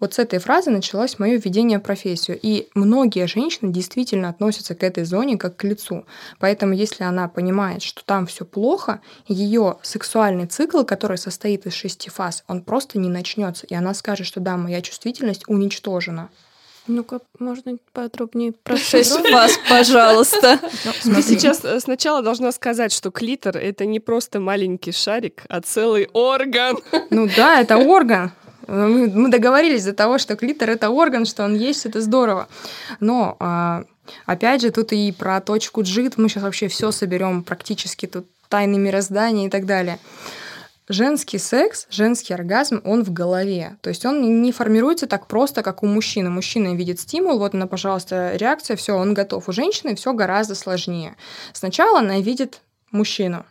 Вот 0.00 0.14
с 0.14 0.18
этой 0.18 0.38
фразы 0.38 0.70
началось 0.70 1.18
мое 1.18 1.36
введение 1.36 1.78
в 1.78 1.82
профессию. 1.82 2.38
И 2.40 2.68
многие 2.74 3.26
женщины 3.26 3.70
действительно 3.70 4.30
относятся 4.30 4.74
к 4.74 4.82
этой 4.82 5.04
зоне 5.04 5.36
как 5.36 5.56
к 5.56 5.64
лицу. 5.64 6.06
Поэтому, 6.38 6.72
если 6.72 7.04
она 7.04 7.28
понимает, 7.28 7.82
что 7.82 8.02
там 8.04 8.26
все 8.26 8.46
плохо, 8.46 9.02
ее 9.28 9.76
сексуальный 9.82 10.46
цикл, 10.46 10.84
который 10.84 11.18
состоит 11.18 11.66
из 11.66 11.74
шести 11.74 12.08
фаз, 12.08 12.44
он 12.48 12.62
просто 12.62 12.98
не 12.98 13.10
начнется. 13.10 13.66
И 13.66 13.74
она 13.74 13.92
скажет, 13.92 14.26
что 14.26 14.40
да, 14.40 14.56
моя 14.56 14.80
чувствительность 14.80 15.46
уничтожена. 15.48 16.30
Ну-ка, 16.90 17.20
можно 17.38 17.76
подробнее 17.92 18.52
про 18.52 18.76
шесть 18.90 19.12
фаз, 19.12 19.58
пожалуйста. 19.68 20.58
Ты 21.04 21.22
сейчас 21.22 21.64
э, 21.64 21.78
сначала 21.78 22.20
должна 22.20 22.50
сказать, 22.50 22.92
что 22.92 23.12
клитор— 23.12 23.56
это 23.58 23.86
не 23.86 24.00
просто 24.00 24.40
маленький 24.40 24.90
шарик, 24.90 25.44
а 25.48 25.60
целый 25.60 26.08
орган. 26.12 26.76
Ну 27.10 27.28
да, 27.36 27.60
это 27.60 27.76
орган. 27.76 28.32
Мы 28.66 29.08
мы 29.08 29.30
договорились 29.30 29.84
до 29.84 29.92
того, 29.92 30.18
что 30.18 30.36
клитор 30.36 30.70
это 30.70 30.90
орган, 30.90 31.26
что 31.26 31.44
он 31.44 31.54
есть, 31.54 31.86
это 31.86 32.00
здорово. 32.00 32.48
Но 33.00 33.36
а, 33.40 33.84
опять 34.26 34.60
же, 34.60 34.70
тут 34.70 34.92
и 34.92 35.12
про 35.12 35.40
точку 35.40 35.82
G, 35.82 36.10
мы 36.16 36.28
сейчас 36.28 36.42
вообще 36.42 36.68
все 36.68 36.92
соберем 36.92 37.42
практически 37.42 38.06
тут 38.06 38.26
тайны 38.48 38.78
мироздания 38.78 39.46
и 39.46 39.50
так 39.50 39.66
далее. 39.66 39.98
Женский 40.92 41.38
секс, 41.38 41.86
женский 41.88 42.34
оргазм, 42.34 42.80
он 42.84 43.04
в 43.04 43.12
голове. 43.12 43.76
То 43.80 43.90
есть 43.90 44.04
он 44.04 44.42
не 44.42 44.50
формируется 44.50 45.06
так 45.06 45.28
просто, 45.28 45.62
как 45.62 45.84
у 45.84 45.86
мужчины. 45.86 46.30
Мужчина 46.30 46.74
видит 46.74 46.98
стимул, 46.98 47.38
вот 47.38 47.54
она, 47.54 47.68
пожалуйста, 47.68 48.32
реакция, 48.34 48.76
все, 48.76 48.94
он 48.96 49.14
готов. 49.14 49.48
У 49.48 49.52
женщины 49.52 49.94
все 49.94 50.12
гораздо 50.12 50.56
сложнее. 50.56 51.14
Сначала 51.52 52.00
она 52.00 52.18
видит 52.18 52.60
мужчину. 52.90 53.46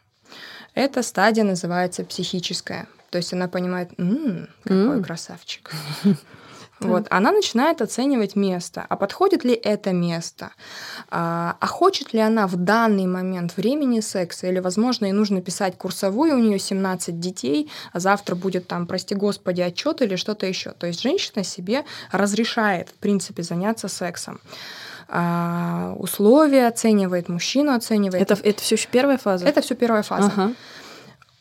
Эта 0.74 1.02
стадия 1.02 1.46
называется 1.46 2.04
психическая. 2.04 2.88
То 3.10 3.18
есть 3.18 3.32
она 3.34 3.48
понимает, 3.48 3.90
«М, 3.98 4.50
какой 4.64 4.98
М. 4.98 5.04
красавчик. 5.04 5.72
Вот, 6.80 7.07
она 7.09 7.32
начинает 7.32 7.82
оценивать 7.82 8.36
место. 8.36 8.86
А 8.88 8.95
подходит 8.95 9.43
ли 9.43 9.53
это 9.53 9.91
место? 9.91 10.51
А, 11.09 11.57
а 11.59 11.67
хочет 11.67 12.13
ли 12.13 12.19
она 12.19 12.47
в 12.47 12.55
данный 12.55 13.05
момент 13.05 13.57
времени 13.57 13.99
секса? 13.99 14.47
Или, 14.47 14.59
возможно, 14.59 15.05
ей 15.05 15.11
нужно 15.11 15.41
писать 15.41 15.77
курсовую, 15.77 16.36
у 16.36 16.39
нее 16.39 16.59
17 16.59 17.19
детей, 17.19 17.69
а 17.91 17.99
завтра 17.99 18.36
будет 18.36 18.67
там, 18.67 18.88
прости 18.88 19.15
господи, 19.15 19.61
отчет 19.61 20.01
или 20.01 20.15
что-то 20.15 20.45
еще. 20.45 20.71
То 20.71 20.88
есть 20.88 21.01
женщина 21.01 21.43
себе 21.43 21.84
разрешает, 22.11 22.89
в 22.89 22.93
принципе, 22.93 23.43
заняться 23.43 23.88
сексом. 23.88 24.39
А, 25.09 25.95
условия 25.97 26.67
оценивает, 26.67 27.30
мужчину 27.30 27.73
оценивает. 27.73 28.21
Это, 28.21 28.39
это 28.41 28.61
все 28.61 28.75
еще 28.75 28.88
первая 28.91 29.17
фаза? 29.17 29.47
Это 29.47 29.61
все 29.61 29.75
первая 29.75 30.03
фаза. 30.03 30.32
Ага. 30.34 30.53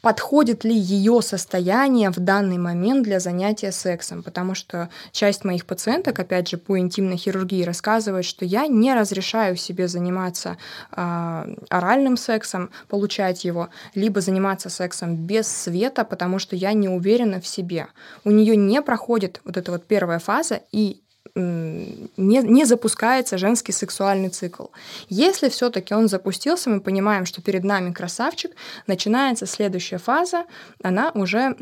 Подходит 0.01 0.65
ли 0.65 0.75
ее 0.75 1.21
состояние 1.23 2.11
в 2.11 2.19
данный 2.19 2.59
момент 2.59 3.03
для 3.03 3.21
занятия 3.21 3.73
сексом, 3.73 4.23
потому 4.23 4.55
что 4.55 4.89
часть 5.13 5.45
моих 5.45 5.67
пациенток, 5.67 6.19
опять 6.19 6.49
же, 6.49 6.57
по 6.57 6.79
интимной 6.79 7.17
хирургии 7.17 7.65
рассказывает, 7.65 8.25
что 8.25 8.45
я 8.45 8.67
не 8.67 8.95
разрешаю 8.95 9.57
себе 9.57 9.89
заниматься 9.89 10.57
э, 10.93 11.55
оральным 11.69 12.17
сексом, 12.17 12.71
получать 12.89 13.45
его, 13.45 13.69
либо 13.95 14.21
заниматься 14.21 14.71
сексом 14.71 15.17
без 15.17 15.49
света, 15.49 16.05
потому 16.05 16.39
что 16.39 16.57
я 16.57 16.73
не 16.73 16.89
уверена 16.89 17.41
в 17.41 17.47
себе. 17.47 17.89
У 18.25 18.31
нее 18.31 18.57
не 18.57 18.81
проходит 18.83 19.41
вот 19.45 19.57
эта 19.57 19.73
вот 19.73 19.85
первая 19.87 20.19
фаза, 20.19 20.61
и 20.73 21.03
не, 21.35 22.39
не 22.39 22.64
запускается 22.64 23.39
женский 23.39 23.72
сексуальный 23.72 24.29
цикл. 24.29 24.66
Если 25.09 25.49
все-таки 25.49 25.95
он 25.95 26.09
запустился, 26.09 26.70
мы 26.70 26.81
понимаем, 26.81 27.26
что 27.26 27.43
перед 27.43 27.64
нами 27.64 27.93
красавчик, 27.93 28.53
начинается 28.87 29.47
следующая 29.47 29.99
фаза, 29.99 30.45
она 30.83 31.11
уже 31.14 31.57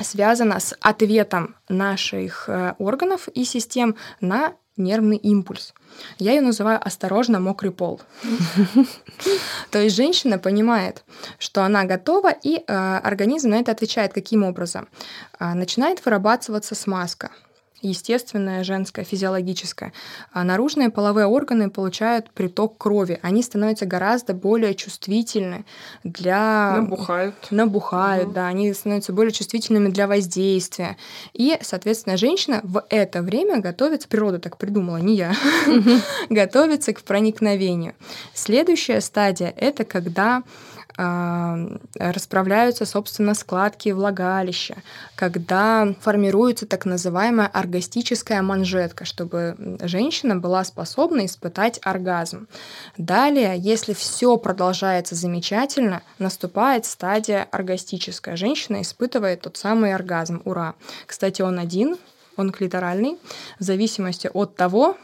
связана 0.00 0.60
с 0.60 0.76
ответом 0.80 1.56
наших 1.68 2.48
э, 2.48 2.74
органов 2.78 3.28
и 3.28 3.44
систем 3.44 3.96
на 4.20 4.52
нервный 4.76 5.16
импульс. 5.16 5.72
Я 6.18 6.32
ее 6.32 6.42
называю 6.42 6.78
осторожно 6.84 7.40
мокрый 7.40 7.70
пол. 7.70 8.00
То 9.70 9.80
есть 9.80 9.96
женщина 9.96 10.38
понимает, 10.38 11.04
что 11.38 11.62
она 11.62 11.84
готова, 11.84 12.30
и 12.30 12.56
э, 12.58 12.98
организм 13.02 13.50
на 13.50 13.56
это 13.56 13.72
отвечает 13.72 14.12
каким 14.12 14.42
образом? 14.42 14.88
Э, 15.38 15.54
начинает 15.54 16.04
вырабатываться 16.04 16.74
смазка 16.74 17.30
естественная, 17.82 18.64
женская, 18.64 19.04
физиологическая. 19.04 19.92
А 20.32 20.44
наружные 20.44 20.90
половые 20.90 21.26
органы 21.26 21.70
получают 21.70 22.30
приток 22.30 22.78
крови. 22.78 23.18
Они 23.22 23.42
становятся 23.42 23.86
гораздо 23.86 24.34
более 24.34 24.74
чувствительны 24.74 25.64
для... 26.04 26.76
Набухают. 26.76 27.34
Набухают, 27.50 28.28
угу. 28.28 28.34
да. 28.34 28.48
Они 28.48 28.72
становятся 28.72 29.12
более 29.12 29.32
чувствительными 29.32 29.88
для 29.88 30.06
воздействия. 30.06 30.96
И, 31.32 31.56
соответственно, 31.60 32.16
женщина 32.16 32.60
в 32.62 32.84
это 32.90 33.22
время 33.22 33.60
готовится, 33.60 34.08
природа 34.08 34.38
так 34.38 34.56
придумала, 34.58 34.96
не 34.98 35.16
я, 35.16 35.34
готовится 36.30 36.92
к 36.92 37.02
проникновению. 37.02 37.94
Следующая 38.34 39.00
стадия— 39.00 39.52
это 39.56 39.84
когда 39.84 40.42
расправляются, 40.96 42.86
собственно, 42.86 43.34
складки 43.34 43.90
влагалища, 43.90 44.76
когда 45.14 45.94
формируется 46.00 46.66
так 46.66 46.84
называемая 46.86 47.48
оргастическая 47.48 48.42
манжетка, 48.42 49.04
чтобы 49.04 49.56
женщина 49.82 50.36
была 50.36 50.64
способна 50.64 51.26
испытать 51.26 51.78
оргазм. 51.82 52.48
Далее, 52.96 53.56
если 53.58 53.92
все 53.92 54.36
продолжается 54.36 55.14
замечательно, 55.14 56.02
наступает 56.18 56.86
стадия 56.86 57.46
оргастическая. 57.50 58.36
Женщина 58.36 58.80
испытывает 58.82 59.42
тот 59.42 59.56
самый 59.56 59.94
оргазм. 59.94 60.40
Ура! 60.44 60.74
Кстати, 61.06 61.42
он 61.42 61.58
один, 61.58 61.96
он 62.36 62.52
клиторальный, 62.52 63.18
в 63.58 63.62
зависимости 63.62 64.30
от 64.32 64.56
того, 64.56 64.96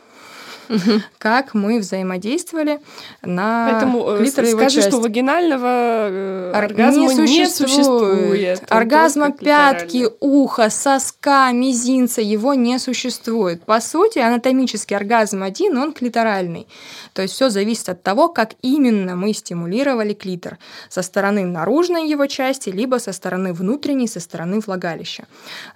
как 1.18 1.54
мы 1.54 1.78
взаимодействовали 1.78 2.80
на 3.22 3.68
Поэтому 3.70 4.10
э, 4.10 4.26
скажи, 4.26 4.76
часть. 4.76 4.88
что 4.88 5.00
вагинального 5.00 6.08
э, 6.08 6.52
оргазма 6.54 7.02
не 7.02 7.08
существует. 7.08 7.38
Не 7.40 7.46
существует. 7.46 8.62
Оргазма 8.68 9.32
пятки, 9.32 10.08
уха, 10.20 10.70
соска, 10.70 11.50
мизинца, 11.52 12.20
его 12.20 12.54
не 12.54 12.78
существует. 12.78 13.64
По 13.64 13.80
сути, 13.80 14.18
анатомический 14.18 14.96
оргазм 14.96 15.42
один, 15.42 15.76
он 15.76 15.92
клиторальный. 15.92 16.66
То 17.12 17.22
есть 17.22 17.34
все 17.34 17.50
зависит 17.50 17.88
от 17.88 18.02
того, 18.02 18.28
как 18.28 18.54
именно 18.62 19.16
мы 19.16 19.32
стимулировали 19.32 20.14
клитор. 20.14 20.58
Со 20.88 21.02
стороны 21.02 21.44
наружной 21.44 22.08
его 22.08 22.26
части, 22.26 22.70
либо 22.70 22.96
со 22.98 23.12
стороны 23.12 23.52
внутренней, 23.52 24.08
со 24.08 24.20
стороны 24.20 24.60
влагалища. 24.60 25.24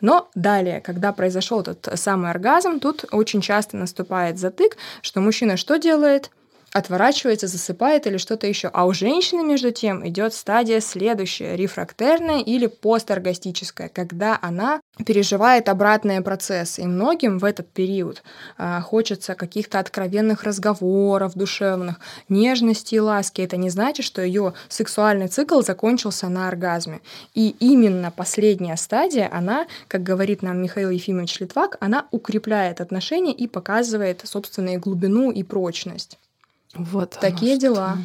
Но 0.01 0.29
далее, 0.35 0.81
когда 0.81 1.13
произошел 1.13 1.61
этот 1.61 1.99
самый 1.99 2.31
оргазм, 2.31 2.81
тут 2.81 3.05
очень 3.11 3.41
часто 3.41 3.77
наступает 3.77 4.39
затык, 4.39 4.77
что 5.03 5.21
мужчина 5.21 5.57
что 5.57 5.79
делает? 5.79 6.31
отворачивается, 6.73 7.47
засыпает 7.47 8.07
или 8.07 8.19
что-то 8.19 8.47
еще. 8.47 8.69
А 8.69 8.85
у 8.87 8.93
женщины, 8.93 9.43
между 9.43 9.71
тем, 9.71 10.07
идет 10.07 10.35
стадия 10.35 10.81
следующая, 10.81 11.57
рефрактерная 11.57 12.41
или 12.43 12.67
посторгастическая, 12.67 13.89
когда 13.89 14.39
она 14.43 14.81
переживает 15.05 15.69
обратные 15.69 16.23
процессы. 16.23 16.83
И 16.83 16.87
многим 16.87 17.39
в 17.39 17.45
этот 17.45 17.69
период 17.69 18.23
а, 18.57 18.81
хочется 18.81 19.35
каких-то 19.35 19.79
откровенных 19.79 20.45
разговоров 20.45 21.35
душевных, 21.35 22.01
нежности 22.29 22.95
и 22.95 23.01
ласки. 23.01 23.43
Это 23.43 23.57
не 23.57 23.69
значит, 23.69 24.07
что 24.07 24.23
ее 24.23 24.55
сексуальный 24.69 25.29
цикл 25.29 25.61
закончился 25.61 26.29
на 26.29 26.49
оргазме. 26.49 27.01
И 27.35 27.55
именно 27.61 28.11
последняя 28.11 28.77
стадия, 28.77 29.29
она, 29.33 29.67
как 29.89 30.03
говорит 30.03 30.43
нам 30.43 30.63
Михаил 30.63 30.91
Ефимович 30.91 31.41
Литвак, 31.41 31.77
она 31.81 32.07
укрепляет 32.11 32.81
отношения 32.81 33.33
и 33.33 33.47
показывает 33.47 34.23
собственную 34.25 34.81
глубину 34.81 35.31
и 35.31 35.43
прочность. 35.43 36.19
Вот. 36.75 37.19
Такие 37.21 37.59
дела. 37.59 37.99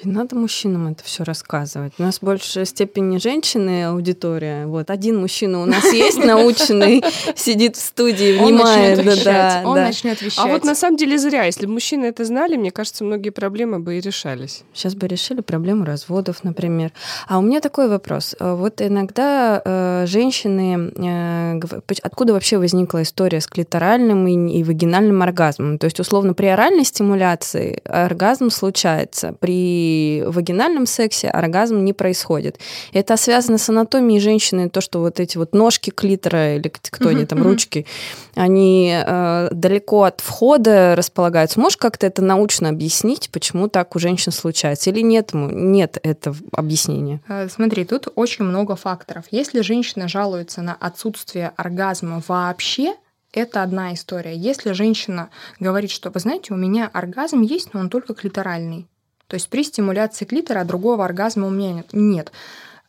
Блин, 0.00 0.14
надо 0.14 0.36
мужчинам 0.36 0.88
это 0.88 1.02
все 1.02 1.24
рассказывать. 1.24 1.92
У 1.98 2.02
нас 2.02 2.20
больше 2.20 2.64
степени 2.64 3.18
женщины 3.18 3.86
аудитория. 3.86 4.66
Вот 4.66 4.90
один 4.90 5.18
мужчина 5.20 5.60
у 5.60 5.64
нас 5.64 5.92
есть 5.92 6.18
научный, 6.18 7.02
сидит 7.36 7.76
в 7.76 7.80
студии, 7.80 8.38
внимает. 8.38 8.98
Он 9.00 9.24
да, 9.24 9.62
он 9.64 9.74
начнет 9.74 10.20
вещать. 10.22 10.38
А 10.38 10.46
вот 10.46 10.64
на 10.64 10.76
самом 10.76 10.96
деле 10.96 11.18
зря. 11.18 11.44
Если 11.44 11.66
бы 11.66 11.72
мужчины 11.72 12.06
это 12.06 12.24
знали, 12.24 12.56
мне 12.56 12.70
кажется, 12.70 13.02
многие 13.02 13.30
проблемы 13.30 13.80
бы 13.80 13.98
и 13.98 14.00
решались. 14.00 14.62
Сейчас 14.72 14.94
бы 14.94 15.08
решили 15.08 15.40
проблему 15.40 15.84
разводов, 15.84 16.44
например. 16.44 16.92
А 17.26 17.38
у 17.38 17.42
меня 17.42 17.60
такой 17.60 17.88
вопрос. 17.88 18.36
Э, 18.38 18.54
вот 18.54 18.80
иногда 18.80 19.60
э, 19.64 20.04
женщины... 20.06 20.92
Э, 20.96 21.60
откуда 22.02 22.34
вообще 22.34 22.58
возникла 22.58 23.02
история 23.02 23.40
с 23.40 23.48
клиторальным 23.48 24.28
и, 24.28 24.58
и 24.58 24.62
вагинальным 24.62 25.22
оргазмом? 25.22 25.78
То 25.78 25.86
есть, 25.86 25.98
условно, 25.98 26.34
при 26.34 26.46
оральной 26.46 26.84
стимуляции 26.84 27.80
оргазм 27.84 28.50
случается. 28.50 29.34
При 29.40 29.87
вагинальном 30.26 30.86
сексе 30.86 31.28
оргазм 31.28 31.84
не 31.84 31.92
происходит. 31.92 32.58
Это 32.92 33.16
связано 33.16 33.58
с 33.58 33.68
анатомией 33.68 34.20
женщины, 34.20 34.68
то, 34.68 34.80
что 34.80 35.00
вот 35.00 35.20
эти 35.20 35.38
вот 35.38 35.54
ножки 35.54 35.90
клитора 35.90 36.56
или 36.56 36.68
кто 36.68 37.08
они 37.08 37.24
там, 37.24 37.42
ручки, 37.42 37.86
они 38.34 38.94
э, 38.94 39.48
далеко 39.52 40.04
от 40.04 40.20
входа 40.20 40.94
располагаются. 40.96 41.60
Можешь 41.60 41.76
как-то 41.76 42.06
это 42.06 42.22
научно 42.22 42.68
объяснить, 42.68 43.30
почему 43.30 43.68
так 43.68 43.96
у 43.96 43.98
женщин 43.98 44.32
случается? 44.32 44.90
Или 44.90 45.00
нет, 45.00 45.30
нет 45.32 45.98
этого 46.02 46.36
объяснения? 46.52 47.20
Э, 47.28 47.48
смотри, 47.48 47.84
тут 47.84 48.08
очень 48.14 48.44
много 48.44 48.76
факторов. 48.76 49.24
Если 49.30 49.60
женщина 49.60 50.08
жалуется 50.08 50.62
на 50.62 50.74
отсутствие 50.74 51.52
оргазма 51.56 52.22
вообще, 52.26 52.94
это 53.32 53.62
одна 53.62 53.92
история. 53.94 54.34
Если 54.34 54.72
женщина 54.72 55.30
говорит, 55.60 55.90
что, 55.90 56.10
вы 56.10 56.20
знаете, 56.20 56.54
у 56.54 56.56
меня 56.56 56.90
оргазм 56.92 57.42
есть, 57.42 57.74
но 57.74 57.80
он 57.80 57.90
только 57.90 58.14
клиторальный, 58.14 58.88
то 59.28 59.34
есть 59.34 59.48
при 59.48 59.62
стимуляции 59.62 60.24
клитора 60.24 60.64
другого 60.64 61.04
оргазма 61.04 61.46
у 61.46 61.50
меня 61.50 61.72
нет. 61.72 61.88
Нет. 61.92 62.32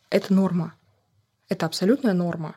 Это 0.08 0.32
норма. 0.32 0.74
Это 1.48 1.66
абсолютная 1.66 2.14
норма. 2.14 2.56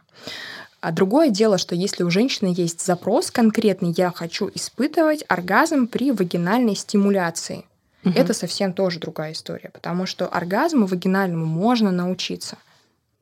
А 0.79 0.91
другое 0.91 1.29
дело, 1.29 1.57
что 1.57 1.75
если 1.75 2.03
у 2.03 2.09
женщины 2.09 2.53
есть 2.55 2.81
запрос 2.81 3.31
конкретный, 3.31 3.93
я 3.95 4.11
хочу 4.11 4.49
испытывать 4.53 5.23
оргазм 5.27 5.87
при 5.87 6.11
вагинальной 6.11 6.75
стимуляции, 6.75 7.65
угу. 8.03 8.13
это 8.15 8.33
совсем 8.33 8.73
тоже 8.73 8.99
другая 8.99 9.33
история, 9.33 9.69
потому 9.69 10.05
что 10.05 10.27
оргазму 10.27 10.85
вагинальному 10.85 11.45
можно 11.45 11.91
научиться. 11.91 12.57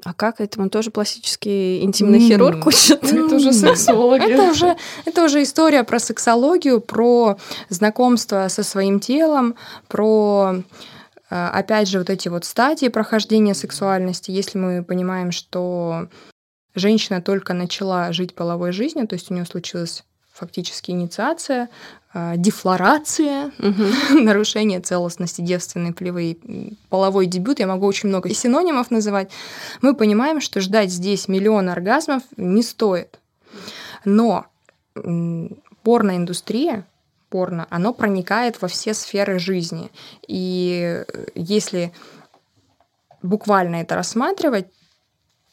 А 0.04 0.14
как 0.14 0.42
этому 0.42 0.70
тоже 0.70 0.90
пластический 0.90 1.84
интимный 1.84 2.20
mm. 2.20 2.28
хирург 2.28 2.66
учит? 2.66 3.04
Это 3.04 3.36
уже 3.36 3.54
сексология. 3.54 4.28
Это 4.28 4.52
уже, 4.52 4.76
это 5.06 5.24
уже 5.26 5.44
история 5.44 5.84
про 5.84 6.00
сексологию, 6.00 6.82
про 6.82 7.38
знакомство 7.70 8.48
со 8.48 8.64
своим 8.64 9.00
телом, 9.00 9.56
про 9.88 10.56
э, 11.30 11.48
опять 11.54 11.88
же 11.88 12.00
вот 12.00 12.10
эти 12.10 12.30
вот 12.30 12.46
стадии 12.46 12.88
прохождения 12.88 13.54
сексуальности. 13.54 14.32
Если 14.32 14.58
мы 14.58 14.84
понимаем, 14.84 15.32
что 15.32 16.08
женщина 16.74 17.22
только 17.22 17.54
начала 17.54 18.12
жить 18.12 18.34
половой 18.34 18.72
жизнью, 18.72 19.08
то 19.08 19.14
есть 19.14 19.30
у 19.30 19.36
нее 19.36 19.46
случилась 19.46 20.04
фактически 20.32 20.92
инициация, 20.92 21.70
а, 22.14 22.36
дефлорация, 22.36 23.52
угу. 23.60 23.84
нарушение 24.20 24.80
целостности 24.80 25.42
девственной 25.42 25.94
плевы, 25.94 26.38
половой 26.90 27.26
дебют, 27.26 27.60
я 27.60 27.68
могу 27.68 27.86
очень 27.86 28.10
много 28.10 28.34
синонимов 28.34 28.92
называть, 28.92 29.32
мы 29.82 29.96
понимаем, 29.96 30.42
что 30.42 30.60
ждать 30.62 30.92
здесь 30.92 31.28
миллион 31.28 31.70
оргазмов 31.70 32.24
не 32.38 32.64
стоит. 32.64 33.20
Но 34.04 34.46
порноиндустрия, 35.84 36.86
порно, 37.30 37.68
оно 37.70 37.94
проникает 37.94 38.62
во 38.62 38.68
все 38.68 38.94
сферы 38.94 39.40
жизни. 39.40 39.90
И 40.28 41.04
если 41.34 41.94
буквально 43.22 43.78
это 43.78 43.96
рассматривать, 43.96 44.68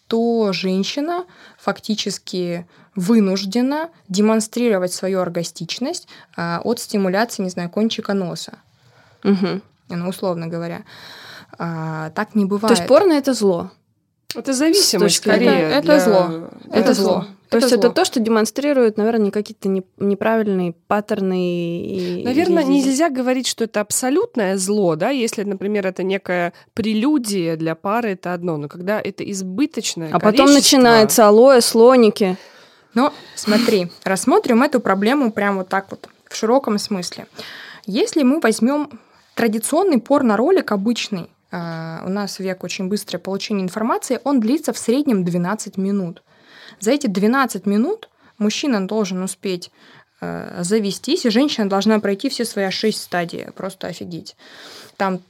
то 0.08 0.52
женщина 0.52 1.24
фактически 1.58 2.66
вынуждена 2.96 3.90
демонстрировать 4.08 4.92
свою 4.92 5.20
оргастичность 5.20 6.08
а, 6.36 6.60
от 6.64 6.80
стимуляции, 6.80 7.42
не 7.42 7.50
знаю, 7.50 7.70
кончика 7.70 8.14
носа. 8.14 8.58
Угу. 9.22 9.60
Ну, 9.90 10.08
условно 10.08 10.48
говоря. 10.48 10.82
А, 11.58 12.10
так 12.10 12.34
не 12.34 12.44
бывает. 12.44 12.74
То 12.74 12.80
есть 12.80 12.88
порно 12.88 13.12
это 13.12 13.34
зло? 13.34 13.70
Это 14.34 14.52
зависимость 14.52 15.16
точки 15.22 15.28
скорее. 15.28 15.70
Это 15.70 15.82
для- 15.82 16.00
зло. 16.00 16.48
Это, 16.66 16.76
Это 16.78 16.94
зло. 16.94 17.04
зло. 17.04 17.26
То 17.50 17.56
Это 17.56 17.66
есть 17.66 17.72
это 17.72 17.86
зло. 17.88 17.94
то, 17.94 18.04
что 18.04 18.20
демонстрирует, 18.20 18.98
наверное, 18.98 19.30
какие-то 19.30 19.68
не- 19.68 19.82
неправильные 19.96 20.74
паттерны. 20.86 21.82
И, 21.82 22.22
Наверное, 22.24 22.62
и- 22.62 22.66
нельзя 22.66 23.08
говорить, 23.08 23.46
что 23.46 23.64
это 23.64 23.80
абсолютное 23.80 24.58
зло, 24.58 24.96
да, 24.96 25.10
если, 25.10 25.44
например, 25.44 25.86
это 25.86 26.02
некая 26.02 26.52
прелюдия 26.74 27.56
для 27.56 27.74
пары, 27.74 28.10
это 28.10 28.34
одно, 28.34 28.58
но 28.58 28.68
когда 28.68 29.00
это 29.00 29.24
избыточное 29.30 30.10
А 30.12 30.18
потом 30.20 30.52
начинается 30.52 31.26
алоэ, 31.26 31.60
слоники. 31.62 32.36
Но 32.94 33.12
смотри, 33.34 33.88
рассмотрим 34.04 34.62
эту 34.62 34.80
проблему 34.80 35.30
прямо 35.32 35.58
вот 35.58 35.68
так 35.68 35.86
вот, 35.90 36.08
в 36.28 36.34
широком 36.36 36.78
смысле. 36.78 37.26
Если 37.86 38.22
мы 38.22 38.40
возьмем 38.40 38.90
традиционный 39.34 39.98
порно-ролик 40.00 40.72
обычный, 40.72 41.30
а, 41.50 42.02
у 42.04 42.10
нас 42.10 42.38
век 42.40 42.62
очень 42.64 42.88
быстрое 42.88 43.20
получение 43.20 43.64
информации, 43.64 44.20
он 44.24 44.40
длится 44.40 44.72
в 44.74 44.78
среднем 44.78 45.24
12 45.24 45.78
минут. 45.78 46.22
За 46.80 46.92
эти 46.92 47.06
12 47.06 47.66
минут 47.66 48.08
мужчина 48.38 48.86
должен 48.86 49.22
успеть 49.22 49.70
э, 50.20 50.62
завестись, 50.62 51.24
и 51.24 51.30
женщина 51.30 51.68
должна 51.68 51.98
пройти 52.00 52.28
все 52.28 52.44
свои 52.44 52.70
6 52.70 53.00
стадий. 53.00 53.46
Просто 53.54 53.88
офигеть. 53.88 54.36
Там, 54.96 55.20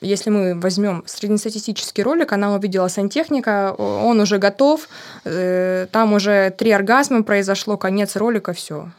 если 0.00 0.30
мы 0.30 0.54
возьмем 0.54 1.02
среднестатистический 1.06 2.02
ролик, 2.02 2.32
она 2.32 2.54
увидела 2.54 2.88
сантехника, 2.88 3.72
он 3.72 4.20
уже 4.20 4.38
готов, 4.38 4.88
э, 5.24 5.86
там 5.90 6.12
уже 6.12 6.50
три 6.50 6.70
оргазма 6.70 7.22
произошло, 7.24 7.76
конец 7.76 8.14
ролика, 8.16 8.52
все. 8.52 8.90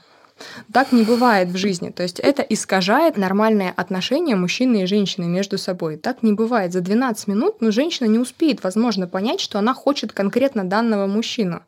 Так 0.71 0.91
не 0.91 1.03
бывает 1.03 1.49
в 1.49 1.57
жизни. 1.57 1.89
То 1.89 2.03
есть 2.03 2.19
это 2.19 2.41
искажает 2.43 3.17
нормальные 3.17 3.73
отношения 3.75 4.35
мужчины 4.35 4.83
и 4.83 4.85
женщины 4.85 5.25
между 5.25 5.57
собой. 5.57 5.97
Так 5.97 6.23
не 6.23 6.33
бывает. 6.33 6.73
За 6.73 6.81
12 6.81 7.27
минут 7.27 7.55
ну, 7.61 7.71
женщина 7.71 8.07
не 8.07 8.19
успеет, 8.19 8.63
возможно, 8.63 9.07
понять, 9.07 9.39
что 9.39 9.59
она 9.59 9.73
хочет 9.73 10.11
конкретно 10.11 10.63
данного 10.63 11.07
мужчину. 11.07 11.61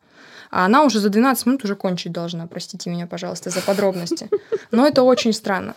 А 0.50 0.64
она 0.64 0.84
уже 0.84 1.00
за 1.00 1.08
12 1.08 1.46
минут 1.46 1.64
уже 1.64 1.76
кончить 1.76 2.12
должна. 2.12 2.46
Простите 2.46 2.90
меня, 2.90 3.06
пожалуйста, 3.06 3.50
за 3.50 3.60
подробности. 3.60 4.28
Но 4.70 4.86
это 4.86 5.02
очень 5.02 5.32
странно. 5.32 5.74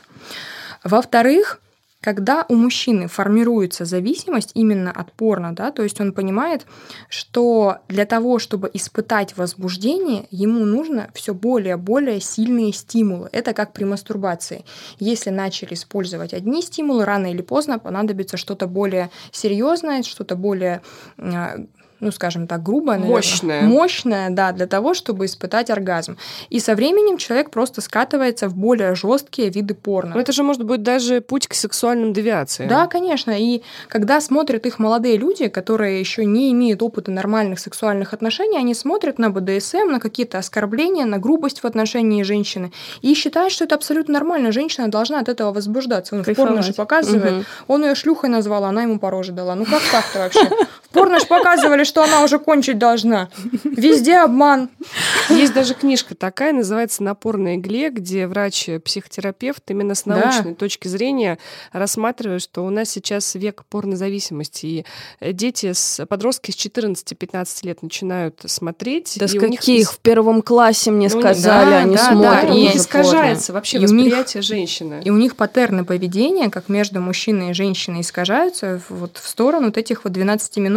Во-вторых, 0.84 1.59
когда 2.03 2.45
у 2.49 2.55
мужчины 2.55 3.07
формируется 3.07 3.86
зависимость 3.86 4.51
именно 4.55 4.91
от 4.91 5.13
порно, 5.13 5.55
да, 5.55 5.71
то 5.71 5.84
есть 5.84 6.01
он 6.01 6.11
понимает, 6.11 6.65
что 7.07 7.78
для 7.88 8.05
того, 8.05 8.39
чтобы 8.39 8.69
испытать 8.74 9.38
возбуждение, 9.38 10.28
ему 10.30 10.65
нужно 10.65 11.09
все 11.13 11.34
более-более 11.34 12.19
сильные 12.19 12.74
стимулы. 12.74 13.30
Это 13.32 13.53
как 13.53 13.71
при 13.71 13.86
мастурбации. 13.86 14.65
Если 14.99 15.30
начали 15.30 15.76
использовать 15.76 16.34
одни 16.34 16.61
стимулы, 16.61 17.05
рано 17.05 17.32
или 17.32 17.41
поздно 17.41 17.80
понадобится 17.80 18.36
что-то 18.36 18.67
более 18.67 19.09
серьезное, 19.32 20.03
что-то 20.03 20.36
более 20.36 20.82
ну, 22.04 22.12
скажем 22.12 22.47
так, 22.47 22.62
грубое, 22.62 22.97
наверное. 22.97 23.16
Мощное. 23.16 23.62
Мощное, 23.64 24.30
да, 24.30 24.51
для 24.51 24.68
того, 24.68 24.93
чтобы 24.93 25.26
испытать 25.26 25.70
оргазм. 25.70 26.18
И 26.49 26.60
со 26.60 26.76
временем 26.76 27.18
человек 27.18 27.49
просто 27.49 27.82
скатывается 27.82 28.47
в 28.47 28.56
более 28.56 28.95
жесткие 28.95 29.49
виды 29.49 29.74
порно. 29.74 30.16
Но 30.16 30.22
это 30.22 30.32
же 30.32 30.43
может 30.43 30.64
быть 30.64 30.84
даже 30.84 31.22
путь 31.22 31.47
к 31.47 31.54
сексуальным 31.54 32.14
девиациям. 32.14 32.70
Да, 32.70 32.88
конечно. 32.88 33.32
И 33.32 33.62
когда 33.88 34.22
смотрят 34.22 34.66
их 34.66 34.80
молодые 34.80 35.18
люди, 35.18 35.47
которые 35.47 35.99
еще 35.99 36.26
не 36.26 36.51
имеют 36.51 36.82
опыта 36.82 37.12
нормальных 37.12 37.60
сексуальных 37.60 38.14
отношений, 38.14 38.58
они 38.58 38.74
смотрят 38.74 39.20
на 39.20 39.30
БДСМ, 39.30 39.89
на 39.91 39.99
какие-то 39.99 40.38
оскорбления, 40.38 41.06
на 41.06 41.18
грубость 41.18 41.62
в 41.62 41.66
отношении 41.66 42.24
женщины 42.24 42.72
и 43.01 43.14
считают, 43.14 43.54
что 43.54 43.66
это 43.66 43.76
абсолютно 43.76 44.14
нормально. 44.14 44.51
Женщина 44.51 44.89
должна 44.89 45.20
от 45.20 45.30
этого 45.30 45.51
возбуждаться. 45.54 46.16
Он 46.16 46.24
в 46.24 46.34
порно 46.34 46.62
же 46.62 46.74
Кайфовать. 46.74 46.76
показывает. 46.76 47.34
Мгм. 47.34 47.45
Он 47.68 47.84
ее 47.86 47.95
шлюхой 47.95 48.30
назвал, 48.30 48.66
она 48.66 48.84
ему 48.84 48.99
по 48.99 49.10
роже 49.10 49.32
дала. 49.32 49.56
Ну 49.56 49.66
как 49.66 49.82
так-то 49.91 50.20
вообще? 50.20 50.49
Порно 50.94 51.20
ж 51.20 51.26
показывали, 51.28 51.84
что 51.84 52.04
она 52.04 52.24
уже 52.24 52.39
кончить 52.39 52.78
должна. 52.78 53.30
Везде 53.64 54.18
обман. 54.20 54.70
Есть 55.30 55.54
даже 55.54 55.74
книжка 55.74 56.16
такая, 56.16 56.54
называется 56.54 57.04
«На 57.04 57.16
порной 57.16 57.56
игле», 57.56 57.89
где 57.89 58.28
врач-психотерапевт 58.28 59.64
именно 59.70 59.96
с 59.96 60.04
Да. 60.04 60.16
научной 60.16 60.56
точки 60.56 60.88
зрения 60.88 61.38
рассматривает, 61.72 62.41
что 62.41 62.66
у 62.66 62.70
нас 62.70 62.89
сейчас 62.89 63.36
век 63.36 63.64
порнозависимости, 63.70 64.86
и 65.22 65.34
дети, 65.34 65.74
с, 65.74 66.06
подростки 66.06 66.52
с 66.52 66.56
14-15 66.56 67.66
лет 67.66 67.82
начинают 67.82 68.41
смотреть. 68.46 69.16
Да 69.20 69.28
с 69.28 69.34
и 69.34 69.39
у 69.39 69.48
них 69.48 69.60
каких? 69.60 69.91
В 69.91 70.00
первом 70.00 70.41
классе 70.41 70.91
мне 70.91 71.10
Ну, 71.12 71.20
сказали, 71.20 71.70
да, 71.72 71.78
они 71.80 71.96
да, 71.96 72.02
да, 72.10 72.12
смотрят. 72.12 72.50
них 72.56 72.70
уже 72.70 72.78
искажается 72.78 73.54
вообще 73.54 73.78
И 73.78 73.86
у 73.86 73.89
них- 73.89 74.06
восприятие 74.06 74.41
женщины. 74.44 75.02
И 75.04 75.10
у 75.10 75.18
них 75.18 75.36
паттерны 75.36 75.86
поведения, 75.86 76.50
как 76.50 76.70
между 76.70 77.00
мужчиной 77.02 77.52
и 77.52 77.54
женщиной, 77.54 78.02
искажаются 78.02 78.82
в- 78.89 78.94
вот 79.00 79.18
в 79.18 79.28
сторону 79.28 79.68
вот 79.68 79.78
этих 79.78 80.04
вот 80.04 80.14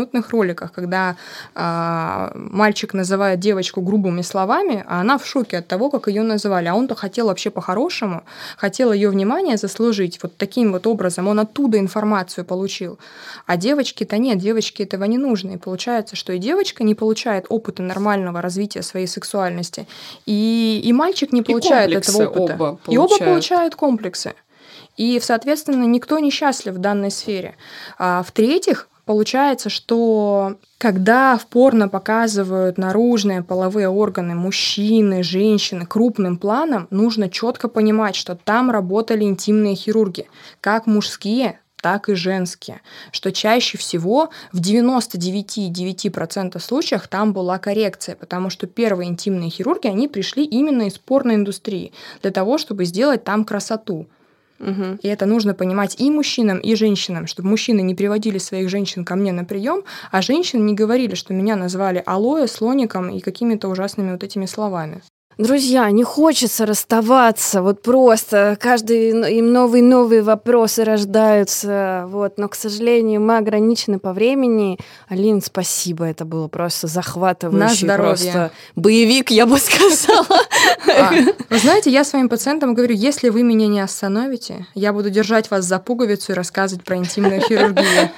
12-минутных 0.06 0.30
роликов, 0.30 0.72
когда 0.72 1.16
а, 1.54 2.32
мальчик 2.34 2.94
называет 2.94 3.40
девочку 3.40 3.80
грубыми 3.80 4.22
словами, 4.22 4.84
а 4.86 5.00
она 5.00 5.18
в 5.18 5.26
шоке 5.26 5.58
от 5.58 5.66
того, 5.66 5.90
как 5.90 6.08
ее 6.08 6.22
называли. 6.22 6.68
А 6.68 6.74
он-то 6.74 6.94
хотел 6.94 7.26
вообще 7.26 7.50
по-хорошему, 7.50 8.22
хотел 8.56 8.92
ее 8.92 9.10
внимание 9.10 9.56
заслужить 9.56 10.18
вот 10.22 10.36
таким 10.36 10.72
вот 10.72 10.86
образом. 10.86 11.28
Он 11.28 11.40
оттуда 11.40 11.78
информацию 11.78 12.44
получил. 12.44 12.98
А 13.46 13.56
девочки-то 13.56 14.18
нет, 14.18 14.38
девочке 14.38 14.84
этого 14.84 15.04
не 15.04 15.18
нужно. 15.18 15.52
И 15.52 15.56
получается, 15.56 16.16
что 16.16 16.32
и 16.32 16.38
девочка 16.38 16.84
не 16.84 16.94
получает 16.94 17.46
опыта 17.48 17.82
нормального 17.82 18.40
развития 18.40 18.82
своей 18.82 19.06
сексуальности, 19.06 19.86
и, 20.26 20.80
и 20.84 20.92
мальчик 20.92 21.32
не 21.32 21.42
получает 21.42 21.92
комплексы 21.92 22.22
этого 22.22 22.28
опыта. 22.28 22.54
оба 22.54 22.78
и 22.88 22.96
оба 22.96 23.08
получают. 23.08 23.24
получают 23.24 23.74
комплексы. 23.74 24.34
И, 24.96 25.20
соответственно, 25.20 25.84
никто 25.84 26.18
не 26.18 26.30
счастлив 26.30 26.74
в 26.74 26.78
данной 26.78 27.10
сфере. 27.10 27.54
А 27.98 28.22
в-третьих, 28.22 28.88
получается, 29.06 29.70
что 29.70 30.56
когда 30.76 31.38
в 31.38 31.46
порно 31.46 31.88
показывают 31.88 32.76
наружные 32.76 33.42
половые 33.42 33.88
органы 33.88 34.34
мужчины, 34.34 35.22
женщины 35.22 35.86
крупным 35.86 36.36
планом, 36.36 36.88
нужно 36.90 37.30
четко 37.30 37.68
понимать, 37.68 38.16
что 38.16 38.34
там 38.34 38.70
работали 38.70 39.24
интимные 39.24 39.74
хирурги, 39.74 40.28
как 40.60 40.86
мужские, 40.86 41.60
так 41.80 42.08
и 42.08 42.14
женские, 42.14 42.80
что 43.12 43.30
чаще 43.30 43.78
всего 43.78 44.30
в 44.52 44.60
99,9% 44.60 46.58
случаях 46.58 47.06
там 47.06 47.32
была 47.32 47.58
коррекция, 47.58 48.16
потому 48.16 48.50
что 48.50 48.66
первые 48.66 49.08
интимные 49.08 49.50
хирурги, 49.50 49.86
они 49.86 50.08
пришли 50.08 50.44
именно 50.44 50.82
из 50.82 50.98
порноиндустрии 50.98 51.92
для 52.22 52.32
того, 52.32 52.58
чтобы 52.58 52.86
сделать 52.86 53.22
там 53.22 53.44
красоту. 53.44 54.08
Мгм. 54.58 54.98
И 55.02 55.08
это 55.08 55.26
нужно 55.26 55.54
понимать 55.54 56.00
и 56.00 56.10
мужчинам, 56.10 56.58
и 56.58 56.74
женщинам, 56.74 57.26
чтобы 57.26 57.48
мужчины 57.48 57.80
не 57.80 57.94
приводили 57.94 58.38
своих 58.38 58.68
женщин 58.70 59.04
ко 59.04 59.14
мне 59.14 59.32
на 59.32 59.44
прием, 59.44 59.84
а 60.10 60.22
женщины 60.22 60.62
не 60.62 60.74
говорили, 60.74 61.14
что 61.14 61.34
меня 61.34 61.56
назвали 61.56 62.02
алоэ, 62.06 62.46
слоником 62.46 63.10
и 63.10 63.20
какими-то 63.20 63.68
ужасными 63.68 64.12
вот 64.12 64.24
этими 64.24 64.46
словами. 64.46 65.02
Друзья, 65.38 65.90
не 65.90 66.02
хочется 66.02 66.64
расставаться, 66.64 67.60
вот 67.60 67.82
просто 67.82 68.56
каждый 68.58 69.10
им 69.36 69.52
новые-новые 69.52 70.22
вопросы 70.22 70.82
рождаются, 70.82 72.06
вот, 72.08 72.38
но, 72.38 72.48
к 72.48 72.54
сожалению, 72.54 73.20
мы 73.20 73.36
ограничены 73.36 73.98
по 73.98 74.14
времени. 74.14 74.78
Алин, 75.08 75.42
спасибо, 75.42 76.06
это 76.06 76.24
было 76.24 76.48
просто 76.48 76.86
захватывающе, 76.86 77.86
просто 77.86 78.50
боевик, 78.76 79.30
я 79.30 79.44
бы 79.44 79.58
сказала. 79.58 80.40
А, 80.88 81.12
вы 81.50 81.58
знаете, 81.58 81.90
я 81.90 82.04
своим 82.04 82.30
пациентам 82.30 82.72
говорю, 82.72 82.94
если 82.94 83.28
вы 83.28 83.42
меня 83.42 83.66
не 83.66 83.80
остановите, 83.80 84.66
я 84.74 84.94
буду 84.94 85.10
держать 85.10 85.50
вас 85.50 85.66
за 85.66 85.78
пуговицу 85.78 86.32
и 86.32 86.34
рассказывать 86.34 86.82
про 86.82 86.96
интимную 86.96 87.42
хирургию. 87.42 88.08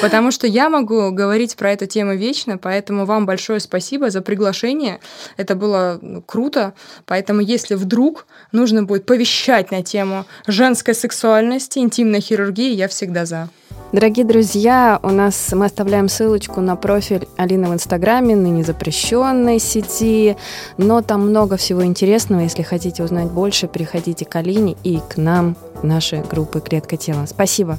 Потому 0.00 0.30
что 0.30 0.46
я 0.46 0.70
могу 0.70 1.10
говорить 1.10 1.54
про 1.54 1.72
эту 1.72 1.84
тему 1.84 2.14
вечно, 2.14 2.56
поэтому 2.56 3.04
вам 3.04 3.26
большое 3.26 3.60
спасибо 3.60 4.08
за 4.08 4.22
приглашение. 4.22 5.00
Это 5.36 5.54
было 5.54 5.98
ну, 6.00 6.22
круто. 6.62 6.74
Поэтому 7.06 7.40
если 7.40 7.74
вдруг 7.74 8.26
нужно 8.52 8.82
будет 8.84 9.06
повещать 9.06 9.70
на 9.70 9.82
тему 9.82 10.24
женской 10.46 10.94
сексуальности, 10.94 11.78
интимной 11.78 12.20
хирургии, 12.20 12.72
я 12.74 12.88
всегда 12.88 13.26
за. 13.26 13.48
Дорогие 13.92 14.24
друзья, 14.24 14.98
у 15.02 15.10
нас 15.10 15.52
мы 15.52 15.66
оставляем 15.66 16.08
ссылочку 16.08 16.60
на 16.60 16.76
профиль 16.76 17.28
Алины 17.36 17.68
в 17.68 17.74
Инстаграме, 17.74 18.34
ныне 18.34 18.64
запрещенной 18.64 19.58
сети, 19.58 20.36
но 20.78 21.02
там 21.02 21.28
много 21.28 21.56
всего 21.56 21.84
интересного. 21.84 22.40
Если 22.40 22.62
хотите 22.62 23.02
узнать 23.02 23.30
больше, 23.30 23.68
приходите 23.68 24.24
к 24.24 24.34
Алине 24.36 24.76
и 24.82 25.00
к 25.10 25.18
нам, 25.18 25.56
наши 25.82 26.24
группы 26.30 26.60
«Клетка 26.60 26.96
тела». 26.96 27.26
Спасибо. 27.26 27.78